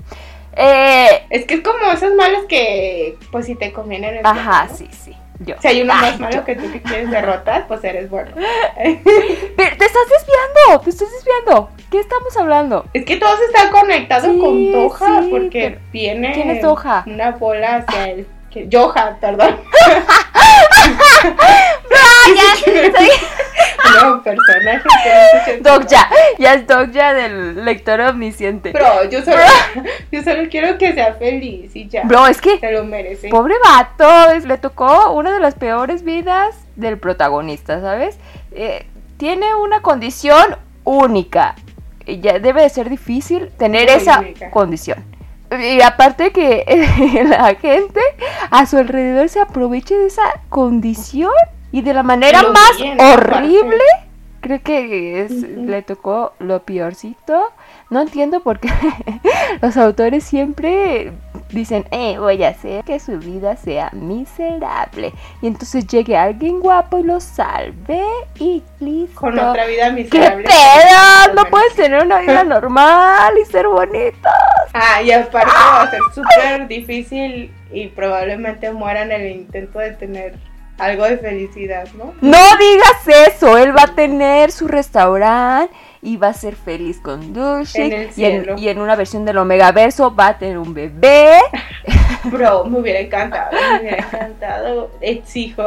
Eh, 0.56 1.26
Es 1.30 1.44
que 1.46 1.54
es 1.54 1.60
como 1.60 1.90
esos 1.92 2.14
malos 2.14 2.44
que, 2.48 3.16
pues, 3.30 3.46
si 3.46 3.54
te 3.54 3.72
conviene 3.72 4.08
eres 4.08 4.22
ajá, 4.24 4.68
sí, 4.72 4.88
sí. 4.90 5.16
Yo. 5.40 5.56
Si 5.60 5.66
hay 5.66 5.82
uno 5.82 5.92
Ay, 5.96 6.10
más 6.12 6.20
malo 6.20 6.34
yo. 6.36 6.44
que 6.44 6.54
tú 6.54 6.70
que 6.70 6.80
quieres 6.82 7.10
derrotar, 7.10 7.66
pues 7.66 7.82
eres 7.82 8.08
bueno. 8.10 8.30
Pero 8.36 9.76
te 9.76 9.84
estás 9.84 10.08
desviando, 10.08 10.80
te 10.84 10.90
estás 10.90 11.08
desviando. 11.10 11.70
¿Qué 11.90 11.98
estamos 11.98 12.36
hablando? 12.36 12.84
Es 12.94 13.04
que 13.04 13.16
todo 13.16 13.36
se 13.36 13.44
está 13.46 13.70
conectado 13.70 14.32
Sí, 14.32 14.38
con 14.38 14.56
sí, 15.22 15.28
porque 15.30 15.78
viene 15.92 16.32
¿quién 16.32 16.50
es 16.50 16.62
una 17.06 17.32
bola 17.32 17.76
hacia 17.76 18.08
él. 18.10 18.26
Que, 18.50 18.68
Joha, 21.22 22.54
perdón. 22.64 23.06
no, 24.02 24.22
personaje 24.22 24.88
que 25.46 25.60
no 25.62 25.80
ya, 25.86 26.08
ya 26.38 26.54
es 26.54 26.66
Doc 26.66 26.90
ya 26.92 27.12
del 27.14 27.64
lector 27.64 28.00
omnisciente. 28.00 28.72
Pero 28.72 29.04
yo 29.10 29.22
solo, 29.22 29.36
yo 30.12 30.22
solo 30.22 30.48
quiero 30.50 30.78
que 30.78 30.92
sea 30.92 31.14
feliz 31.14 31.74
y 31.74 31.88
ya. 31.88 32.02
Bro, 32.04 32.26
es 32.26 32.40
que 32.40 32.58
Se 32.58 32.72
lo 32.72 32.84
merece. 32.84 33.28
Pobre 33.28 33.54
vato, 33.64 34.30
es- 34.30 34.44
le 34.44 34.58
tocó 34.58 35.12
una 35.12 35.32
de 35.32 35.40
las 35.40 35.54
peores 35.54 36.02
vidas 36.04 36.56
del 36.76 36.98
protagonista, 36.98 37.80
¿sabes? 37.80 38.18
Eh, 38.52 38.86
tiene 39.16 39.54
una 39.54 39.80
condición 39.82 40.56
única. 40.84 41.54
Ya 42.06 42.38
debe 42.40 42.62
de 42.62 42.68
ser 42.70 42.88
difícil 42.88 43.50
tener 43.58 43.88
Muy 43.88 43.96
esa 44.00 44.20
única. 44.20 44.50
condición. 44.50 45.04
Y 45.60 45.80
aparte 45.82 46.30
que 46.32 46.64
la 47.28 47.54
gente 47.56 48.00
a 48.50 48.66
su 48.66 48.76
alrededor 48.78 49.28
se 49.28 49.40
aproveche 49.40 49.96
de 49.96 50.06
esa 50.06 50.22
condición 50.48 51.32
y 51.72 51.82
de 51.82 51.94
la 51.94 52.02
manera 52.02 52.42
más 52.42 52.72
aparte. 52.80 53.02
horrible. 53.04 53.84
Creo 54.40 54.60
que 54.62 55.22
es- 55.24 55.30
le 55.32 55.82
tocó 55.82 56.32
lo 56.40 56.62
peorcito. 56.62 57.50
No 57.90 58.00
entiendo 58.00 58.40
por 58.40 58.58
qué 58.58 58.70
los 59.62 59.76
autores 59.76 60.24
siempre 60.24 61.12
dicen, 61.50 61.84
eh, 61.90 62.16
voy 62.18 62.42
a 62.42 62.48
hacer 62.48 62.82
que 62.84 62.98
su 62.98 63.18
vida 63.18 63.56
sea 63.56 63.90
miserable. 63.92 65.12
Y 65.42 65.46
entonces 65.46 65.86
llegue 65.86 66.16
alguien 66.16 66.58
guapo 66.60 66.98
y 66.98 67.02
lo 67.04 67.20
salve 67.20 68.02
y 68.38 68.62
listo. 68.80 69.20
Con 69.20 69.38
otra 69.38 69.66
vida 69.66 69.86
¡Qué 69.94 70.02
miserable. 70.02 70.44
pedo! 70.48 71.34
No 71.36 71.44
puedes 71.44 71.74
tener 71.74 72.02
una 72.02 72.18
vida 72.20 72.42
normal 72.42 73.34
y 73.40 73.44
ser 73.44 73.68
bonito. 73.68 74.28
Ah, 74.74 75.02
y 75.02 75.10
aparte 75.10 75.50
va 75.52 75.82
a 75.82 75.90
ser 75.90 76.00
súper 76.14 76.68
difícil 76.68 77.52
y 77.72 77.88
probablemente 77.88 78.70
muera 78.72 79.02
en 79.02 79.12
el 79.12 79.30
intento 79.30 79.78
de 79.78 79.92
tener 79.92 80.34
algo 80.78 81.04
de 81.04 81.18
felicidad, 81.18 81.86
¿no? 81.96 82.14
No 82.20 82.38
digas 82.58 83.28
eso, 83.34 83.58
él 83.58 83.76
va 83.76 83.84
a 83.84 83.94
tener 83.94 84.50
su 84.50 84.66
restaurante 84.68 85.74
y 86.00 86.16
va 86.16 86.28
a 86.28 86.32
ser 86.32 86.56
feliz 86.56 86.98
con 87.00 87.32
Dushi 87.32 88.10
y, 88.16 88.46
y 88.56 88.68
en 88.68 88.78
una 88.80 88.96
versión 88.96 89.24
del 89.24 89.38
Omega 89.38 89.70
Verso 89.70 90.14
va 90.14 90.28
a 90.28 90.38
tener 90.38 90.58
un 90.58 90.74
bebé. 90.74 91.38
Bro, 92.24 92.64
me 92.64 92.80
hubiera 92.80 93.00
encantado, 93.00 93.50
me 93.52 93.80
hubiera 93.80 93.98
encantado. 93.98 94.90
Exijo 95.00 95.66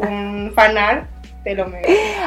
un 0.00 0.52
fanart 0.54 1.06
lo. 1.54 1.66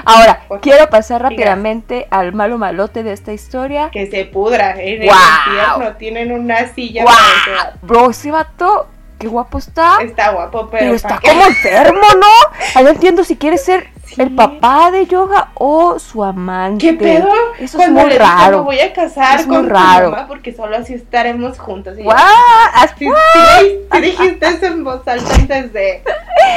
Ahora, 0.05 0.41
Por 0.47 0.61
quiero 0.61 0.89
pasar 0.89 1.19
Diga. 1.21 1.29
rápidamente 1.29 2.07
al 2.09 2.33
malo 2.33 2.57
malote 2.57 3.03
de 3.03 3.13
esta 3.13 3.33
historia. 3.33 3.89
Que 3.91 4.09
se 4.09 4.25
pudra. 4.25 4.71
En 4.79 5.01
el 5.01 5.07
Guau. 5.07 5.17
infierno 5.47 5.95
tienen 5.97 6.31
una 6.31 6.67
silla 6.73 7.03
vato. 7.05 7.77
Bro, 7.81 8.11
ese 8.11 8.31
vato 8.31 8.87
qué 9.19 9.27
guapo 9.27 9.57
está. 9.57 9.97
Está 10.01 10.31
guapo, 10.31 10.69
pero. 10.69 10.83
Pero 10.85 10.95
está 10.95 11.19
como 11.19 11.45
enfermo, 11.45 11.99
¿no? 11.99 12.57
Ahí 12.75 12.83
no 12.83 12.89
entiendo 12.91 13.23
si 13.23 13.35
quiere 13.35 13.57
ser 13.57 13.87
Sí. 14.09 14.21
el 14.21 14.31
papá 14.35 14.89
de 14.91 15.05
Yoga 15.05 15.49
o 15.53 15.99
su 15.99 16.23
amante. 16.23 16.85
¿Qué 16.87 16.93
pedo? 16.93 17.29
Eso 17.59 17.79
es 17.79 17.89
muy 17.89 18.09
le 18.09 18.17
raro. 18.17 18.59
Me 18.59 18.63
voy 18.65 18.79
a 18.79 18.91
casar 18.91 19.39
Es 19.39 19.45
con 19.45 19.63
tu 19.63 19.69
raro. 19.69 20.11
mamá 20.11 20.27
porque 20.27 20.51
solo 20.53 20.75
así 20.77 20.95
estaremos 20.95 21.59
juntos. 21.59 21.93
Y 21.97 21.99
yo, 21.99 22.05
¡Guau! 22.05 22.17
Sí, 22.97 23.05
sí, 23.05 23.09
sí 23.91 24.01
dijiste 24.01 24.47
eso 24.47 24.65
en 24.65 24.83
voz 24.83 25.07
alta 25.07 25.35
antes 25.35 25.73
de. 25.73 26.03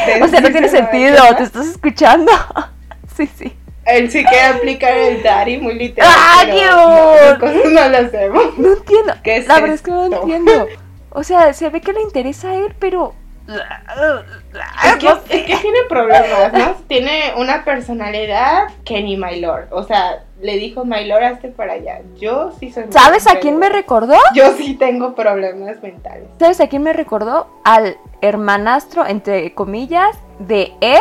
de 0.06 0.22
O 0.22 0.28
sea, 0.28 0.40
no 0.40 0.50
tiene 0.50 0.68
sentido. 0.68 1.22
¿te 1.36 1.42
estás 1.44 1.66
escuchando? 1.66 2.32
Sí, 3.14 3.26
sí. 3.26 3.54
Él 3.84 4.10
sí 4.10 4.24
quiere 4.24 4.44
aplicar 4.46 4.96
el 4.96 5.22
daddy 5.22 5.58
muy 5.58 5.74
literal. 5.74 6.10
¡Ah, 6.10 6.44
Dios! 6.46 7.38
no, 7.72 7.88
lo 7.90 7.98
hacemos. 7.98 8.58
No 8.58 8.72
entiendo. 8.72 9.12
¿Qué 9.22 9.36
es 9.36 9.46
La 9.46 9.56
verdad 9.60 9.74
es 9.74 9.82
que 9.82 9.90
no 9.90 10.04
entiendo. 10.06 10.66
O 11.14 11.24
sea, 11.24 11.52
se 11.52 11.68
ve 11.68 11.82
que 11.82 11.92
le 11.92 12.00
interesa 12.00 12.48
a 12.48 12.54
él, 12.54 12.74
pero. 12.78 13.14
Es 13.48 14.96
que, 14.96 15.08
es 15.08 15.60
tiene 15.60 15.78
problemas, 15.88 16.52
¿no? 16.52 16.74
Tiene 16.86 17.34
una 17.36 17.64
personalidad 17.64 18.68
que 18.84 19.02
ni 19.02 19.16
Maylor. 19.16 19.68
O 19.70 19.82
sea, 19.82 20.24
le 20.40 20.56
dijo 20.58 20.84
Maylor, 20.84 21.22
hazte 21.24 21.48
para 21.48 21.74
allá. 21.74 22.00
Yo 22.18 22.52
sí 22.58 22.70
soy. 22.70 22.84
¿Sabes 22.90 23.26
a 23.26 23.38
quién 23.40 23.58
me 23.58 23.68
recordó? 23.68 24.14
Yo 24.34 24.52
sí 24.56 24.74
tengo 24.74 25.14
problemas 25.14 25.82
mentales. 25.82 26.28
¿Sabes 26.38 26.60
a 26.60 26.68
quién 26.68 26.82
me 26.82 26.92
recordó? 26.92 27.48
Al 27.64 27.96
hermanastro, 28.20 29.06
entre 29.06 29.54
comillas, 29.54 30.16
de 30.38 30.72
Ed 30.80 31.00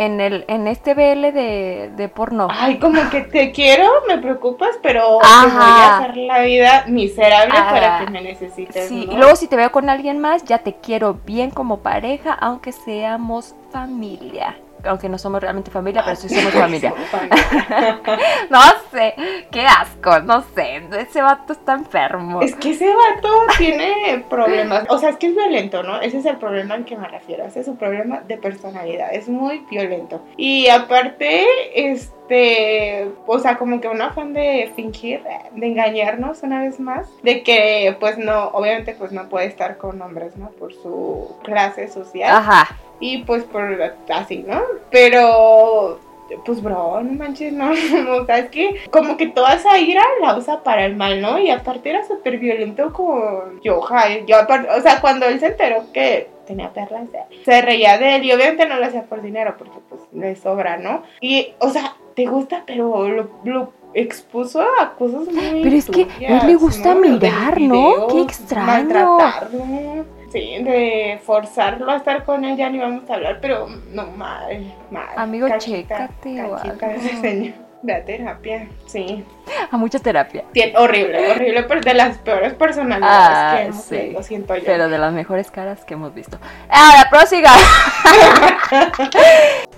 en 0.00 0.18
el 0.18 0.44
en 0.48 0.66
este 0.66 0.94
BL 0.94 1.32
de, 1.32 1.90
de 1.94 2.08
porno. 2.08 2.48
Ay, 2.50 2.78
como 2.78 3.10
que 3.10 3.20
te 3.20 3.52
quiero, 3.52 3.86
me 4.08 4.16
preocupas, 4.16 4.70
pero 4.82 5.22
Ajá. 5.22 5.42
te 5.42 5.56
voy 5.56 5.80
a 5.80 5.96
hacer 5.98 6.16
la 6.16 6.40
vida 6.40 6.84
miserable 6.88 7.58
Ajá. 7.58 7.70
para 7.70 7.98
que 7.98 8.10
me 8.10 8.22
necesites. 8.22 8.88
Sí, 8.88 9.04
¿no? 9.06 9.12
y 9.12 9.16
luego 9.16 9.36
si 9.36 9.46
te 9.46 9.56
veo 9.56 9.70
con 9.70 9.90
alguien 9.90 10.18
más, 10.18 10.42
ya 10.44 10.58
te 10.58 10.76
quiero 10.76 11.18
bien 11.26 11.50
como 11.50 11.80
pareja, 11.80 12.32
aunque 12.32 12.72
seamos 12.72 13.54
familia. 13.70 14.56
Aunque 14.84 15.08
no 15.08 15.18
somos 15.18 15.40
realmente 15.40 15.70
familia, 15.70 16.02
pero 16.04 16.16
sí 16.16 16.28
somos 16.28 16.52
familia. 16.52 16.94
No 18.50 18.60
sé, 18.90 19.14
qué 19.50 19.66
asco, 19.66 20.20
no 20.20 20.42
sé. 20.54 20.82
Ese 20.98 21.22
vato 21.22 21.52
está 21.52 21.74
enfermo. 21.74 22.42
Es 22.42 22.54
que 22.56 22.70
ese 22.70 22.92
vato 22.92 23.28
tiene 23.58 24.24
problemas. 24.28 24.84
O 24.88 24.98
sea, 24.98 25.10
es 25.10 25.16
que 25.16 25.28
es 25.28 25.34
violento, 25.34 25.82
¿no? 25.82 26.00
Ese 26.00 26.18
es 26.18 26.26
el 26.26 26.36
problema 26.36 26.74
al 26.74 26.84
que 26.84 26.96
me 26.96 27.08
refiero. 27.08 27.44
Ese 27.44 27.60
es 27.60 27.68
un 27.68 27.76
problema 27.76 28.20
de 28.20 28.36
personalidad. 28.38 29.12
Es 29.12 29.28
muy 29.28 29.64
violento. 29.70 30.22
Y 30.36 30.68
aparte, 30.68 31.46
este. 31.74 32.19
O 33.26 33.38
sea, 33.38 33.58
como 33.58 33.80
que 33.80 33.88
un 33.88 34.00
afán 34.00 34.32
de 34.32 34.72
fingir, 34.76 35.22
de 35.52 35.66
engañarnos 35.66 36.42
una 36.42 36.62
vez 36.62 36.80
más. 36.80 37.08
De 37.22 37.42
que, 37.42 37.96
pues 38.00 38.18
no, 38.18 38.48
obviamente, 38.48 38.94
pues 38.98 39.12
no 39.12 39.28
puede 39.28 39.46
estar 39.46 39.76
con 39.76 40.00
hombres, 40.02 40.36
¿no? 40.36 40.50
Por 40.50 40.72
su 40.74 41.36
clase 41.42 41.88
social. 41.88 42.30
Ajá. 42.36 42.76
Y 43.00 43.24
pues 43.24 43.44
por 43.44 43.94
así, 44.10 44.44
¿no? 44.46 44.60
Pero 44.90 45.98
pues 46.44 46.62
bro, 46.62 47.02
no 47.02 47.12
manches, 47.12 47.52
no, 47.52 47.70
o 48.20 48.26
sea, 48.26 48.38
es 48.38 48.50
que 48.50 48.76
como 48.90 49.16
que 49.16 49.26
toda 49.26 49.54
esa 49.54 49.78
ira 49.78 50.02
la 50.20 50.36
usa 50.36 50.62
para 50.62 50.84
el 50.84 50.96
mal, 50.96 51.20
¿no? 51.20 51.38
Y 51.38 51.50
aparte 51.50 51.90
era 51.90 52.06
súper 52.06 52.38
violento 52.38 52.92
con 52.92 53.60
Yoja, 53.62 54.18
yo 54.26 54.36
aparte, 54.36 54.68
o 54.70 54.80
sea, 54.80 55.00
cuando 55.00 55.26
él 55.26 55.40
se 55.40 55.46
enteró 55.46 55.84
que 55.92 56.28
tenía 56.46 56.72
perlas, 56.72 57.08
se 57.44 57.62
reía 57.62 57.98
de 57.98 58.16
él 58.16 58.24
y 58.24 58.32
obviamente 58.32 58.66
no 58.66 58.76
lo 58.76 58.86
hacía 58.86 59.04
por 59.04 59.22
dinero 59.22 59.54
porque 59.56 59.78
pues 59.88 60.02
le 60.12 60.34
sobra, 60.36 60.76
¿no? 60.76 61.02
Y, 61.20 61.54
o 61.58 61.70
sea, 61.70 61.94
te 62.14 62.26
gusta, 62.26 62.62
pero 62.66 63.08
lo, 63.08 63.30
lo 63.44 63.72
expuso 63.94 64.60
a 64.80 64.94
cosas 64.94 65.26
muy 65.32 65.60
Pero 65.62 65.76
es 65.76 65.86
que 65.90 66.06
a 66.28 66.40
él 66.42 66.46
le 66.46 66.54
gusta 66.54 66.94
mirar, 66.94 67.60
¿no? 67.60 68.06
Qué 68.08 68.20
extraño. 68.22 68.66
Maltratarlo. 68.66 69.60
Sí, 70.32 70.62
de 70.62 71.20
forzarlo 71.24 71.90
a 71.90 71.96
estar 71.96 72.24
con 72.24 72.44
él 72.44 72.56
ya 72.56 72.70
ni 72.70 72.78
vamos 72.78 73.10
a 73.10 73.14
hablar, 73.14 73.38
pero 73.42 73.66
no, 73.90 74.06
mal, 74.12 74.72
mal. 74.92 75.08
Amigo, 75.16 75.48
Cachita, 75.48 76.08
chécate 76.22 76.36
cachita 76.36 76.94
ese 76.94 77.16
señor. 77.16 77.54
Ve 77.82 77.94
a 77.94 78.04
terapia, 78.04 78.68
sí. 78.86 79.24
A 79.70 79.76
mucha 79.78 79.98
terapia. 79.98 80.44
Tien- 80.52 80.76
horrible, 80.76 81.32
horrible, 81.32 81.62
pero 81.62 81.80
de 81.80 81.94
las 81.94 82.18
peores 82.18 82.52
personalidades 82.52 83.28
Ah, 83.34 83.54
que 83.56 83.62
hemos 83.64 83.82
sí. 83.84 83.94
leído, 83.94 84.22
siento 84.22 84.54
yo. 84.54 84.62
Pero 84.66 84.88
de 84.90 84.98
las 84.98 85.12
mejores 85.14 85.50
caras 85.50 85.82
que 85.86 85.94
hemos 85.94 86.14
visto. 86.14 86.38
Ahora, 86.68 87.08
prosiga. 87.10 87.50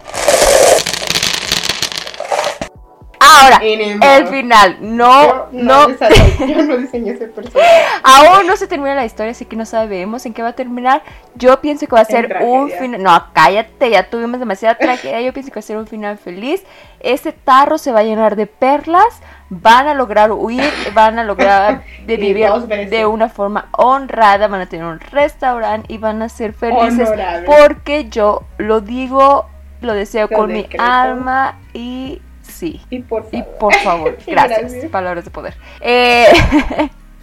Ahora, 3.42 3.60
el 3.62 4.26
final. 4.28 4.76
No, 4.80 5.22
Yo 5.24 5.48
no. 5.52 5.86
desarrollé- 5.88 6.46
yo 6.48 6.62
no 6.64 6.76
diseñé 6.76 7.10
ese 7.12 7.26
personaje. 7.28 7.68
Aún 8.02 8.46
no 8.46 8.56
se 8.56 8.66
termina 8.66 8.94
la 8.94 9.04
historia, 9.04 9.32
así 9.32 9.44
que 9.44 9.56
no 9.56 9.64
sabemos 9.66 10.24
en 10.26 10.34
qué 10.34 10.42
va 10.42 10.48
a 10.50 10.52
terminar. 10.54 11.02
Yo 11.34 11.60
pienso 11.60 11.86
que 11.86 11.94
va 11.94 12.00
a 12.02 12.04
ser 12.04 12.38
un 12.42 12.70
final. 12.70 13.02
No, 13.02 13.26
cállate, 13.32 13.90
ya 13.90 14.08
tuvimos 14.08 14.38
demasiada 14.40 14.76
tragedia. 14.76 15.20
Yo 15.20 15.32
pienso 15.32 15.50
que 15.50 15.56
va 15.56 15.60
a 15.60 15.62
ser 15.62 15.76
un 15.76 15.86
final 15.86 16.18
feliz. 16.18 16.62
Este 17.00 17.32
tarro 17.32 17.78
se 17.78 17.92
va 17.92 18.00
a 18.00 18.04
llenar 18.04 18.36
de 18.36 18.46
perlas. 18.46 19.20
Van 19.54 19.86
a 19.86 19.92
lograr 19.94 20.32
huir, 20.32 20.62
van 20.94 21.18
a 21.18 21.24
lograr 21.24 21.82
de 22.06 22.16
vivir 22.16 22.48
de 22.88 23.06
una 23.06 23.28
forma 23.28 23.68
honrada. 23.72 24.48
Van 24.48 24.60
a 24.62 24.66
tener 24.66 24.86
un 24.86 25.00
restaurante 25.00 25.92
y 25.92 25.98
van 25.98 26.22
a 26.22 26.28
ser 26.28 26.52
felices. 26.54 27.08
Honorable. 27.08 27.46
Porque 27.46 28.08
yo 28.08 28.44
lo 28.58 28.80
digo, 28.80 29.46
lo 29.80 29.94
deseo 29.94 30.28
Lo 30.30 30.36
con 30.38 30.52
mi 30.52 30.66
alma 30.78 31.58
y 31.74 32.22
sí. 32.70 32.80
Y 32.90 33.00
por 33.00 33.24
favor. 33.24 33.38
Y 33.38 33.58
por 33.60 33.74
favor, 33.74 34.16
gracias. 34.26 34.60
Gracias. 34.60 34.90
Palabras 34.90 35.24
de 35.24 35.30
poder. 35.30 35.54
Eh, 35.80 36.26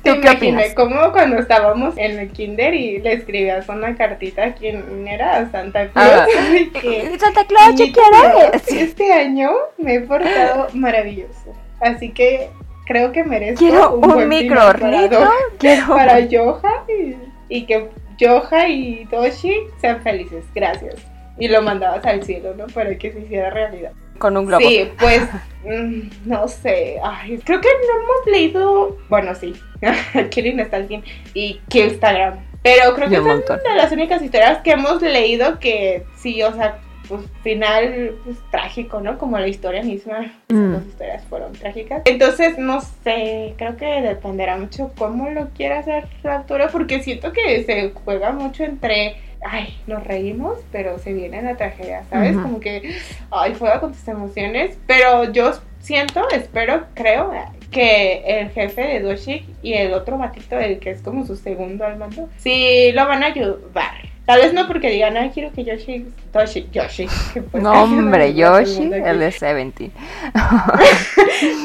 Te 0.03 0.13
¿Tú 0.13 0.21
qué 0.21 0.27
imaginé 0.27 0.57
opinas? 0.63 0.73
como 0.75 1.11
cuando 1.11 1.37
estábamos 1.39 1.97
en 1.97 2.19
el 2.19 2.29
kinder 2.31 2.73
y 2.73 2.99
le 2.99 3.13
escribías 3.13 3.67
una 3.69 3.95
cartita 3.95 4.45
a 4.45 4.53
quién 4.53 5.07
era 5.07 5.49
Santa 5.51 5.87
Claus. 5.89 6.09
Ah. 6.11 6.25
que, 6.81 7.17
Santa 7.19 7.45
Claus, 7.45 7.69
¿qué 7.71 7.85
"Niñito 7.85 8.01
quieres? 8.01 8.65
Dios, 8.67 8.81
Este 8.81 9.11
año 9.13 9.51
me 9.77 9.95
he 9.95 9.99
portado 10.01 10.67
maravilloso. 10.73 11.53
Así 11.81 12.11
que 12.11 12.49
creo 12.85 13.11
que 13.11 13.23
merezco 13.23 13.59
Quiero 13.59 13.93
un, 13.95 14.11
un 14.11 14.27
micro 14.27 14.65
hornito. 14.67 15.29
Quiero 15.59 15.87
Para 15.87 16.19
Yoja 16.21 16.83
y, 16.89 17.15
y 17.49 17.65
que 17.65 17.89
Yoja 18.17 18.67
y 18.67 19.05
Toshi 19.11 19.53
sean 19.79 20.01
felices. 20.01 20.43
Gracias. 20.53 20.95
Y 21.37 21.47
lo 21.47 21.61
mandabas 21.61 22.05
al 22.05 22.23
cielo, 22.23 22.53
¿no? 22.57 22.67
Para 22.67 22.97
que 22.97 23.13
se 23.13 23.19
hiciera 23.21 23.49
realidad. 23.49 23.91
Con 24.20 24.38
un 24.38 24.45
globo. 24.45 24.67
Sí, 24.67 24.89
pues 24.99 25.22
mm, 25.65 26.30
no 26.30 26.47
sé. 26.47 26.97
Ay, 27.03 27.39
creo 27.43 27.59
que 27.61 27.67
no 27.67 28.03
hemos 28.03 28.28
leído. 28.28 28.97
Bueno, 29.09 29.34
sí. 29.34 29.53
Killing 30.30 30.59
está 30.59 30.78
al 30.78 30.88
fin. 30.88 31.03
Y 31.34 31.59
Instagram. 31.72 32.39
Pero 32.61 32.93
creo 32.93 33.09
que 33.09 33.15
son 33.15 33.26
montón. 33.26 33.59
de 33.63 33.76
las 33.76 33.91
únicas 33.91 34.22
historias 34.22 34.59
que 34.59 34.72
hemos 34.72 35.01
leído 35.01 35.59
que 35.59 36.03
sí, 36.17 36.43
o 36.43 36.53
sea, 36.53 36.80
pues 37.07 37.22
final 37.41 38.15
pues, 38.24 38.38
trágico, 38.51 39.01
¿no? 39.01 39.17
Como 39.17 39.38
la 39.39 39.47
historia 39.47 39.82
misma. 39.82 40.32
Mm. 40.49 40.74
Las 40.74 40.86
historias 40.86 41.24
fueron 41.26 41.53
trágicas. 41.53 42.03
Entonces, 42.05 42.57
no 42.57 42.82
sé. 43.03 43.55
Creo 43.57 43.76
que 43.78 44.01
dependerá 44.01 44.57
mucho 44.57 44.91
cómo 44.97 45.30
lo 45.30 45.49
quiera 45.49 45.80
hacer 45.80 46.07
la 46.24 46.38
autora. 46.38 46.67
Porque 46.70 47.01
siento 47.01 47.34
que 47.34 47.63
se 47.63 47.91
juega 48.05 48.32
mucho 48.32 48.63
entre. 48.63 49.15
Ay, 49.41 49.77
nos 49.87 50.03
reímos, 50.03 50.59
pero 50.71 50.99
se 50.99 51.13
viene 51.13 51.41
la 51.41 51.55
tragedia, 51.55 52.03
¿sabes? 52.09 52.35
Como 52.35 52.59
que 52.59 52.97
ay, 53.31 53.55
juega 53.57 53.79
con 53.79 53.93
tus 53.93 54.07
emociones, 54.07 54.77
pero 54.85 55.31
yo 55.31 55.53
siento, 55.79 56.27
espero, 56.29 56.85
creo 56.93 57.31
que 57.71 58.23
el 58.25 58.49
jefe 58.49 58.81
de 58.81 58.99
Doshik 59.01 59.45
y 59.61 59.73
el 59.73 59.93
otro 59.93 60.17
batito, 60.17 60.57
el 60.59 60.79
que 60.79 60.91
es 60.91 61.01
como 61.01 61.25
su 61.25 61.35
segundo 61.35 61.85
al 61.85 61.97
mando, 61.97 62.29
sí 62.37 62.91
lo 62.93 63.07
van 63.07 63.23
a 63.23 63.27
ayudar. 63.27 64.09
Tal 64.30 64.41
vez 64.41 64.53
no 64.53 64.67
porque 64.67 64.91
digan, 64.91 65.17
ay, 65.17 65.32
quiero 65.34 65.51
que 65.51 65.63
Yoshi, 65.63 66.05
Doshik, 66.32 66.69
Yoshi, 66.71 67.07
que 67.34 67.41
pues, 67.41 67.63
No, 67.63 67.71
hombre, 67.86 68.36
Yoshi, 68.36 68.84
el 68.84 69.17
de 69.17 69.25
17. 69.25 69.91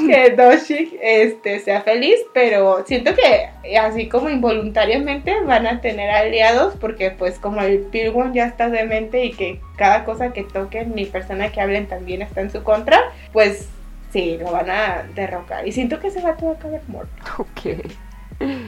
que 0.06 0.30
Doshik 0.30 0.98
este, 1.02 1.58
sea 1.58 1.82
feliz, 1.82 2.16
pero 2.32 2.82
siento 2.86 3.12
que 3.14 3.76
así 3.76 4.08
como 4.08 4.30
involuntariamente 4.30 5.42
van 5.42 5.66
a 5.66 5.82
tener 5.82 6.08
aliados 6.08 6.72
porque 6.80 7.10
pues 7.10 7.38
como 7.38 7.60
el 7.60 7.80
Pilgrim 7.80 8.32
ya 8.32 8.46
está 8.46 8.70
demente 8.70 9.26
y 9.26 9.32
que 9.34 9.60
cada 9.76 10.06
cosa 10.06 10.32
que 10.32 10.44
toquen 10.44 10.94
ni 10.94 11.04
persona 11.04 11.52
que 11.52 11.60
hablen 11.60 11.86
también 11.86 12.22
está 12.22 12.40
en 12.40 12.50
su 12.50 12.62
contra, 12.62 12.98
pues 13.34 13.68
sí, 14.10 14.38
lo 14.40 14.52
van 14.52 14.70
a 14.70 15.04
derrocar. 15.14 15.68
Y 15.68 15.72
siento 15.72 16.00
que 16.00 16.06
ese 16.06 16.22
vato 16.22 16.46
va 16.46 16.52
a 16.52 16.54
acabar 16.54 16.80
muerto. 16.88 17.12
Ok. 17.36 17.84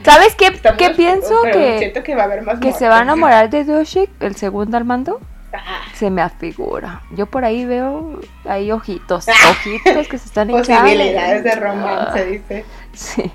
¿Sabes 0.03 0.35
qué, 0.35 0.47
Estamos 0.47 0.77
qué 0.77 0.89
pienso? 0.91 1.35
Que, 1.43 1.79
siento 1.79 2.03
que 2.03 2.15
va 2.15 2.23
a 2.23 2.25
haber 2.25 2.41
más 2.43 2.59
que 2.59 2.71
se 2.73 2.87
va 2.87 2.99
a 2.99 3.01
enamorar 3.03 3.49
de 3.49 3.63
Doshik, 3.63 4.09
el 4.21 4.35
segundo 4.35 4.77
al 4.77 4.85
mando. 4.85 5.19
Ah, 5.53 5.81
Se 5.93 6.09
me 6.09 6.21
afigura. 6.21 7.01
Yo 7.11 7.25
por 7.25 7.43
ahí 7.45 7.65
veo 7.65 8.19
ahí 8.45 8.71
ojitos, 8.71 9.27
Ah. 9.29 9.31
ojitos 9.51 10.07
que 10.07 10.17
se 10.17 10.25
están 10.27 10.49
echando. 10.49 10.67
posibilidades 10.81 11.43
de 11.43 11.55
romance, 11.55 12.19
Ah, 12.19 12.23
dice. 12.23 12.65
Sí. 12.93 13.31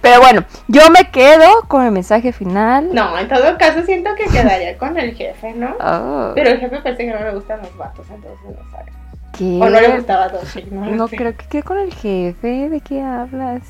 Pero 0.00 0.20
bueno, 0.20 0.44
yo 0.68 0.88
me 0.90 1.10
quedo 1.10 1.62
con 1.68 1.84
el 1.84 1.90
mensaje 1.90 2.32
final. 2.32 2.90
No, 2.94 3.18
en 3.18 3.28
todo 3.28 3.58
caso 3.58 3.82
siento 3.84 4.10
que 4.14 4.24
quedaría 4.24 4.78
con 4.78 4.96
el 4.98 5.14
jefe, 5.14 5.52
¿no? 5.54 5.74
Oh, 5.80 6.32
Pero 6.34 6.50
el 6.50 6.60
jefe 6.60 6.78
parece 6.80 7.04
que 7.06 7.12
no 7.12 7.18
le 7.24 7.32
gustan 7.34 7.60
los 7.60 7.76
vatos, 7.76 8.06
entonces 8.08 8.38
no 8.44 8.70
sabe. 8.70 8.92
¿qué? 9.36 9.58
O 9.60 9.68
no 9.70 9.80
le 9.80 9.88
gustaba 9.96 10.24
a 10.24 10.28
Doshik, 10.28 10.66
no, 10.70 10.86
No 10.86 11.08
sé. 11.08 11.16
creo 11.16 11.36
que 11.36 11.46
quede 11.46 11.62
con 11.62 11.78
el 11.78 11.92
jefe. 11.94 12.68
¿De 12.68 12.80
qué 12.80 13.02
hablas? 13.02 13.62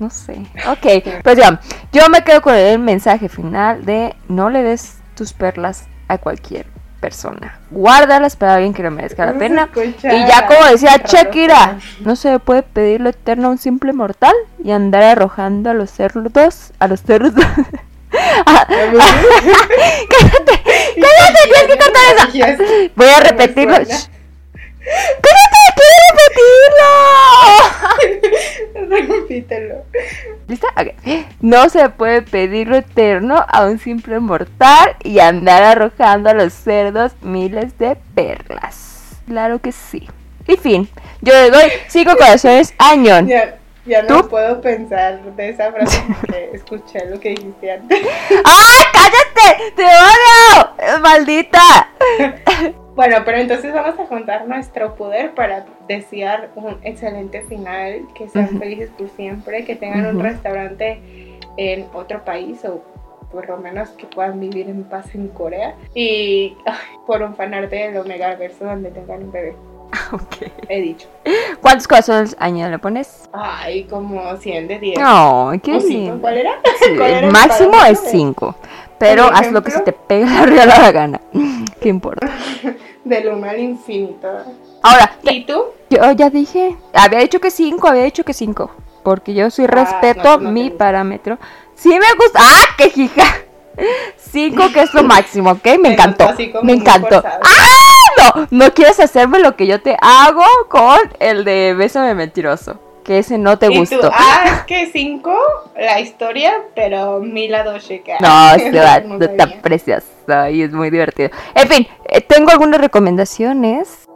No 0.00 0.08
sé. 0.08 0.46
Ok, 0.66 1.22
pues 1.22 1.36
ya. 1.36 1.60
Yo 1.92 2.08
me 2.08 2.24
quedo 2.24 2.40
con 2.40 2.54
el 2.54 2.78
mensaje 2.78 3.28
final 3.28 3.84
de 3.84 4.16
no 4.28 4.48
le 4.48 4.62
des 4.62 4.96
tus 5.14 5.34
perlas 5.34 5.84
a 6.08 6.16
cualquier 6.16 6.66
persona. 7.00 7.58
Guárdalas 7.70 8.34
para 8.34 8.54
alguien 8.54 8.72
que 8.72 8.82
lo 8.82 8.90
merezca 8.90 9.26
la 9.26 9.32
¿Cómo 9.32 9.42
se 9.42 9.48
pena. 9.48 9.68
Y 10.02 10.26
ya 10.26 10.46
como 10.46 10.64
decía? 10.64 10.96
Shakira, 11.04 11.78
no 12.00 12.16
se 12.16 12.38
puede 12.38 12.62
pedir 12.62 13.02
lo 13.02 13.10
eterno 13.10 13.48
a 13.48 13.50
un 13.52 13.58
simple 13.58 13.92
mortal 13.92 14.34
y 14.64 14.70
andar 14.70 15.02
arrojando 15.02 15.68
a 15.70 15.74
los 15.74 15.90
cerdos, 15.90 16.72
a 16.78 16.88
los 16.88 17.02
cerdos. 17.02 17.34
Ah, 18.44 18.66
cállate, 18.68 18.98
cállate, 20.08 20.62
tienes 21.44 21.66
que 21.68 21.78
cortar 21.78 22.02
eso. 22.48 22.62
Voy 22.96 23.06
a 23.06 23.20
repetirlo. 23.20 23.76
¡Quiero 24.80 25.40
repetirlo! 26.30 26.90
Repítelo. 29.18 29.84
¿Lista? 30.48 30.68
Ok. 30.76 30.88
No 31.40 31.68
se 31.68 31.88
puede 31.90 32.22
pedir 32.22 32.68
lo 32.68 32.76
eterno 32.76 33.44
a 33.46 33.66
un 33.66 33.78
simple 33.78 34.18
mortal 34.20 34.96
y 35.04 35.18
andar 35.20 35.62
arrojando 35.62 36.30
a 36.30 36.34
los 36.34 36.52
cerdos 36.52 37.12
miles 37.22 37.78
de 37.78 37.96
perlas. 38.14 39.20
Claro 39.26 39.60
que 39.60 39.72
sí. 39.72 40.08
Y 40.48 40.56
fin, 40.56 40.88
yo 41.20 41.32
le 41.32 41.50
doy 41.50 41.70
cinco 41.88 42.16
corazones 42.16 42.74
a 42.78 42.96
Ñon. 42.96 43.28
Ya 43.90 44.02
no 44.02 44.22
¿Tú? 44.22 44.28
puedo 44.28 44.60
pensar 44.60 45.20
de 45.34 45.48
esa 45.50 45.72
frase 45.72 46.02
porque 46.08 46.50
escuché 46.54 47.04
lo 47.06 47.20
que 47.20 47.30
dijiste 47.30 47.72
antes. 47.72 48.00
¡Ay, 48.44 48.84
cállate! 48.92 49.74
¡Te 49.76 49.82
odio! 49.82 51.00
¡Maldita! 51.00 51.90
Bueno, 52.92 53.16
pero 53.24 53.38
entonces 53.38 53.72
vamos 53.72 53.98
a 53.98 54.04
contar 54.04 54.46
nuestro 54.46 54.94
poder 54.94 55.32
para 55.34 55.64
desear 55.88 56.50
un 56.54 56.76
excelente 56.82 57.40
final, 57.42 58.06
que 58.14 58.28
sean 58.28 58.58
felices 58.58 58.90
por 58.90 59.08
siempre, 59.08 59.64
que 59.64 59.74
tengan 59.74 60.04
un 60.04 60.20
restaurante 60.22 61.00
en 61.56 61.86
otro 61.94 62.22
país 62.26 62.62
o 62.66 62.82
por 63.32 63.48
lo 63.48 63.56
menos 63.56 63.88
que 63.90 64.06
puedan 64.06 64.38
vivir 64.40 64.68
en 64.68 64.84
paz 64.84 65.14
en 65.14 65.28
Corea 65.28 65.76
y 65.94 66.56
ay, 66.66 66.98
por 67.06 67.22
un 67.22 67.34
fanarte 67.36 67.76
del 67.76 67.96
Omega 67.96 68.34
Verso 68.34 68.66
donde 68.66 68.90
tengan 68.90 69.22
un 69.22 69.32
bebé, 69.32 69.54
Ok. 70.12 70.50
he 70.68 70.80
dicho. 70.80 71.08
¿Cuántos 71.60 71.86
corazones 71.88 72.36
a 72.38 72.48
Ñon 72.48 72.70
le 72.70 72.78
pones? 72.78 73.28
Ay, 73.32 73.84
como 73.84 74.36
100 74.36 74.68
de 74.68 74.78
10. 74.78 74.98
No, 75.00 75.52
qué 75.62 75.72
lindo. 75.78 76.18
¿Cuál 76.20 76.38
era? 76.38 76.52
Sí, 76.80 76.90
¿Cuál 76.96 77.10
era 77.10 77.26
el 77.26 77.32
máximo 77.32 77.84
es 77.84 78.02
de- 78.04 78.10
5. 78.10 78.54
Pero 78.98 79.24
haz 79.32 79.50
lo 79.50 79.62
que 79.62 79.70
se 79.70 79.80
te 79.80 79.92
pegue 79.92 80.26
la 80.66 80.92
gana. 80.92 81.20
¿Qué 81.80 81.88
importa? 81.88 82.28
Del 83.04 83.28
1 83.28 83.48
al 83.48 83.58
infinito. 83.58 84.28
Ahora, 84.82 85.12
¿Y 85.22 85.44
tú? 85.44 85.64
Yo 85.88 86.12
ya 86.12 86.28
dije, 86.30 86.76
había 86.92 87.20
dicho 87.20 87.40
que 87.40 87.50
5, 87.50 87.88
había 87.88 88.04
dicho 88.04 88.24
que 88.24 88.34
5. 88.34 88.70
Porque 89.02 89.32
yo 89.32 89.50
sí 89.50 89.64
Ah, 89.64 89.70
no, 89.74 89.76
no, 90.22 90.36
no 90.36 90.38
te 90.38 90.52
mi 90.52 90.70
parámetro. 90.70 91.38
Sí 91.74 91.88
me 91.88 92.14
gusta. 92.18 92.40
¡Ah, 92.42 92.64
qué 92.76 92.92
hija! 92.94 93.24
5 94.18 94.62
que 94.74 94.82
es 94.82 94.92
lo 94.92 95.02
máximo, 95.02 95.52
¿ok? 95.52 95.64
Me 95.64 95.88
Te 95.88 95.92
encantó. 95.94 96.24
notó 96.24 96.34
así 96.34 96.50
como 96.50 96.64
Me 96.64 96.72
encantó. 96.74 97.22
¡Ah! 97.24 97.89
No, 98.18 98.48
no 98.50 98.74
quieres 98.74 99.00
hacerme 99.00 99.38
lo 99.40 99.56
que 99.56 99.66
yo 99.66 99.80
te 99.80 99.96
hago 100.00 100.44
con 100.68 100.98
el 101.18 101.44
de 101.44 101.74
Bésame 101.76 102.14
Mentiroso. 102.14 102.78
Que 103.04 103.18
ese 103.18 103.38
no 103.38 103.58
te 103.58 103.66
¿Y 103.66 103.70
tú? 103.70 103.78
gustó. 103.80 104.10
Ah, 104.12 104.44
es 104.44 104.60
que 104.64 104.90
5, 104.92 105.34
la 105.76 106.00
historia, 106.00 106.52
pero 106.74 107.20
Mila 107.20 107.64
Doshika. 107.64 108.16
No, 108.20 108.28
va, 108.80 109.00
No 109.00 109.24
está 109.24 109.60
preciosa 109.62 110.50
y 110.50 110.62
es 110.62 110.72
muy 110.72 110.90
divertido. 110.90 111.30
En 111.54 111.68
fin, 111.68 111.88
eh, 112.08 112.20
tengo 112.20 112.50
algunas 112.50 112.80
recomendaciones. 112.80 114.06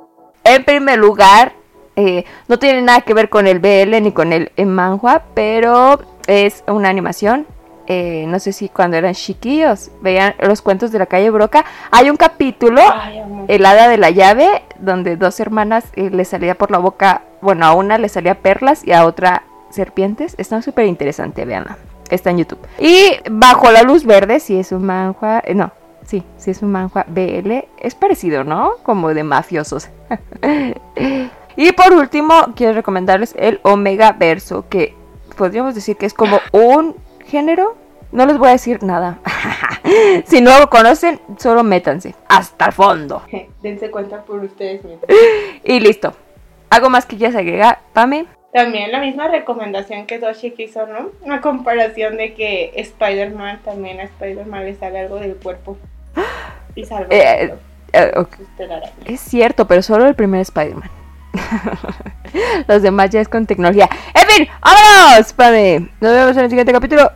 En 0.44 0.64
primer 0.64 0.98
lugar, 0.98 1.52
eh, 1.96 2.24
no 2.48 2.58
tiene 2.58 2.82
nada 2.82 3.00
que 3.00 3.14
ver 3.14 3.30
con 3.30 3.46
el 3.46 3.58
BL 3.58 4.02
ni 4.02 4.12
con 4.12 4.32
el 4.32 4.50
manhwa, 4.66 5.22
pero 5.34 6.00
es 6.26 6.62
una 6.66 6.88
animación. 6.90 7.46
Eh, 7.86 8.24
no 8.28 8.38
sé 8.38 8.52
si 8.52 8.68
cuando 8.68 8.96
eran 8.96 9.14
chiquillos 9.14 9.90
veían 10.00 10.34
los 10.40 10.62
cuentos 10.62 10.90
de 10.90 10.98
la 10.98 11.06
calle 11.06 11.30
Broca. 11.30 11.64
Hay 11.90 12.08
un 12.08 12.16
capítulo, 12.16 12.80
Ay. 12.80 13.22
El 13.48 13.66
hada 13.66 13.88
de 13.88 13.98
la 13.98 14.10
llave, 14.10 14.62
donde 14.78 15.16
dos 15.16 15.38
hermanas 15.40 15.84
eh, 15.94 16.10
le 16.10 16.24
salía 16.24 16.54
por 16.54 16.70
la 16.70 16.78
boca, 16.78 17.22
bueno, 17.42 17.66
a 17.66 17.74
una 17.74 17.98
le 17.98 18.08
salía 18.08 18.36
perlas 18.36 18.86
y 18.86 18.92
a 18.92 19.04
otra 19.04 19.42
serpientes. 19.70 20.34
Está 20.38 20.62
súper 20.62 20.86
interesante, 20.86 21.44
veanla. 21.44 21.76
Está 22.10 22.30
en 22.30 22.38
YouTube. 22.38 22.60
Y 22.78 23.16
Bajo 23.30 23.70
la 23.70 23.82
luz 23.82 24.04
verde, 24.04 24.40
si 24.40 24.58
es 24.58 24.72
un 24.72 24.84
manhua, 24.84 25.42
eh, 25.44 25.54
no, 25.54 25.72
sí, 26.06 26.22
si 26.38 26.50
es 26.50 26.62
un 26.62 26.72
manhua 26.72 27.04
BL, 27.08 27.66
es 27.78 27.94
parecido, 27.94 28.44
¿no? 28.44 28.72
Como 28.82 29.12
de 29.12 29.24
mafiosos. 29.24 29.88
y 31.56 31.72
por 31.72 31.92
último, 31.92 32.34
quiero 32.54 32.72
recomendarles 32.72 33.34
el 33.36 33.60
Omega 33.62 34.12
Verso, 34.12 34.66
que 34.68 34.94
podríamos 35.36 35.74
decir 35.74 35.96
que 35.96 36.06
es 36.06 36.14
como 36.14 36.40
un 36.52 36.94
género. 37.34 37.76
No 38.12 38.26
les 38.26 38.38
voy 38.38 38.48
a 38.48 38.52
decir 38.52 38.80
nada. 38.84 39.18
si 40.26 40.40
no 40.40 40.56
lo 40.60 40.70
conocen, 40.70 41.20
solo 41.36 41.64
métanse 41.64 42.14
hasta 42.28 42.66
el 42.66 42.72
fondo. 42.72 43.22
Dense 43.60 43.90
cuenta 43.90 44.22
por 44.22 44.38
ustedes 44.44 44.84
mismos. 44.84 45.04
Y 45.64 45.80
listo. 45.80 46.14
¿Algo 46.70 46.90
más 46.90 47.06
que 47.06 47.16
quieras 47.16 47.34
agregar, 47.34 47.80
Pame? 47.92 48.26
También 48.52 48.92
la 48.92 49.00
misma 49.00 49.26
recomendación 49.26 50.06
que 50.06 50.20
Doshik 50.20 50.56
hizo, 50.60 50.86
¿no? 50.86 51.10
Una 51.22 51.40
comparación 51.40 52.16
de 52.16 52.34
que 52.34 52.70
Spider-Man 52.76 53.62
también 53.64 53.98
a 53.98 54.04
Spider-Man 54.04 54.64
le 54.64 54.76
sale 54.76 55.00
algo 55.00 55.16
del 55.16 55.34
cuerpo. 55.34 55.76
Y 56.76 56.84
salva 56.84 57.06
Eh, 57.10 57.54
Eh, 57.92 58.12
telarañas. 58.56 58.92
Es 59.06 59.20
cierto, 59.20 59.66
pero 59.66 59.82
solo 59.82 60.06
el 60.06 60.14
primer 60.14 60.40
Spider-Man. 60.42 60.90
Los 62.68 62.82
demás 62.82 63.10
ya 63.10 63.20
es 63.20 63.28
con 63.28 63.44
tecnología. 63.46 63.88
En 64.14 64.28
fin, 64.28 64.48
vámonos, 64.62 65.32
Pame. 65.32 65.88
Nos 66.00 66.12
vemos 66.12 66.36
en 66.36 66.44
el 66.44 66.50
siguiente 66.50 66.72
capítulo. 66.72 67.10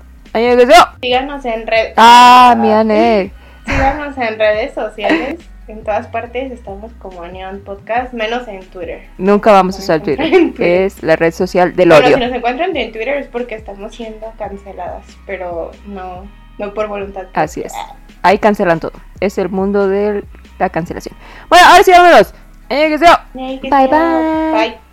Síganos 1.01 1.45
en 1.45 1.66
redes. 1.66 1.95
Ah, 1.97 2.55
mi 2.59 2.70
Ane. 2.70 3.33
Síganos 3.66 4.16
en 4.18 4.39
redes 4.39 4.74
sociales. 4.74 5.39
En 5.68 5.85
todas 5.85 6.07
partes 6.07 6.51
estamos 6.51 6.93
como 6.99 7.26
Neon 7.26 7.61
Podcast, 7.61 8.14
menos 8.14 8.49
en 8.49 8.64
Twitter. 8.64 9.03
Nunca 9.18 9.53
vamos 9.53 9.76
a 9.76 9.81
usar 9.81 10.03
Twitter. 10.03 10.55
Es 10.59 11.03
la 11.03 11.14
red 11.16 11.33
social 11.33 11.76
del 11.76 11.93
odio. 11.93 12.14
si 12.14 12.20
nos 12.20 12.33
encuentran 12.33 12.74
en 12.74 12.91
Twitter 12.91 13.18
es 13.18 13.26
porque 13.26 13.55
estamos 13.55 13.95
siendo 13.95 14.33
canceladas, 14.39 15.05
pero 15.26 15.72
no, 15.87 16.26
no 16.59 16.72
por 16.72 16.89
voluntad. 16.89 17.26
Así 17.35 17.61
es. 17.61 17.74
Ahí 18.22 18.39
cancelan 18.39 18.81
todo. 18.81 18.93
Es 19.20 19.37
el 19.37 19.51
mundo 19.51 19.89
de 19.89 20.24
la 20.59 20.70
cancelación. 20.70 21.14
Bueno, 21.51 21.66
ahora 21.68 21.83
sí, 21.83 21.91
vámonos. 21.91 22.35
Bye, 23.70 23.89
bye. 23.89 24.53
Bye. 24.53 24.88